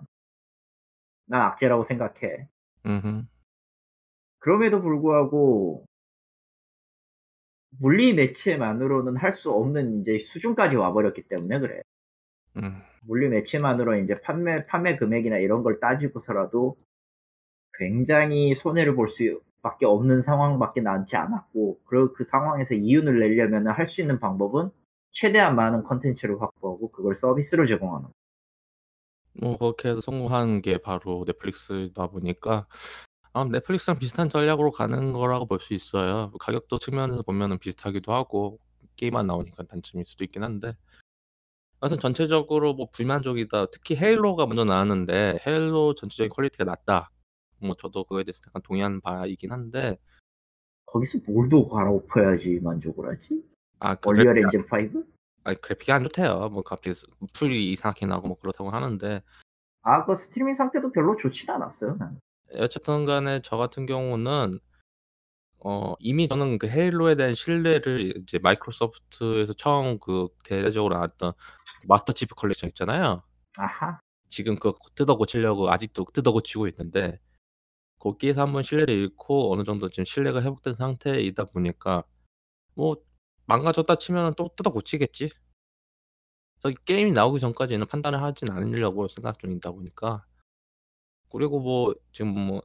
난 1.28 1.42
악재라고 1.42 1.84
생각해. 1.84 2.48
음흠. 2.86 3.24
그럼에도 4.40 4.82
불구하고 4.82 5.86
물리 7.80 8.13
매체만으로는 8.13 9.17
할 9.17 9.32
수 9.34 9.51
없는 9.51 9.95
이제 9.95 10.17
수준까지 10.17 10.76
와버렸기 10.78 11.23
때문에 11.28 11.59
그래. 11.59 11.82
음. 12.57 12.82
물리 13.03 13.30
매체만으로 13.30 13.97
이제 13.99 14.19
판매 14.21 14.65
판매 14.65 14.95
금액이나 14.97 15.38
이런 15.38 15.63
걸 15.63 15.80
따지고서라도 15.80 16.78
굉장히 17.78 18.55
손해를 18.55 18.95
볼 18.95 19.07
수밖에 19.09 19.86
없는 19.86 20.21
상황밖에 20.21 20.82
남지 20.82 21.15
않았고 21.17 21.82
그리고 21.86 22.13
그 22.13 22.23
상황에서 22.23 22.73
이윤을 22.76 23.19
내려면 23.19 23.67
할 23.67 23.88
수 23.88 24.01
있는 24.01 24.19
방법은 24.19 24.71
최대한 25.11 25.55
많은 25.55 25.84
컨텐츠를 25.84 26.41
확보하고 26.41 26.91
그걸 26.91 27.15
서비스로 27.15 27.65
제공하는. 27.65 28.09
뭐 29.41 29.57
그렇게 29.57 29.89
해서 29.89 30.01
성공한 30.01 30.61
게 30.61 30.78
바로 30.78 31.23
Netflix다 31.28 32.08
보니까 32.07 32.67
아, 33.36 33.44
Netflix랑 33.43 33.99
비슷한 34.00 34.30
전략으로 34.30 34.72
가는 34.72 35.12
거라고 35.12 35.46
볼 35.46 35.60
수 35.60 35.74
있어요. 35.74 36.32
가격도 36.40 36.80
측면에서 36.80 37.22
보면은 37.22 37.58
비슷하기도 37.60 38.14
하고 38.14 38.60
게임만 38.96 39.28
나오니까 39.28 39.64
단점일 39.64 40.06
수도 40.06 40.24
있긴 40.24 40.42
한데. 40.44 40.74
하여튼 41.82 41.98
전체적으로 42.00 42.74
뭐 42.74 42.88
불만족이다. 42.94 43.66
특히 43.72 43.98
Halo가 43.97 44.45
먼저 44.46 44.64
나왔는데 44.64 45.40
Halo 45.45 45.95
전체적인 45.96 46.30
퀄리티가 46.30 46.64
낮다. 46.64 47.12
뭐 47.60 47.76
저도 47.76 48.06
그거에 48.06 48.24
대해서 48.24 48.40
약간 48.48 48.62
동의하는 48.62 49.02
바이긴 49.02 49.52
한데 49.52 49.98
거기서 50.86 51.20
뭘 51.28 51.50
더 51.50 51.68
갈아엎어야지 51.68 52.62
만족을 52.62 53.10
하지? 53.10 53.44
아, 53.80 53.96
그 53.96 54.10
Unreal 54.12 54.36
그래픽이 54.36 54.58
엔진 54.58 54.96
5? 55.02 55.04
아니 55.44 55.60
그래픽이 55.60 55.92
안 55.92 56.04
좋대요. 56.04 56.48
뭐 56.50 56.64
갑자기 56.64 56.98
풀이 57.34 57.70
이상하게 57.74 58.06
나오고 58.06 58.28
뭐 58.30 58.38
그렇다고 58.40 58.70
하는데 58.70 59.22
아, 59.82 60.06
그 60.06 60.16
스트리밍 60.16 60.54
상태도 60.54 60.92
별로 60.94 61.16
좋진 61.18 61.50
않았어요, 61.50 61.96
난. 62.00 62.18
어쨌든 62.54 63.06
간에 63.06 63.41
저 63.43 63.58
같은 63.58 63.86
경우는 63.86 64.60
어 65.60 65.96
이미 66.00 66.28
저는 66.28 66.60
그 66.60 66.68
Halo에 66.68 67.16
대한 67.16 67.34
신뢰를 67.34 68.18
이제 68.18 68.38
Microsoft에서 68.39 69.53
처음 69.54 70.00
그 70.00 70.28
대대적으로 70.43 70.96
나왔던 70.96 71.34
Master 71.88 72.14
Chief 72.14 72.36
Collection 72.36 72.70
있잖아요. 72.70 73.24
아하. 73.60 74.00
지금 74.30 74.56
그거 74.56 74.78
뜯어 74.96 75.18
고치려고 75.18 75.72
아직도 75.72 76.06
뜯어 76.14 76.32
고치고 76.32 76.68
있는데 76.68 77.20
거기에서 78.00 78.41
한번 78.41 78.64
신뢰를 78.64 78.93
잃고 78.93 79.54
어느 79.54 79.64
정도 79.64 79.89
지금 79.89 80.06
신뢰가 80.06 80.41
회복된 80.41 80.76
상태이다 80.76 81.46
보니까 81.46 82.04
뭐 82.76 82.98
망가졌다 83.46 83.96
치면은 83.96 84.34
또 84.38 84.50
뜯어 84.56 84.72
고치겠지. 84.72 85.32
그래서 86.62 86.78
게임이 86.86 87.14
나오기 87.14 87.39
전까지는 87.39 87.88
판단을 87.88 88.22
하진 88.22 88.52
않으려고 88.52 89.08
생각 89.08 89.39
중이다 89.39 89.72
보니까 89.72 90.26
그리고 91.30 91.59
뭐 91.59 91.93
지금 92.11 92.30
뭐 92.30 92.61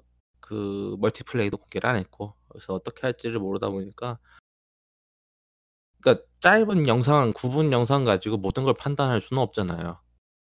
그 0.51 0.97
멀티플레이도 0.99 1.59
공개를 1.59 1.89
안 1.89 1.97
했고 1.97 2.35
그래서 2.49 2.75
어떻게 2.75 3.03
할지를 3.03 3.39
모르다 3.39 3.71
보니까 3.71 4.19
그러니까 6.03 6.27
짧은 6.41 6.89
영상 6.89 7.33
9분 7.33 7.71
영상 7.73 8.03
가지고 8.03 8.37
모든 8.37 8.65
걸 8.65 8.75
판단할 8.75 9.21
수는 9.21 9.41
없잖아요. 9.43 10.01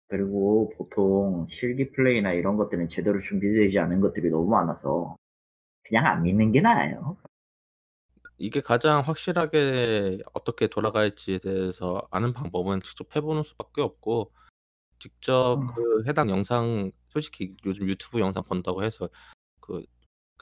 그리고 0.10 0.74
보통 0.78 1.48
실기 1.48 1.92
플레이나 1.92 2.34
이런 2.34 2.58
것들은 2.58 2.90
제대로 2.90 3.18
준비되지 3.18 3.80
않은 3.80 4.02
것들이 4.02 4.30
너무 4.30 4.50
많아서 4.50 5.16
그냥 5.84 6.06
안 6.06 6.24
믿는 6.24 6.52
게 6.52 6.60
나아요. 6.60 7.16
이게 8.38 8.60
가장 8.60 9.00
확실하게 9.00 10.20
어떻게 10.34 10.68
돌아갈지에 10.68 11.40
대해서 11.40 12.06
아는 12.12 12.34
방법은 12.34 12.82
직접 12.82 13.16
해 13.16 13.22
보는 13.22 13.44
수밖에 13.44 13.82
없고 13.82 14.34
직접 15.06 15.60
음. 15.62 15.68
그 15.68 16.04
해당 16.08 16.30
영상 16.32 16.92
솔직히 17.10 17.56
요즘 17.64 17.88
유튜브 17.88 18.20
영상 18.20 18.44
본다고 18.44 18.84
해서 18.84 19.08
그 19.60 19.86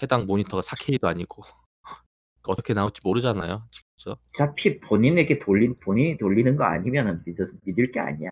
해당 0.02 0.26
모니터가 0.26 0.62
4K도 0.62 1.06
아니고 1.06 1.44
어떻게 2.44 2.74
나올지 2.74 3.02
모르잖아요, 3.04 3.68
직접. 3.72 4.20
어차피 4.30 4.80
본인에게 4.80 5.40
돌린 5.40 5.78
본인이 5.80 6.18
돌리는 6.18 6.56
거 6.56 6.64
아니면은 6.64 7.22
믿을 7.26 7.46
믿을 7.64 7.92
게 7.92 8.00
아니야. 8.00 8.30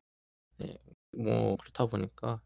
예. 0.61 0.77
뭐 1.17 1.57
그렇다 1.57 1.85
보니까 1.87 2.41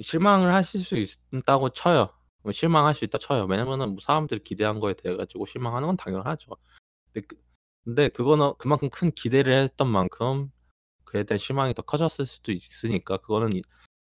실망을 0.00 0.54
하실 0.54 0.80
수 0.80 0.96
있다고 1.32 1.70
쳐요. 1.70 2.08
뭐 2.42 2.52
실망할 2.52 2.94
수 2.94 3.04
있다 3.04 3.18
쳐요. 3.18 3.44
왜냐면은 3.44 3.90
뭐 3.90 3.98
사람들이 4.00 4.40
기대한 4.42 4.80
거에 4.80 4.94
대해 4.94 5.14
가지고 5.14 5.44
실망하는 5.44 5.88
건 5.88 5.96
당연하죠. 5.98 6.56
근데 7.12 7.26
그 7.26 7.36
근데 7.84 8.08
그거는 8.08 8.52
그만큼 8.58 8.88
큰 8.90 9.10
기대를 9.10 9.52
했던 9.54 9.88
만큼 9.88 10.50
그에 11.10 11.24
대한 11.24 11.38
실망이 11.38 11.74
더 11.74 11.82
커졌을 11.82 12.24
수도 12.24 12.52
있으니까 12.52 13.16
그거는 13.18 13.52
이 13.54 13.62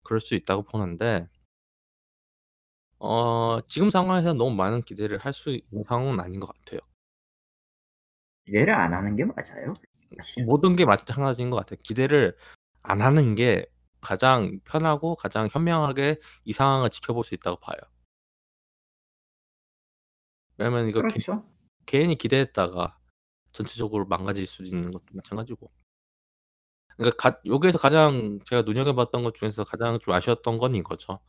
그럴 0.04 0.20
수 0.20 0.34
있다고 0.34 0.64
보는데 0.64 1.28
어 3.00 3.58
지금 3.68 3.90
상황에서는 3.90 4.36
너무 4.38 4.54
많은 4.54 4.82
기대를 4.82 5.18
할 5.18 5.32
수 5.32 5.50
있는 5.50 5.82
상황은 5.84 6.20
아닌 6.20 6.38
것 6.40 6.46
같아요. 6.46 6.80
기대를 8.46 8.74
안 8.74 8.92
하는 8.94 9.14
게 9.16 9.24
맞아요. 9.24 9.74
사실. 10.16 10.44
모든 10.44 10.74
게 10.76 10.84
마찬가지인 10.84 11.50
것 11.50 11.56
같아요. 11.58 11.78
기대를 11.82 12.36
안 12.82 13.00
하는 13.02 13.34
게 13.34 13.66
가장 14.00 14.60
편하고 14.64 15.16
가장 15.16 15.48
현명하게 15.50 16.20
이 16.44 16.52
상황을 16.52 16.90
지켜볼 16.90 17.24
수 17.24 17.34
있다고 17.34 17.58
봐요. 17.60 17.78
왜냐면 20.56 20.88
이거 20.88 21.02
개 21.02 21.08
그렇죠. 21.08 21.44
괜히 21.86 22.16
기대했다가 22.16 22.98
전체적으로 23.52 24.06
망가질 24.06 24.46
수도 24.46 24.64
있는 24.68 24.90
것도 24.90 25.04
마찬가지고. 25.12 25.70
그러니까 26.98 27.30
가 27.30 27.40
여기에서 27.46 27.78
가장 27.78 28.40
제가 28.44 28.62
눈여겨봤던 28.62 29.22
것 29.22 29.34
중에서 29.36 29.64
가장 29.64 29.98
좀 30.00 30.14
아쉬웠던 30.14 30.58
건 30.58 30.74
이거죠. 30.74 31.20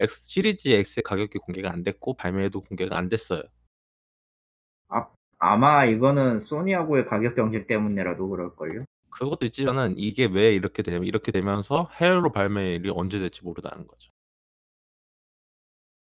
X 0.00 0.28
시리즈 0.28 0.68
X의 0.68 1.04
가격이 1.04 1.38
공개가 1.38 1.70
안 1.70 1.84
됐고 1.84 2.14
발매도 2.14 2.60
공개가 2.60 2.98
안 2.98 3.08
됐어요. 3.08 3.42
아 4.88 5.06
아마 5.38 5.84
이거는 5.84 6.40
소니하고의 6.40 7.06
가격 7.06 7.36
경쟁 7.36 7.66
때문이라도 7.68 8.28
그럴걸요? 8.28 8.84
그것도 9.10 9.46
있지만은 9.46 9.94
이게 9.96 10.24
왜 10.24 10.54
이렇게 10.54 10.82
되면 10.82 11.04
이렇게 11.04 11.30
되면서 11.30 11.88
해외로 12.00 12.32
발매일이 12.32 12.90
언제 12.92 13.20
될지 13.20 13.44
모른다는 13.44 13.86
거죠. 13.86 14.10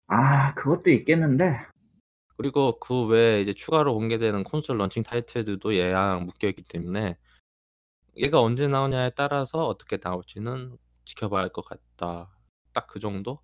아 0.09 0.53
그것도 0.55 0.91
있겠는데 0.91 1.61
그리고 2.37 2.79
그 2.79 3.07
외에 3.07 3.41
이제 3.41 3.55
추가로 3.55 3.95
공개되는 3.95 4.45
콘솔 4.45 4.77
런칭 4.79 5.03
타이틀들도 5.03 5.77
얘랑 5.77 6.27
묶여 6.27 6.49
있기 6.49 6.63
때문에 6.65 7.17
얘가 8.19 8.41
언제 8.41 8.69
나오냐에 8.69 9.11
따라서 9.17 9.67
어떻게 9.67 9.99
나올지는 9.99 10.77
지켜봐야 11.05 11.43
할 11.45 11.51
것 11.53 11.63
같다. 11.65 12.31
딱 12.73 12.87
그 12.89 13.01
정도? 13.01 13.41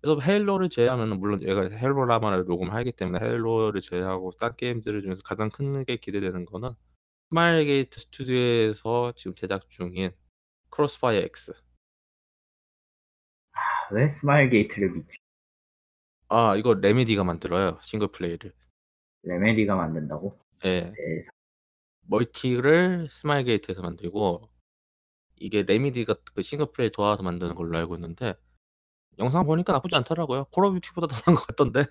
그래서 0.00 0.20
헤일로를 0.20 0.68
제외하면은 0.70 1.18
물론 1.20 1.42
얘가 1.42 1.62
헤일로라만을 1.68 2.44
녹음하기 2.46 2.92
때문에 2.92 3.24
헤일로를 3.24 3.80
제외하고 3.80 4.32
딴 4.40 4.56
게임들 4.56 5.02
중에서 5.02 5.22
가장 5.24 5.48
크게 5.50 5.96
기대되는 5.98 6.44
거는 6.46 6.70
스마일 7.30 7.66
게이트 7.66 8.00
스튜디오에서 8.00 9.12
지금 9.16 9.34
제작 9.34 9.68
중인 9.70 10.12
CrossFire 10.70 11.20
X. 11.22 11.52
아 13.54 13.94
왜 13.94 14.06
스마일 14.06 14.50
게이트를 14.50 14.90
믿지? 14.92 15.18
아 16.28 16.56
이거 16.56 16.74
Remedy가 16.74 17.24
만들어요, 17.24 17.78
single 17.82 18.08
play를. 18.08 18.52
Remedy가 19.22 19.76
만든다고? 19.76 20.38
예. 20.64 20.92
세상. 20.96 21.35
멀티를 22.08 23.08
스마일 23.10 23.44
게이트에서 23.44 23.82
만들고 23.82 24.48
이게 25.36 25.62
Remedy가 25.62 26.16
그 26.34 26.42
single 26.42 26.72
play 26.72 26.90
도와서 26.90 27.22
만드는 27.22 27.54
걸로 27.54 27.76
알고 27.76 27.94
있는데 27.96 28.34
영상 29.18 29.46
보니까 29.46 29.72
나쁘지 29.72 29.94
않더라고요. 29.96 30.46
Call 30.52 30.66
of 30.66 30.80
Duty보다 30.80 31.06
더 31.06 31.22
나은 31.26 31.36
것 31.36 31.46
같던데. 31.46 31.86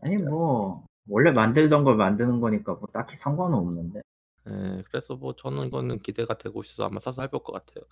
아니 0.00 0.16
뭐 0.16 0.84
원래 1.08 1.30
만들던 1.30 1.84
걸 1.84 1.96
만드는 1.96 2.40
거니까 2.40 2.74
뭐 2.74 2.88
딱히 2.92 3.16
상관은 3.16 3.56
없는데. 3.56 4.00
예. 4.48 4.82
그래서 4.88 5.14
뭐 5.14 5.34
저는 5.36 5.68
이거는 5.68 5.98
기대가 6.00 6.36
되고 6.36 6.62
있어서 6.62 6.86
아마 6.86 6.98
사서 7.00 7.22
해볼 7.22 7.42
것 7.44 7.52
같아요. 7.52 7.84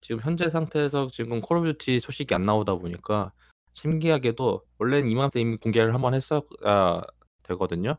지금 0.00 0.20
현재 0.20 0.48
상태에서 0.50 1.08
지금 1.08 1.40
Call 1.40 1.58
of 1.58 1.72
Duty 1.72 1.98
소식이 2.00 2.32
안 2.34 2.46
나오다 2.46 2.76
보니까 2.76 3.32
신기하게도 3.72 4.64
원래는 4.78 5.10
이맘때 5.10 5.40
이미 5.40 5.56
공개를 5.56 5.94
한번 5.94 6.14
했어야 6.14 6.40
되거든요. 7.42 7.96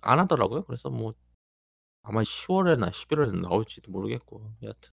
안 0.00 0.18
하더라고요. 0.20 0.64
그래서 0.64 0.90
뭐 0.90 1.14
아마 2.02 2.22
10월에나 2.22 2.90
11월에 2.90 3.40
나올지도 3.40 3.90
모르겠고 3.92 4.52
여하튼. 4.62 4.90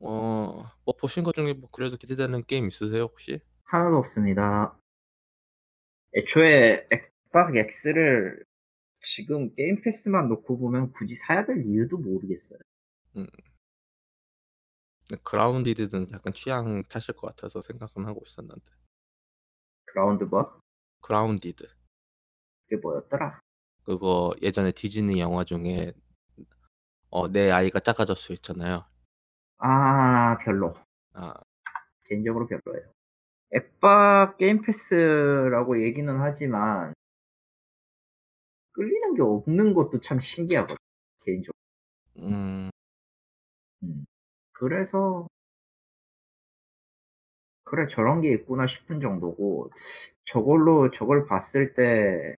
어 0.00 0.66
뭐 0.84 0.94
보신 1.00 1.22
것 1.22 1.34
중에 1.34 1.52
뭐 1.54 1.70
그래도 1.70 1.96
기대되는 1.96 2.42
게임 2.44 2.68
있으세요 2.68 3.02
혹시? 3.04 3.40
하나도 3.64 3.96
없습니다. 3.96 4.76
애초에 6.16 6.86
엑박 6.90 7.56
X를 7.56 8.44
지금 9.00 9.54
Game 9.54 9.80
Pass만 9.82 10.28
놓고 10.28 10.58
보면 10.58 10.92
굳이 10.92 11.14
사야 11.14 11.44
될 11.44 11.64
이유도 11.66 11.98
모르겠어요. 11.98 12.60
음. 13.16 13.26
Grounded는 15.24 16.10
약간 16.12 16.32
취향 16.32 16.82
탓일 16.84 17.16
것 17.16 17.28
같아서 17.28 17.60
생각은 17.62 18.04
하고 18.06 18.22
있었는데. 18.26 18.62
그라운드 19.86 20.24
뭐? 20.24 20.58
Grounded. 21.00 21.68
그게 22.72 22.80
뭐였더라? 22.80 23.40
그거 23.84 24.32
예전에 24.40 24.72
디즈니 24.72 25.20
영화 25.20 25.44
중에 25.44 25.92
어 27.10 27.28
내 27.28 27.50
아이가 27.50 27.80
작아졌어 27.80 28.32
있잖아요. 28.32 28.86
아 29.58 30.38
별로. 30.38 30.74
아. 31.12 31.34
개인적으로 32.04 32.46
별로예요. 32.46 32.90
엑박 33.52 34.38
게임 34.38 34.62
패스라고 34.62 35.82
얘기는 35.84 36.10
하지만 36.20 36.94
끌리는 38.72 39.14
게 39.14 39.22
없는 39.22 39.74
것도 39.74 40.00
참 40.00 40.18
신기하거든요, 40.18 40.76
개인적으로. 41.24 41.58
음. 42.18 42.70
음. 43.82 44.06
그래서 44.52 45.28
그래 47.64 47.86
저런 47.86 48.20
게 48.20 48.30
있구나 48.32 48.66
싶은 48.66 49.00
정도고 49.00 49.70
저걸로 50.24 50.90
저걸 50.90 51.26
봤을 51.26 51.74
때 51.74 52.34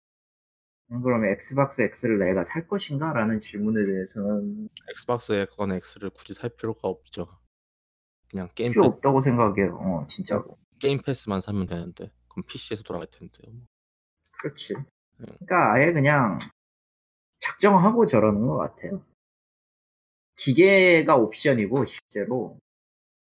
음 0.90 1.02
그럼 1.02 1.24
'Xbox 1.24 1.82
X를 1.82 2.18
내가 2.18 2.42
살 2.42 2.66
것인가?'라는 2.66 3.40
질문에 3.40 3.84
대해서는 3.84 4.68
Xbox 4.90 5.46
건 5.56 5.72
X를 5.72 6.10
굳이 6.10 6.34
살 6.34 6.50
필요가 6.50 6.88
없죠. 6.88 7.28
그냥 8.30 8.48
게임 8.54 8.70
필요 8.70 8.82
패스 8.82 8.94
없다고 8.94 9.20
생각해요. 9.20 9.76
어 9.76 10.06
진짜로. 10.06 10.58
Game 10.78 10.98
Pass만 11.00 11.40
사면 11.40 11.66
되는데 11.66 12.10
그럼 12.28 12.44
PC에서 12.46 12.82
돌아갈 12.82 13.08
텐데요. 13.10 13.52
뭐. 13.52 13.62
그렇지. 14.40 14.74
예. 14.74 15.24
그러니까 15.24 15.72
아예 15.72 15.92
그냥 15.92 16.38
작정하고 17.38 18.06
저러는 18.06 18.46
것 18.46 18.56
같아요. 18.56 19.04
기계가 20.36 21.16
옵션이고 21.16 21.84
실제로 21.84 22.58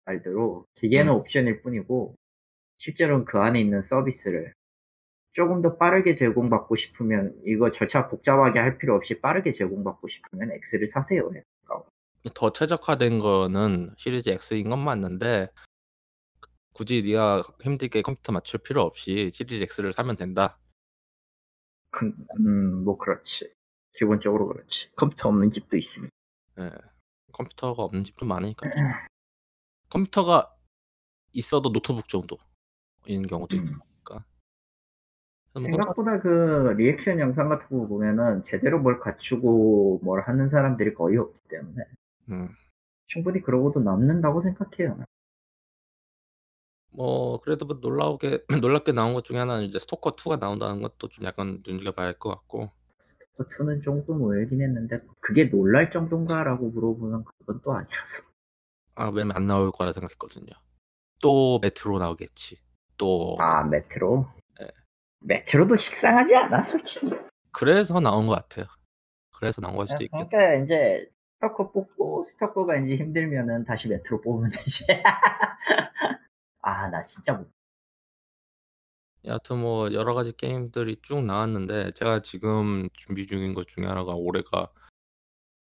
말대로 0.04 0.66
기계는 0.74 1.12
음. 1.12 1.18
옵션일 1.18 1.62
뿐이고 1.62 2.14
실제로는 2.76 3.24
그 3.24 3.38
안에 3.38 3.60
있는 3.60 3.80
서비스를 3.80 4.52
쪼금 5.32 5.62
더 5.62 5.76
빠르게 5.76 6.14
제공받고 6.14 6.74
싶으면 6.74 7.34
이거 7.44 7.70
절차 7.70 8.08
복잡하게 8.08 8.58
할 8.58 8.78
필요 8.78 8.94
없이 8.96 9.20
빠르게 9.20 9.50
제공받고 9.52 10.08
싶으면 10.08 10.50
X를 10.52 10.86
사세요. 10.86 11.28
그러니까. 11.28 11.88
더 12.34 12.52
최적화된 12.52 13.18
거는 13.18 13.94
시리즈 13.96 14.28
X인 14.28 14.68
건 14.70 14.80
맞는데 14.80 15.48
굳이 16.72 17.02
네가 17.02 17.42
힘들게 17.62 18.02
컴퓨터 18.02 18.32
맞출 18.32 18.60
필요 18.60 18.82
없이 18.82 19.30
시리즈 19.32 19.62
X를 19.78 19.92
사면 19.92 20.16
된다. 20.16 20.58
그 21.90 22.06
음 22.38 22.84
뭐 22.84 22.96
그렇지. 22.96 23.52
기본적으로 23.92 24.46
그렇지. 24.48 24.94
컴퓨터 24.94 25.28
없는 25.28 25.50
집도 25.50 25.76
있으니. 25.76 26.08
예. 26.58 26.70
컴퓨터가 27.32 27.82
없는 27.82 28.04
집도 28.04 28.24
많으니까. 28.26 28.68
컴퓨터가 29.88 30.54
있어도 31.32 31.72
노트북 31.72 32.08
정도인 32.08 33.26
경우도 33.28 33.56
음. 33.56 33.66
혼자 33.66 33.89
생각보다 35.58 36.20
그 36.20 36.74
리액션 36.76 37.18
영상 37.18 37.48
같은 37.48 37.78
거 37.78 37.86
보면은 37.86 38.42
제대로 38.42 38.78
뭘 38.80 38.98
갖추고 39.00 40.00
뭘 40.02 40.20
하는 40.22 40.46
사람들이 40.46 40.94
거의 40.94 41.16
없기 41.18 41.38
때문에 41.48 41.84
음. 42.30 42.48
충분히 43.04 43.42
그러고도 43.42 43.80
남는다고 43.80 44.40
생각해요. 44.40 44.96
난. 44.96 45.06
뭐 46.92 47.40
그래도 47.40 47.64
뭐 47.66 47.78
놀라우게 47.80 48.44
놀랍게 48.64 48.92
나온 48.92 49.14
것 49.14 49.24
중에 49.24 49.38
하나는 49.38 49.64
이제 49.64 49.78
스토커 49.78 50.16
2가 50.16 50.38
나온다는 50.38 50.80
것도 50.82 51.08
좀 51.08 51.24
약간 51.24 51.62
눈여겨봐야 51.66 52.06
할 52.06 52.18
것 52.18 52.30
같고. 52.30 52.70
스토커 52.98 53.48
2는 53.48 53.80
쪼금 53.82 54.22
의외긴 54.22 54.60
했는데 54.62 55.00
'그게 55.20 55.48
놀랄 55.48 55.90
정도인가?'라고 55.90 56.70
물어보면 56.70 57.24
그건 57.24 57.60
또 57.62 57.72
아니라서. 57.72 58.22
아 58.94 59.08
왜냐면 59.08 59.36
안 59.36 59.46
나올 59.46 59.72
거라 59.72 59.92
생각했거든요. 59.92 60.52
또 61.20 61.58
메트로 61.60 61.98
나오겠지. 61.98 62.58
또 62.96 63.36
아 63.38 63.64
메트로? 63.64 64.26
예. 65.22 65.26
메트로도 65.26 65.76
식상하지 65.76 66.36
않아 66.36 66.62
솔직히. 66.62 67.10
그래서 67.52 67.98
나온 68.00 68.26
것 68.26 68.34
같아요. 68.34 68.66
그래서 69.36 69.60
나온 69.60 69.76
걸 69.76 69.86
수도 69.88 69.98
아 70.00 70.02
있겠 70.04 70.10
그러니까 70.30 70.54
인제 70.54 71.10
스토커 71.36 71.72
뽑고 71.72 72.22
스토커가 72.22 72.76
인제 72.76 72.96
힘들면은 72.96 73.64
다시 73.64 73.88
메트로 73.88 74.20
뽑으면 74.20 74.50
되지. 74.50 74.84
아 76.62 76.88
나 76.88 77.04
진짜 77.04 77.34
못 77.34 77.50
여하튼 79.24 79.58
뭐 79.58 79.92
여러 79.92 80.14
가지 80.14 80.32
게임들이 80.32 81.00
쭉 81.02 81.22
나왔는데 81.24 81.92
제가 81.92 82.22
지금 82.22 82.88
준비 82.94 83.26
중인 83.26 83.52
것 83.54 83.68
중에 83.68 83.84
하나가 83.86 84.12
올해가 84.14 84.70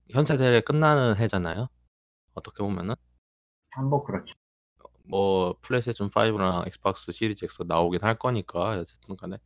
현 0.09 0.25
세대에 0.25 0.61
끝나는 0.61 1.17
해잖아요. 1.17 1.67
어떻게 2.33 2.63
보면은. 2.63 2.95
아뭐 3.77 4.03
그렇죠. 4.03 4.33
뭐 5.07 5.55
플레이스테이션 5.61 6.09
5랑 6.09 6.67
Xbox 6.67 7.11
Series 7.11 7.45
X가 7.45 7.65
나오긴 7.67 8.03
할 8.03 8.17
거니까 8.17 8.79
어쨌든 8.79 9.15
간에. 9.15 9.37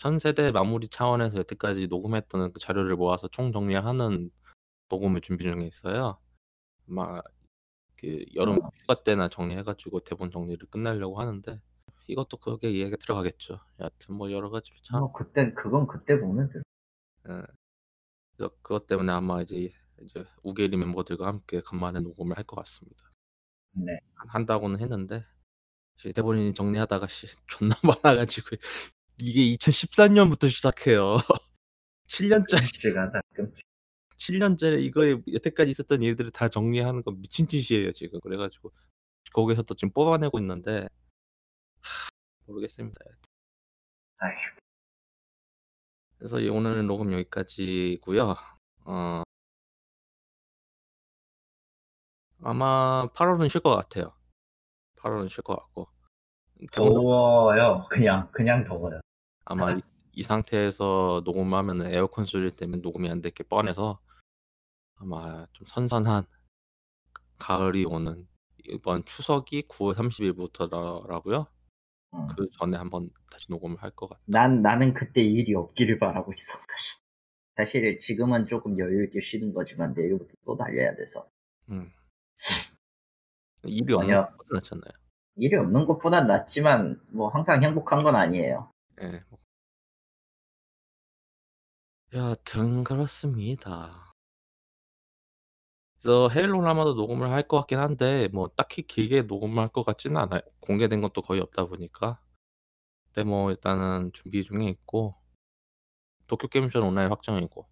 현 0.00 0.18
세대 0.18 0.50
마무리 0.50 0.88
차원에서 0.88 1.38
여태까지 1.38 1.88
녹음했던 1.88 2.52
그 2.52 2.58
자료를 2.60 2.96
모아서 2.96 3.28
총 3.28 3.52
정리하는 3.52 4.30
녹음을 4.88 5.20
준비 5.20 5.44
중에 5.44 5.66
있어요. 5.66 6.18
아마 6.88 7.20
그 7.96 8.24
여름 8.34 8.56
휴가 8.82 9.02
때나 9.02 9.28
정리해 9.28 9.62
가지고 9.62 10.00
대본 10.00 10.30
정리를 10.30 10.66
끝내려고 10.70 11.20
하는데 11.20 11.60
이것도 12.06 12.38
거기에 12.38 12.70
이야기가 12.70 12.96
들어가겠죠. 12.98 13.60
여하튼 13.80 14.14
뭐 14.14 14.30
여러 14.32 14.48
가지로 14.48 14.78
참뭐 14.84 15.12
그때 15.12 15.52
그건 15.52 15.86
그때 15.86 16.18
보면 16.18 16.48
돼요. 16.50 16.62
예. 17.28 17.42
그래서 18.36 18.54
그것 18.62 18.86
때문에 18.86 19.12
아마 19.12 19.42
이제 19.42 19.70
이제 20.00 20.24
우계리 20.42 20.76
멤버들과 20.76 21.26
함께 21.26 21.60
간만에 21.60 22.00
녹음을 22.00 22.38
할 22.38 22.44
것 22.44 22.56
같습니다. 22.56 23.10
네. 23.72 23.98
한 24.14 24.28
한다고는 24.28 24.80
했는데 24.80 25.24
대본이 26.14 26.54
정리하다가 26.54 27.06
씨 27.08 27.26
존나 27.46 27.76
많아 27.82 28.16
가지고 28.16 28.56
이게 29.18 29.56
2014년부터 29.56 30.50
시작해요. 30.50 31.18
7 32.06 32.28
년짜리 32.28 32.62
끔찍하다. 32.62 33.20
끔찍. 33.34 33.64
7 34.16 34.38
년짜리 34.38 34.84
이거에 34.86 35.16
여태까지 35.32 35.70
있었던 35.70 36.02
일들을 36.02 36.30
다 36.30 36.48
정리하는 36.48 37.02
건 37.02 37.20
미친 37.20 37.46
짓이에요 37.46 37.92
지금. 37.92 38.20
그래 38.20 38.36
가지고 38.36 38.72
거기서 39.32 39.62
또 39.62 39.74
지금 39.74 39.92
뽑아내고 39.92 40.38
있는데 40.38 40.88
모르겠습니다. 42.46 42.98
아휴. 44.18 44.32
그래서 46.18 46.40
이 46.40 46.48
오늘 46.48 46.84
녹음 46.86 47.12
여기까지고요. 47.12 48.36
어 48.86 49.22
아마 52.42 53.08
8 53.14 53.28
월은 53.28 53.48
쉴 53.48 53.60
것 53.60 53.74
같아요. 53.74 54.12
8 55.00 55.12
월은 55.12 55.28
쉴 55.28 55.42
것 55.42 55.56
같고. 55.56 55.88
더워요. 56.72 57.86
그냥 57.90 58.28
그냥 58.32 58.64
더워요. 58.64 59.00
아마 59.44 59.72
이, 59.72 59.80
이 60.12 60.22
상태에서 60.22 61.22
녹음하면은 61.24 61.92
에어컨 61.92 62.24
소리 62.24 62.50
때문에 62.50 62.80
녹음이 62.82 63.08
안 63.10 63.20
될게 63.20 63.44
뻔해서 63.44 64.00
아마 64.96 65.46
좀 65.52 65.66
선선한 65.66 66.26
가을이 67.38 67.84
오는 67.84 68.26
이번 68.64 69.04
추석이 69.04 69.68
9월 69.68 69.94
30일부터라고요. 69.94 71.46
음. 72.14 72.26
그 72.36 72.48
전에 72.58 72.76
한번 72.76 73.10
다시 73.30 73.46
녹음을 73.50 73.76
할 73.82 73.90
것 73.92 74.08
같아요. 74.08 74.24
난 74.26 74.62
나는 74.62 74.92
그때 74.92 75.20
일이 75.22 75.54
없기를 75.54 75.98
바라고 75.98 76.32
있어 76.32 76.58
사실. 76.58 76.98
사실 77.56 77.98
지금은 77.98 78.46
조금 78.46 78.78
여유 78.78 79.04
있게 79.04 79.20
쉬는 79.20 79.52
거지만 79.54 79.92
내일부터 79.94 80.32
또 80.44 80.56
달려야 80.56 80.94
돼서. 80.96 81.28
음. 81.70 81.90
일이 83.64 83.92
없는 83.94 84.08
전혀 84.08 84.26
것보다 84.30 84.54
낫잖아요. 84.54 84.92
일이 85.36 85.56
없는 85.56 85.86
것보단 85.86 86.26
낫지만 86.26 87.00
뭐 87.08 87.28
항상 87.28 87.62
행복한 87.62 88.02
건 88.02 88.16
아니에요. 88.16 88.70
예. 89.02 89.22
뭐. 89.28 89.38
여하튼 92.14 92.84
그렇습니다. 92.84 94.12
그래서 96.00 96.28
헤일로는 96.28 96.68
아마도 96.68 96.94
녹음을 96.94 97.30
할 97.30 97.42
것 97.48 97.58
같긴 97.58 97.78
한데 97.78 98.28
뭐 98.28 98.48
딱히 98.48 98.82
길게 98.82 99.22
녹음을 99.22 99.58
할 99.62 99.68
것 99.68 99.82
같지는 99.84 100.16
않아요. 100.16 100.40
공개된 100.60 101.00
것도 101.00 101.22
거의 101.22 101.40
없다 101.40 101.66
보니까. 101.66 102.20
근데 103.06 103.28
뭐 103.28 103.50
일단은 103.50 104.12
준비 104.12 104.44
중에 104.44 104.66
있고 104.68 105.16
도쿄 106.28 106.46
게임쇼는 106.48 106.86
온라인 106.88 107.10
확정이고 107.10 107.68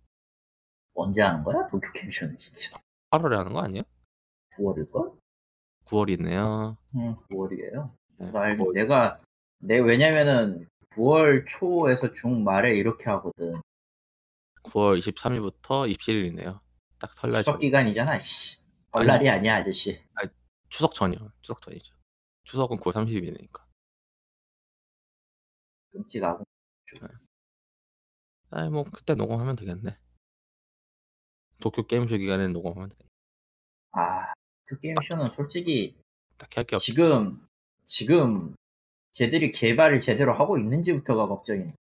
언제 0.94 1.22
하는 1.22 1.44
거야? 1.44 1.66
도쿄 1.66 1.92
캠쇼는 1.92 2.36
진짜. 2.38 2.76
8 3.10 3.22
월에 3.22 3.36
하는 3.36 3.52
거 3.52 3.60
아니에요? 3.60 3.84
9월일걸? 4.56 5.18
9월이네요. 5.86 6.76
응, 6.96 7.16
9월이에요. 7.30 7.94
네, 8.18 8.30
나 8.30 8.40
알고 8.40 8.64
9월. 8.66 8.74
내가 8.74 9.20
내 9.58 9.78
왜냐면은 9.78 10.68
9월 10.92 11.46
초에서 11.46 12.12
중 12.12 12.42
말에 12.44 12.76
이렇게 12.76 13.04
하거든. 13.10 13.60
9월 14.64 14.98
23일부터 14.98 15.90
27일이네요. 15.92 16.60
딱 16.98 17.12
설날 17.14 17.36
추석 17.38 17.52
전. 17.52 17.58
기간이잖아. 17.60 18.18
씨. 18.18 18.62
설날이 18.92 19.28
아니 19.28 19.46
야 19.48 19.56
아저씨. 19.56 20.02
아니, 20.14 20.30
추석 20.68 20.94
전이요. 20.94 21.30
추석 21.42 21.60
전이죠. 21.60 21.94
추석은 22.44 22.78
9월 22.78 22.92
30일이니까. 22.92 23.62
끔찍하고. 25.92 26.44
아이 28.50 28.68
뭐 28.70 28.84
그때 28.84 29.14
녹음하면 29.14 29.56
되겠네. 29.56 29.98
도쿄 31.60 31.86
게임쇼 31.86 32.16
기간에 32.18 32.48
녹음하면 32.48 32.88
되겠네. 32.90 33.08
아, 33.92 34.32
그 34.66 34.78
게임쇼는 34.80 35.26
솔직히 35.26 35.96
딱히 36.38 36.56
할게 36.56 36.76
없죠. 36.76 36.84
지금 36.84 37.46
지금 37.84 38.54
쟤들이 39.10 39.50
개발을 39.52 40.00
제대로 40.00 40.34
하고 40.34 40.58
있는지부터가 40.58 41.26
걱정이네. 41.28 41.72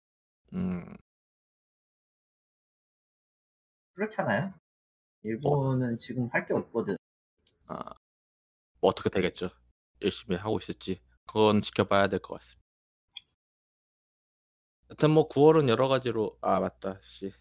음, 0.54 0.96
그렇잖아요. 3.94 4.54
일본은 5.24 5.98
지금 6.00 6.30
할 6.32 6.46
게 6.46 6.54
없거든. 6.54 6.98
아, 7.68 7.78
뭐 8.80 8.90
어떻게 8.92 9.10
되겠죠. 9.10 9.50
열심히 10.02 10.38
하고 10.38 10.58
있을지 10.60 11.02
그건 11.26 11.62
지켜봐야 11.62 12.08
될 12.08 12.20
것 12.20 12.36
같습니다. 12.36 12.64
여튼 14.92 15.12
뭐 15.12 15.28
9월은 15.28 15.68
여러 15.70 15.88
가지로 15.88 16.38
아 16.42 16.60
맞다 16.60 17.00
씨 17.02 17.34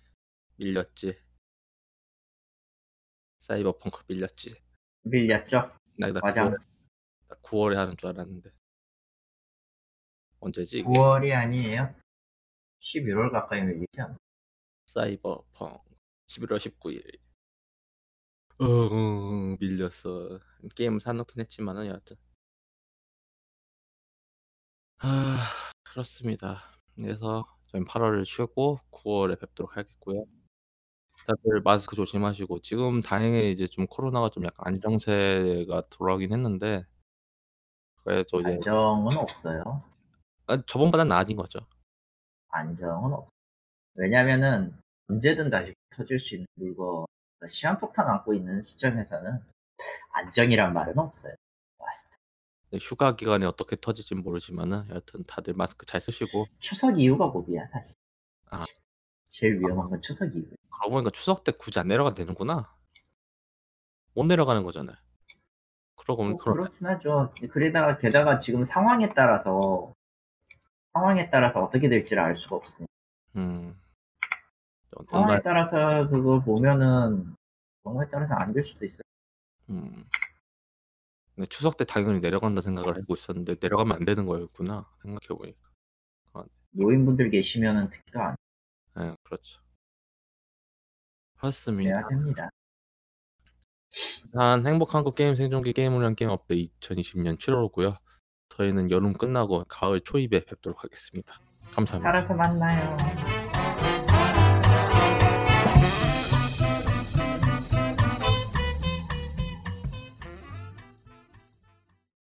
밀렸지. 0.57 1.15
사이버펑크 3.41 4.05
밀렸지. 4.09 4.64
밀렸죠. 5.05 5.71
나, 5.99 6.11
나 6.13 6.21
맞아. 6.21 6.45
9월에, 6.45 6.69
나 7.29 7.37
9월에 7.37 7.75
하는 7.75 7.97
줄 7.97 8.09
알았는데 8.09 8.51
언제지 10.41 10.79
이게? 10.79 10.89
9월이 10.89 11.33
아니에요. 11.35 11.95
11월 12.81 13.31
가까이 13.33 13.63
밀리지 13.63 14.01
않나? 14.01 14.17
사이버펑 14.87 15.79
11월 16.29 16.57
19일. 16.59 17.19
어, 18.59 18.65
어, 18.67 19.57
밀렸어. 19.61 20.39
게임 20.75 20.99
사놓긴 20.99 21.41
했지만은 21.41 21.87
여하튼. 21.87 22.17
아 24.99 25.51
그렇습니다. 25.83 26.63
그래서 26.95 27.45
저희 27.67 27.83
8월을 27.83 28.25
쉬고 28.25 28.79
9월에 28.91 29.39
뵙도록 29.41 29.77
하겠고요. 29.77 30.25
다들 31.27 31.61
마스크 31.63 31.97
조심하시고 31.97 32.61
지금 32.61 33.01
다행히 33.01 33.51
이제 33.53 33.67
좀 33.67 33.87
코로나가 33.87 34.29
좀 34.29 34.45
약간 34.45 34.67
안정세가 34.69 35.85
돌아오긴 35.91 36.33
했는데 36.33 36.85
그래도 38.03 38.41
이제 38.41 38.51
안정은 38.51 39.17
없어요. 39.17 39.83
아, 40.47 40.63
저번보다 40.67 41.05
나아진 41.05 41.37
거죠. 41.37 41.61
안정은 42.49 43.13
없어. 43.13 43.29
왜냐면은 43.95 44.77
언제든 45.09 45.51
다시 45.51 45.75
터질 45.91 46.19
수 46.19 46.35
있는 46.35 46.47
물건, 46.57 47.07
시한폭탄 47.47 48.07
안고 48.09 48.35
있는 48.35 48.61
시점에서는 48.61 49.41
안정이란 50.13 50.73
말은 50.73 50.99
없어요. 50.99 51.35
봤을 51.79 52.11
때. 52.11 52.17
네, 52.71 52.79
휴가 52.81 53.17
기간에 53.17 53.47
어떻게 53.47 53.77
터질지 53.77 54.15
모르지만은 54.15 54.89
여하튼 54.91 55.25
다들 55.25 55.55
마스크 55.55 55.87
잘 55.87 56.01
쓰시고 56.01 56.45
추석 56.59 56.99
이후가 56.99 57.31
고비야 57.31 57.67
사실. 57.67 57.97
아. 58.51 58.59
제일 59.29 59.59
위험한 59.59 59.91
건 59.91 60.01
추석 60.01 60.35
이후. 60.35 60.47
그러고 60.79 60.91
보니까 60.93 61.11
추석 61.11 61.45
때 61.45 61.53
굳이 61.53 61.79
안 61.79 61.89
내려가도 61.89 62.15
되는구나. 62.17 62.73
못 64.15 64.25
내려가는 64.25 64.63
거잖아요. 64.63 64.97
그러고 65.97 66.23
보니 66.25 66.35
뭐. 66.35 66.39
그렇긴 66.39 66.87
하죠. 66.87 67.33
그러다가 67.51 67.97
게다가 67.97 68.39
지금 68.39 68.63
상황에 68.63 69.09
따라서 69.09 69.93
상황에 70.93 71.31
따라서 71.31 71.65
어떻게 71.65 71.89
될지를 71.89 72.23
알 72.23 72.35
수가 72.35 72.57
없으니. 72.57 72.87
음. 73.37 73.79
상황에 75.11 75.41
따라서 75.43 76.09
그거 76.09 76.41
보면은 76.41 77.35
경우에 77.83 78.07
따라서 78.11 78.35
안 78.35 78.53
될 78.53 78.63
수도 78.63 78.85
있어요. 78.85 79.03
음. 79.71 80.05
근데 81.35 81.47
추석 81.49 81.77
때 81.77 81.85
당연히 81.85 82.21
내려간다 82.21 82.61
생각을 82.61 82.97
하고 82.97 83.15
있었는데 83.15 83.57
내려가면 83.61 83.97
안 83.97 84.05
되는 84.05 84.25
거였구나 84.27 84.89
생각해 85.03 85.27
보니까. 85.37 85.65
노인분들 86.73 87.31
계시면은 87.31 87.89
특히 87.89 88.13
더안 88.13 88.37
네, 88.97 89.17
그렇죠. 89.25 89.61
그렇습니다. 91.45 92.09
됩니다. 92.09 92.51
한 94.35 94.67
행복한 94.67 95.05
국 95.05 95.15
게임 95.15 95.35
생존기 95.35 95.73
게임을 95.73 96.01
위한 96.01 96.15
게임 96.15 96.31
업데이 96.31 96.71
2020년 96.81 97.39
7월호고요. 97.39 97.97
저희는 98.57 98.91
여름 98.91 99.13
끝나고 99.13 99.65
가을 99.69 100.01
초입에 100.01 100.45
뵙도록 100.45 100.83
하겠습니다. 100.85 101.35
감사합니다. 101.73 101.97
살아서 101.97 102.35
만나요. 102.35 103.34